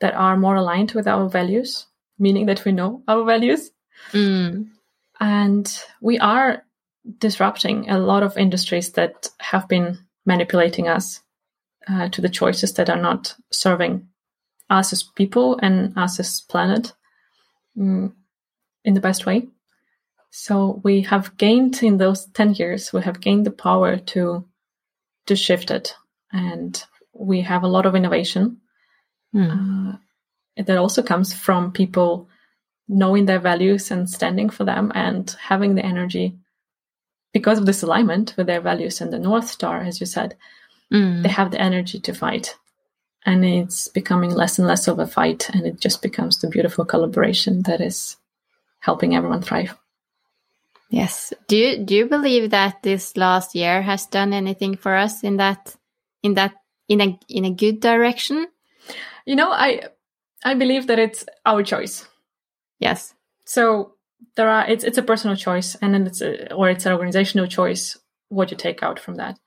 that 0.00 0.14
are 0.14 0.36
more 0.36 0.56
aligned 0.56 0.92
with 0.92 1.06
our 1.06 1.28
values, 1.28 1.86
meaning 2.18 2.46
that 2.46 2.64
we 2.64 2.72
know 2.72 3.02
our 3.06 3.24
values. 3.24 3.70
Mm. 4.12 4.68
And 5.20 5.82
we 6.00 6.18
are 6.18 6.64
disrupting 7.18 7.90
a 7.90 7.98
lot 7.98 8.22
of 8.22 8.38
industries 8.38 8.92
that 8.92 9.28
have 9.40 9.68
been 9.68 9.98
manipulating 10.24 10.88
us 10.88 11.20
uh, 11.88 12.08
to 12.08 12.20
the 12.20 12.28
choices 12.28 12.74
that 12.74 12.88
are 12.88 13.00
not 13.00 13.34
serving 13.50 14.08
us 14.72 14.92
as 14.92 15.02
people 15.02 15.58
and 15.62 15.96
us 15.96 16.18
as 16.18 16.40
planet 16.40 16.92
mm, 17.76 18.12
in 18.84 18.94
the 18.94 19.00
best 19.00 19.26
way. 19.26 19.48
So 20.30 20.80
we 20.82 21.02
have 21.02 21.36
gained 21.36 21.82
in 21.82 21.98
those 21.98 22.26
10 22.26 22.54
years, 22.54 22.92
we 22.92 23.02
have 23.02 23.20
gained 23.20 23.44
the 23.46 23.50
power 23.50 23.98
to 23.98 24.44
to 25.26 25.36
shift 25.36 25.70
it. 25.70 25.94
And 26.32 26.82
we 27.12 27.42
have 27.42 27.62
a 27.62 27.68
lot 27.68 27.86
of 27.86 27.94
innovation 27.94 28.60
mm. 29.34 29.50
uh, 29.50 29.98
that 30.56 30.78
also 30.78 31.02
comes 31.02 31.34
from 31.34 31.72
people 31.72 32.28
knowing 32.88 33.26
their 33.26 33.38
values 33.38 33.90
and 33.90 34.08
standing 34.08 34.50
for 34.50 34.64
them 34.64 34.90
and 34.94 35.36
having 35.38 35.74
the 35.74 35.84
energy 35.84 36.36
because 37.32 37.58
of 37.58 37.66
this 37.66 37.82
alignment 37.82 38.34
with 38.36 38.46
their 38.46 38.60
values 38.60 39.00
and 39.00 39.12
the 39.12 39.18
North 39.18 39.48
Star, 39.48 39.80
as 39.82 40.00
you 40.00 40.06
said, 40.06 40.36
mm. 40.92 41.22
they 41.22 41.28
have 41.28 41.50
the 41.50 41.60
energy 41.60 42.00
to 42.00 42.14
fight. 42.14 42.56
And 43.24 43.44
it's 43.44 43.88
becoming 43.88 44.30
less 44.30 44.58
and 44.58 44.66
less 44.66 44.88
of 44.88 44.98
a 44.98 45.06
fight, 45.06 45.48
and 45.50 45.64
it 45.66 45.80
just 45.80 46.02
becomes 46.02 46.38
the 46.38 46.48
beautiful 46.48 46.84
collaboration 46.84 47.62
that 47.62 47.80
is 47.80 48.16
helping 48.80 49.14
everyone 49.14 49.42
thrive. 49.42 49.78
Yes. 50.90 51.32
Do 51.46 51.56
you 51.56 51.84
do 51.84 51.94
you 51.94 52.06
believe 52.06 52.50
that 52.50 52.82
this 52.82 53.16
last 53.16 53.54
year 53.54 53.80
has 53.80 54.06
done 54.06 54.32
anything 54.32 54.76
for 54.76 54.94
us 54.94 55.22
in 55.22 55.36
that 55.36 55.74
in 56.22 56.34
that 56.34 56.54
in 56.88 57.00
a 57.00 57.18
in 57.28 57.44
a 57.44 57.50
good 57.50 57.80
direction? 57.80 58.46
You 59.24 59.36
know, 59.36 59.52
I 59.52 59.88
I 60.44 60.54
believe 60.54 60.88
that 60.88 60.98
it's 60.98 61.24
our 61.46 61.62
choice. 61.62 62.06
Yes. 62.78 63.14
So 63.44 63.94
there 64.36 64.48
are 64.48 64.68
it's 64.68 64.84
it's 64.84 64.98
a 64.98 65.02
personal 65.02 65.36
choice 65.36 65.74
and 65.76 65.94
then 65.94 66.06
it's 66.06 66.20
a, 66.20 66.52
or 66.52 66.68
it's 66.68 66.86
an 66.86 66.92
organizational 66.92 67.46
choice 67.46 67.98
what 68.28 68.50
you 68.50 68.56
take 68.56 68.82
out 68.82 68.98
from 68.98 69.16
that 69.16 69.38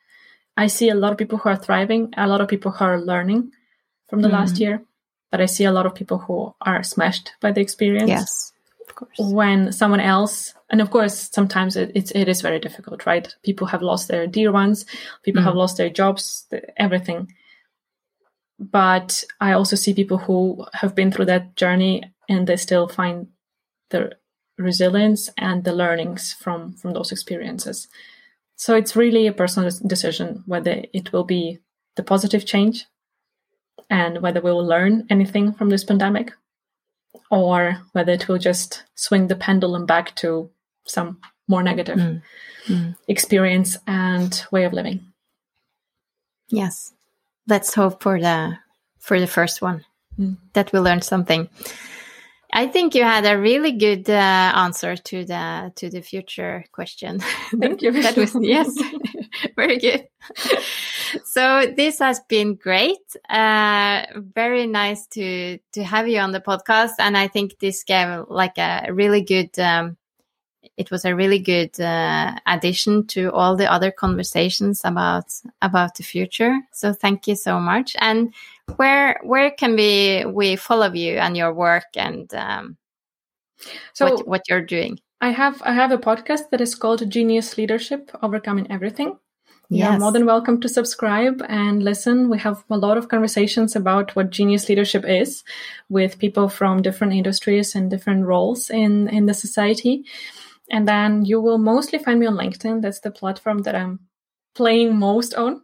i 0.58 0.68
see 0.68 0.90
a 0.90 0.96
lot 0.96 1.12
of 1.12 1.18
people 1.18 1.38
who 1.38 1.50
are 1.50 1.56
thriving 1.56 2.14
a 2.18 2.28
lot 2.28 2.42
of 2.42 2.48
people 2.48 2.72
who 2.72 2.86
are 2.86 3.02
learning 3.02 3.52
from 4.10 4.22
the 4.22 4.28
mm. 4.30 4.34
last 4.34 4.60
year 4.60 4.82
but 5.32 5.41
i 5.41 5.45
see 5.45 5.66
a 5.66 5.72
lot 5.72 5.86
of 5.86 5.95
people 5.95 6.18
who 6.20 6.53
are 6.62 6.84
smashed 6.84 7.34
by 7.41 7.51
the 7.51 7.62
experience. 7.62 8.10
Yes 8.10 8.51
of 8.88 8.95
course. 8.95 9.32
When 9.34 9.72
someone 9.72 9.99
else 9.99 10.53
and 10.70 10.82
of 10.82 10.91
course 10.91 11.30
sometimes 11.32 11.76
it, 11.76 11.91
it's 11.95 12.12
it 12.12 12.28
is 12.28 12.41
very 12.41 12.60
difficult 12.60 13.06
right? 13.06 13.34
People 13.43 13.68
have 13.68 13.82
lost 13.82 14.08
their 14.08 14.28
dear 14.28 14.51
ones 14.51 14.86
people 15.24 15.41
mm. 15.41 15.45
have 15.45 15.56
lost 15.56 15.78
their 15.78 15.89
jobs 15.89 16.47
everything. 16.78 17.34
But 18.60 19.24
i 19.39 19.53
also 19.53 19.76
see 19.76 19.93
people 19.93 20.18
who 20.18 20.66
have 20.74 20.95
been 20.95 21.12
through 21.12 21.26
that 21.26 21.56
journey 21.56 22.03
and 22.30 22.47
they 22.47 22.58
still 22.58 22.88
find 22.88 23.28
their 23.89 24.14
resilience 24.58 25.30
and 25.38 25.64
the 25.64 25.74
learnings 25.74 26.34
from 26.34 26.74
from 26.74 26.93
those 26.93 27.12
experiences. 27.12 27.88
So 28.56 28.76
it's 28.76 28.95
really 28.95 29.28
a 29.28 29.34
personal 29.34 29.70
decision 29.86 30.43
whether 30.45 30.86
it 30.93 31.12
will 31.12 31.26
be 31.26 31.60
the 31.95 32.03
positive 32.03 32.45
change 32.45 32.86
and 33.90 34.22
whether 34.22 34.42
we 34.42 34.52
will 34.52 34.66
learn 34.66 35.06
anything 35.10 35.54
from 35.54 35.70
this 35.70 35.84
pandemic 35.84 36.34
or 37.32 37.78
whether 37.94 38.12
it 38.14 38.28
will 38.28 38.38
just 38.38 38.84
swing 38.96 39.28
the 39.28 39.36
pendulum 39.36 39.86
back 39.86 40.16
to 40.16 40.50
some 40.86 41.20
more 41.48 41.64
negative 41.64 41.98
mm. 41.98 42.22
Mm. 42.68 42.96
experience 43.08 43.78
and 43.88 44.46
way 44.52 44.66
of 44.66 44.74
living 44.74 45.06
yes 46.50 46.94
let's 47.48 47.74
hope 47.74 48.02
for 48.02 48.20
the 48.20 48.58
for 49.00 49.20
the 49.20 49.28
first 49.28 49.62
one 49.62 49.86
mm. 50.20 50.38
that 50.54 50.72
we 50.74 50.80
learn 50.80 51.02
something 51.02 51.50
I 52.56 52.68
think 52.68 52.96
you 52.96 53.04
had 53.04 53.26
a 53.26 53.38
really 53.38 53.74
good 53.74 54.10
uh, 54.10 54.14
answer 54.56 54.96
to 54.96 55.26
the 55.26 55.74
to 55.76 55.90
the 55.90 56.02
future 56.02 56.64
question. 56.72 57.20
Thank 57.60 57.82
you. 57.82 57.92
that 57.92 58.16
was 58.16 58.34
yes, 58.40 58.70
very 59.58 59.78
good. 59.78 60.08
So 61.24 61.74
this 61.76 61.99
has 61.99 62.20
been 62.22 62.55
great. 62.55 63.16
Uh, 63.30 64.05
very 64.16 64.68
nice 64.68 65.07
to 65.07 65.57
to 65.74 65.84
have 65.84 66.07
you 66.07 66.20
on 66.20 66.32
the 66.32 66.41
podcast, 66.41 66.93
and 66.99 67.18
I 67.18 67.28
think 67.28 67.59
this 67.59 67.84
gave 67.84 68.26
like 68.30 68.57
a 68.57 68.88
really 68.91 69.22
good. 69.22 69.57
Um, 69.59 69.97
it 70.78 70.91
was 70.91 71.05
a 71.05 71.16
really 71.16 71.39
good 71.39 71.80
uh, 71.80 72.36
addition 72.47 73.07
to 73.07 73.32
all 73.32 73.55
the 73.55 73.72
other 73.72 73.91
conversations 73.91 74.82
about 74.84 75.26
about 75.61 75.95
the 75.95 76.03
future. 76.03 76.59
So 76.72 76.93
thank 76.93 77.28
you 77.28 77.36
so 77.36 77.59
much, 77.59 77.95
and 77.99 78.34
where 78.76 79.20
where 79.24 79.51
can 79.51 79.76
we 79.76 80.26
we 80.26 80.55
follow 80.55 80.91
you 80.91 81.18
and 81.18 81.38
your 81.38 81.53
work 81.53 81.95
and 81.95 82.34
um, 82.34 82.78
so 83.93 84.11
what, 84.11 84.28
what 84.28 84.49
you're 84.49 84.61
doing? 84.61 84.99
I 85.22 85.30
have 85.30 85.61
I 85.63 85.74
have 85.74 85.91
a 85.91 85.97
podcast 85.97 86.49
that 86.51 86.61
is 86.61 86.76
called 86.76 87.09
Genius 87.09 87.57
Leadership: 87.57 88.11
Overcoming 88.22 88.70
Everything. 88.70 89.18
Yes. 89.70 89.91
You're 89.91 89.99
more 89.99 90.11
than 90.11 90.26
welcome 90.26 90.61
to 90.61 90.70
subscribe 90.70 91.41
and 91.49 91.84
listen. 91.84 92.30
We 92.30 92.38
have 92.39 92.63
a 92.70 92.78
lot 92.78 92.97
of 92.97 93.09
conversations 93.09 93.76
about 93.76 94.16
what 94.16 94.30
genius 94.30 94.70
leadership 94.70 95.05
is 95.07 95.43
with 95.89 96.20
people 96.20 96.49
from 96.49 96.82
different 96.82 97.13
industries 97.13 97.76
and 97.76 97.89
different 97.89 98.26
roles 98.26 98.70
in, 98.70 99.07
in 99.09 99.26
the 99.26 99.34
society. 99.34 100.05
And 100.70 100.88
then 100.88 101.26
you 101.26 101.41
will 101.41 101.57
mostly 101.57 101.99
find 101.99 102.20
me 102.20 102.28
on 102.28 102.36
LinkedIn. 102.36 102.82
That's 102.82 102.99
the 102.99 103.11
platform 103.11 103.59
that 103.63 103.76
I'm 103.76 103.99
playing 104.55 104.97
most 104.97 105.34
on. 105.34 105.61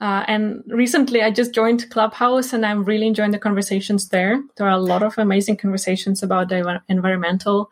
Uh, 0.00 0.24
and 0.28 0.62
recently 0.66 1.22
I 1.22 1.30
just 1.30 1.54
joined 1.54 1.88
Clubhouse 1.90 2.52
and 2.52 2.64
I'm 2.64 2.84
really 2.84 3.06
enjoying 3.06 3.30
the 3.30 3.38
conversations 3.38 4.08
there. 4.08 4.42
There 4.56 4.66
are 4.66 4.78
a 4.78 4.78
lot 4.78 5.02
of 5.02 5.16
amazing 5.16 5.56
conversations 5.56 6.22
about 6.22 6.50
the 6.50 6.82
environmental 6.88 7.70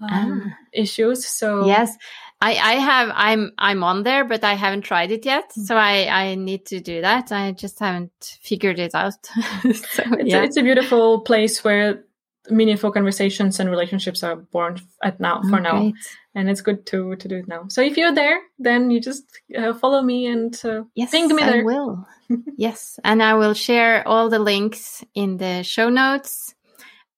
um, 0.00 0.52
ah. 0.52 0.56
issues. 0.72 1.26
So 1.26 1.66
yes, 1.66 1.96
I, 2.42 2.52
I 2.52 2.72
have, 2.74 3.10
I'm, 3.14 3.52
I'm 3.58 3.84
on 3.84 4.02
there, 4.02 4.24
but 4.24 4.44
I 4.44 4.54
haven't 4.54 4.82
tried 4.82 5.10
it 5.10 5.26
yet. 5.26 5.50
Mm. 5.50 5.66
So 5.66 5.76
I, 5.76 6.08
I 6.08 6.34
need 6.36 6.66
to 6.66 6.80
do 6.80 7.02
that. 7.02 7.32
I 7.32 7.52
just 7.52 7.78
haven't 7.78 8.38
figured 8.40 8.78
it 8.78 8.94
out. 8.94 9.26
so, 9.26 9.32
it's, 9.62 9.92
yeah. 10.24 10.40
a, 10.40 10.44
it's 10.44 10.56
a 10.56 10.62
beautiful 10.62 11.20
place 11.20 11.62
where 11.62 12.04
meaningful 12.48 12.90
conversations 12.90 13.60
and 13.60 13.70
relationships 13.70 14.22
are 14.22 14.36
born 14.36 14.78
at 15.02 15.20
now 15.20 15.42
for 15.48 15.60
now 15.60 15.80
great. 15.80 15.94
and 16.34 16.48
it's 16.48 16.60
good 16.60 16.86
to 16.86 17.14
to 17.16 17.28
do 17.28 17.36
it 17.36 17.48
now 17.48 17.66
so 17.68 17.82
if 17.82 17.96
you're 17.96 18.14
there 18.14 18.40
then 18.58 18.90
you 18.90 19.00
just 19.00 19.24
uh, 19.56 19.74
follow 19.74 20.02
me 20.02 20.26
and 20.26 20.60
uh, 20.64 20.82
yes 20.94 21.10
ping 21.10 21.28
me 21.28 21.42
there 21.42 21.60
I 21.60 21.64
will 21.64 22.06
yes 22.56 22.98
and 23.04 23.22
i 23.22 23.34
will 23.34 23.54
share 23.54 24.06
all 24.08 24.30
the 24.30 24.38
links 24.38 25.04
in 25.14 25.36
the 25.36 25.62
show 25.62 25.90
notes 25.90 26.54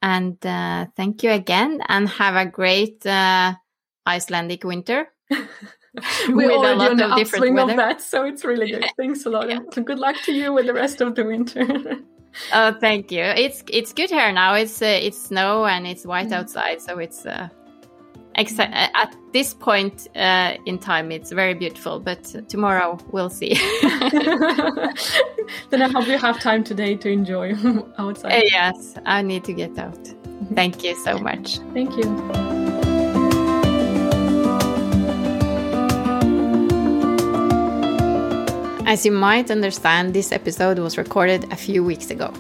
and 0.03 0.45
uh, 0.45 0.87
thank 0.97 1.23
you 1.23 1.31
again 1.31 1.81
and 1.89 2.09
have 2.09 2.35
a 2.35 2.51
great 2.51 3.07
uh, 3.07 3.55
icelandic 4.07 4.64
winter 4.64 5.09
we 6.32 6.46
already 6.46 6.80
on 6.80 6.96
the 6.96 7.07
upswing 7.07 7.59
of 7.59 7.68
that 7.76 8.00
so 8.00 8.24
it's 8.24 8.44
really 8.44 8.70
good 8.70 8.84
thanks 8.96 9.24
a 9.26 9.30
lot 9.30 9.48
yeah. 9.48 9.59
good 9.84 9.98
luck 9.98 10.16
to 10.24 10.32
you 10.32 10.53
with 10.53 10.66
the 10.66 10.74
rest 10.74 11.00
of 11.00 11.14
the 11.14 11.24
winter 11.24 11.98
oh, 12.53 12.72
thank 12.80 13.11
you. 13.11 13.22
It's 13.22 13.62
it's 13.68 13.92
good 13.92 14.11
here 14.11 14.32
now. 14.32 14.55
It's 14.55 14.80
uh, 14.82 14.86
it's 14.86 15.20
snow 15.20 15.66
and 15.66 15.86
it's 15.86 16.07
white 16.07 16.28
mm. 16.28 16.34
outside, 16.34 16.80
so 16.80 16.98
it's 16.98 17.26
uh, 17.26 17.48
uh 18.36 18.42
at 18.94 19.14
this 19.32 19.55
point 19.55 20.09
uh, 20.16 20.55
in 20.66 20.78
time, 20.78 21.12
it's 21.12 21.32
very 21.32 21.55
beautiful. 21.55 22.00
But 22.00 22.48
tomorrow 22.48 22.98
we'll 23.11 23.30
see. 23.30 23.55
then 25.70 25.82
I 25.82 25.88
hope 25.88 26.07
you 26.07 26.18
have 26.18 26.40
time 26.40 26.64
today 26.64 26.96
to 26.96 27.11
enjoy 27.11 27.55
outside. 27.98 28.32
Uh, 28.32 28.42
yes, 28.44 28.96
I 29.05 29.22
need 29.22 29.44
to 29.44 29.53
get 29.53 29.78
out. 29.78 30.09
Thank 30.55 30.82
you 30.84 30.96
so 30.96 31.18
much. 31.18 31.59
Thank 31.72 31.96
you. 31.96 32.61
As 38.93 39.07
you 39.07 39.12
might 39.12 39.51
understand, 39.51 40.12
this 40.12 40.32
episode 40.32 40.78
was 40.78 40.99
recorded 40.99 41.51
a 41.51 41.57
few 41.57 41.82
weeks 41.82 42.11
ago. 42.11 42.30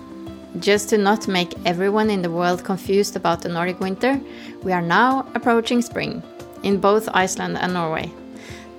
Just 0.58 0.90
to 0.90 0.98
not 0.98 1.26
make 1.26 1.54
everyone 1.64 2.10
in 2.10 2.20
the 2.20 2.30
world 2.30 2.62
confused 2.62 3.16
about 3.16 3.40
the 3.40 3.48
Nordic 3.48 3.80
winter, 3.80 4.20
we 4.62 4.70
are 4.70 4.82
now 4.82 5.24
approaching 5.34 5.80
spring 5.80 6.22
in 6.62 6.78
both 6.78 7.08
Iceland 7.14 7.56
and 7.56 7.72
Norway. 7.72 8.12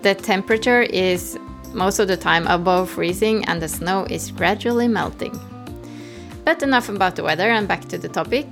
The 0.04 0.14
temperature 0.14 0.84
is 0.84 1.40
most 1.74 1.98
of 1.98 2.08
the 2.08 2.16
time 2.16 2.46
above 2.46 2.92
freezing 2.92 3.44
and 3.46 3.60
the 3.60 3.68
snow 3.68 4.06
is 4.08 4.30
gradually 4.30 4.88
melting. 4.88 5.34
But 6.46 6.62
enough 6.62 6.90
about 6.90 7.16
the 7.16 7.24
weather 7.24 7.50
and 7.50 7.68
back 7.68 7.86
to 7.86 7.98
the 7.98 8.08
topic. 8.08 8.46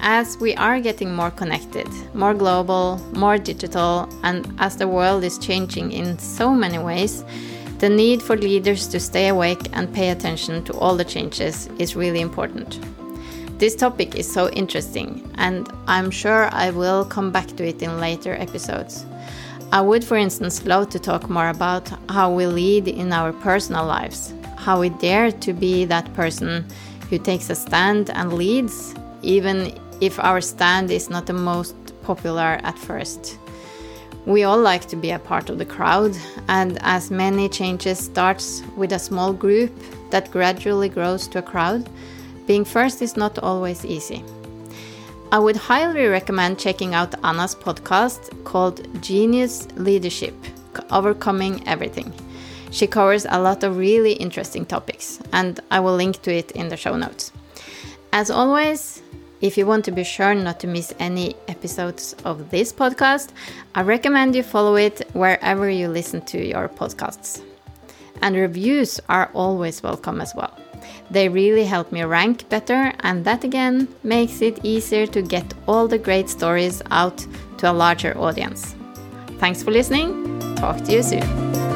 as 0.00 0.36
we 0.38 0.54
are 0.56 0.78
getting 0.78 1.14
more 1.14 1.30
connected, 1.30 1.88
more 2.12 2.34
global, 2.34 2.98
more 3.14 3.38
digital, 3.38 4.06
and 4.22 4.46
as 4.58 4.76
the 4.76 4.86
world 4.86 5.24
is 5.24 5.38
changing 5.38 5.90
in 5.90 6.18
so 6.18 6.50
many 6.50 6.78
ways, 6.78 7.24
the 7.78 7.88
need 7.88 8.22
for 8.22 8.36
leaders 8.36 8.86
to 8.88 8.98
stay 8.98 9.28
awake 9.28 9.68
and 9.72 9.92
pay 9.92 10.10
attention 10.10 10.64
to 10.64 10.72
all 10.78 10.96
the 10.96 11.04
changes 11.04 11.68
is 11.78 11.96
really 11.96 12.20
important. 12.20 12.80
This 13.58 13.74
topic 13.74 14.16
is 14.16 14.30
so 14.30 14.50
interesting, 14.50 15.30
and 15.36 15.68
I'm 15.86 16.10
sure 16.10 16.48
I 16.52 16.70
will 16.70 17.04
come 17.04 17.30
back 17.32 17.48
to 17.56 17.66
it 17.66 17.82
in 17.82 18.00
later 18.00 18.34
episodes. 18.34 19.06
I 19.72 19.80
would, 19.80 20.04
for 20.04 20.16
instance, 20.16 20.64
love 20.64 20.90
to 20.90 20.98
talk 20.98 21.28
more 21.28 21.48
about 21.48 21.90
how 22.08 22.32
we 22.32 22.46
lead 22.46 22.86
in 22.86 23.12
our 23.12 23.32
personal 23.32 23.84
lives, 23.84 24.32
how 24.56 24.80
we 24.80 24.90
dare 24.90 25.32
to 25.32 25.52
be 25.52 25.84
that 25.86 26.12
person 26.14 26.64
who 27.10 27.18
takes 27.18 27.50
a 27.50 27.54
stand 27.54 28.10
and 28.10 28.32
leads, 28.32 28.94
even 29.22 29.72
if 30.00 30.18
our 30.18 30.40
stand 30.40 30.90
is 30.90 31.10
not 31.10 31.26
the 31.26 31.32
most 31.32 31.74
popular 32.02 32.60
at 32.62 32.78
first. 32.78 33.38
We 34.26 34.42
all 34.42 34.58
like 34.58 34.86
to 34.86 34.96
be 34.96 35.12
a 35.12 35.20
part 35.20 35.50
of 35.50 35.58
the 35.58 35.64
crowd, 35.64 36.16
and 36.48 36.78
as 36.82 37.12
many 37.12 37.48
changes 37.48 38.00
starts 38.00 38.60
with 38.76 38.92
a 38.92 38.98
small 38.98 39.32
group 39.32 39.72
that 40.10 40.32
gradually 40.32 40.88
grows 40.88 41.28
to 41.28 41.38
a 41.38 41.42
crowd, 41.42 41.88
being 42.44 42.64
first 42.64 43.02
is 43.02 43.16
not 43.16 43.38
always 43.38 43.84
easy. 43.84 44.24
I 45.30 45.38
would 45.38 45.56
highly 45.56 46.06
recommend 46.06 46.58
checking 46.58 46.92
out 46.92 47.14
Anna's 47.22 47.54
podcast 47.54 48.42
called 48.42 48.86
Genius 49.00 49.68
Leadership 49.76 50.34
Overcoming 50.90 51.66
Everything. 51.68 52.12
She 52.72 52.88
covers 52.88 53.26
a 53.28 53.40
lot 53.40 53.62
of 53.62 53.76
really 53.76 54.14
interesting 54.14 54.66
topics, 54.66 55.20
and 55.32 55.60
I 55.70 55.78
will 55.78 55.94
link 55.94 56.20
to 56.22 56.34
it 56.34 56.50
in 56.50 56.68
the 56.68 56.76
show 56.76 56.96
notes. 56.96 57.30
As 58.12 58.30
always, 58.30 59.02
if 59.40 59.58
you 59.58 59.66
want 59.66 59.84
to 59.84 59.92
be 59.92 60.04
sure 60.04 60.34
not 60.34 60.60
to 60.60 60.66
miss 60.66 60.94
any 60.98 61.36
episodes 61.48 62.14
of 62.24 62.50
this 62.50 62.72
podcast, 62.72 63.30
I 63.74 63.82
recommend 63.82 64.34
you 64.34 64.42
follow 64.42 64.76
it 64.76 65.08
wherever 65.12 65.68
you 65.68 65.88
listen 65.88 66.22
to 66.26 66.44
your 66.44 66.68
podcasts. 66.68 67.42
And 68.22 68.36
reviews 68.36 69.00
are 69.08 69.30
always 69.34 69.82
welcome 69.82 70.20
as 70.20 70.34
well. 70.34 70.56
They 71.10 71.28
really 71.28 71.64
help 71.64 71.92
me 71.92 72.02
rank 72.02 72.48
better, 72.48 72.92
and 73.00 73.24
that 73.24 73.44
again 73.44 73.88
makes 74.02 74.42
it 74.42 74.64
easier 74.64 75.06
to 75.08 75.22
get 75.22 75.54
all 75.66 75.86
the 75.86 75.98
great 75.98 76.28
stories 76.28 76.82
out 76.90 77.24
to 77.58 77.70
a 77.70 77.72
larger 77.72 78.16
audience. 78.18 78.74
Thanks 79.38 79.62
for 79.62 79.70
listening. 79.70 80.40
Talk 80.56 80.82
to 80.84 80.92
you 80.92 81.02
soon. 81.02 81.75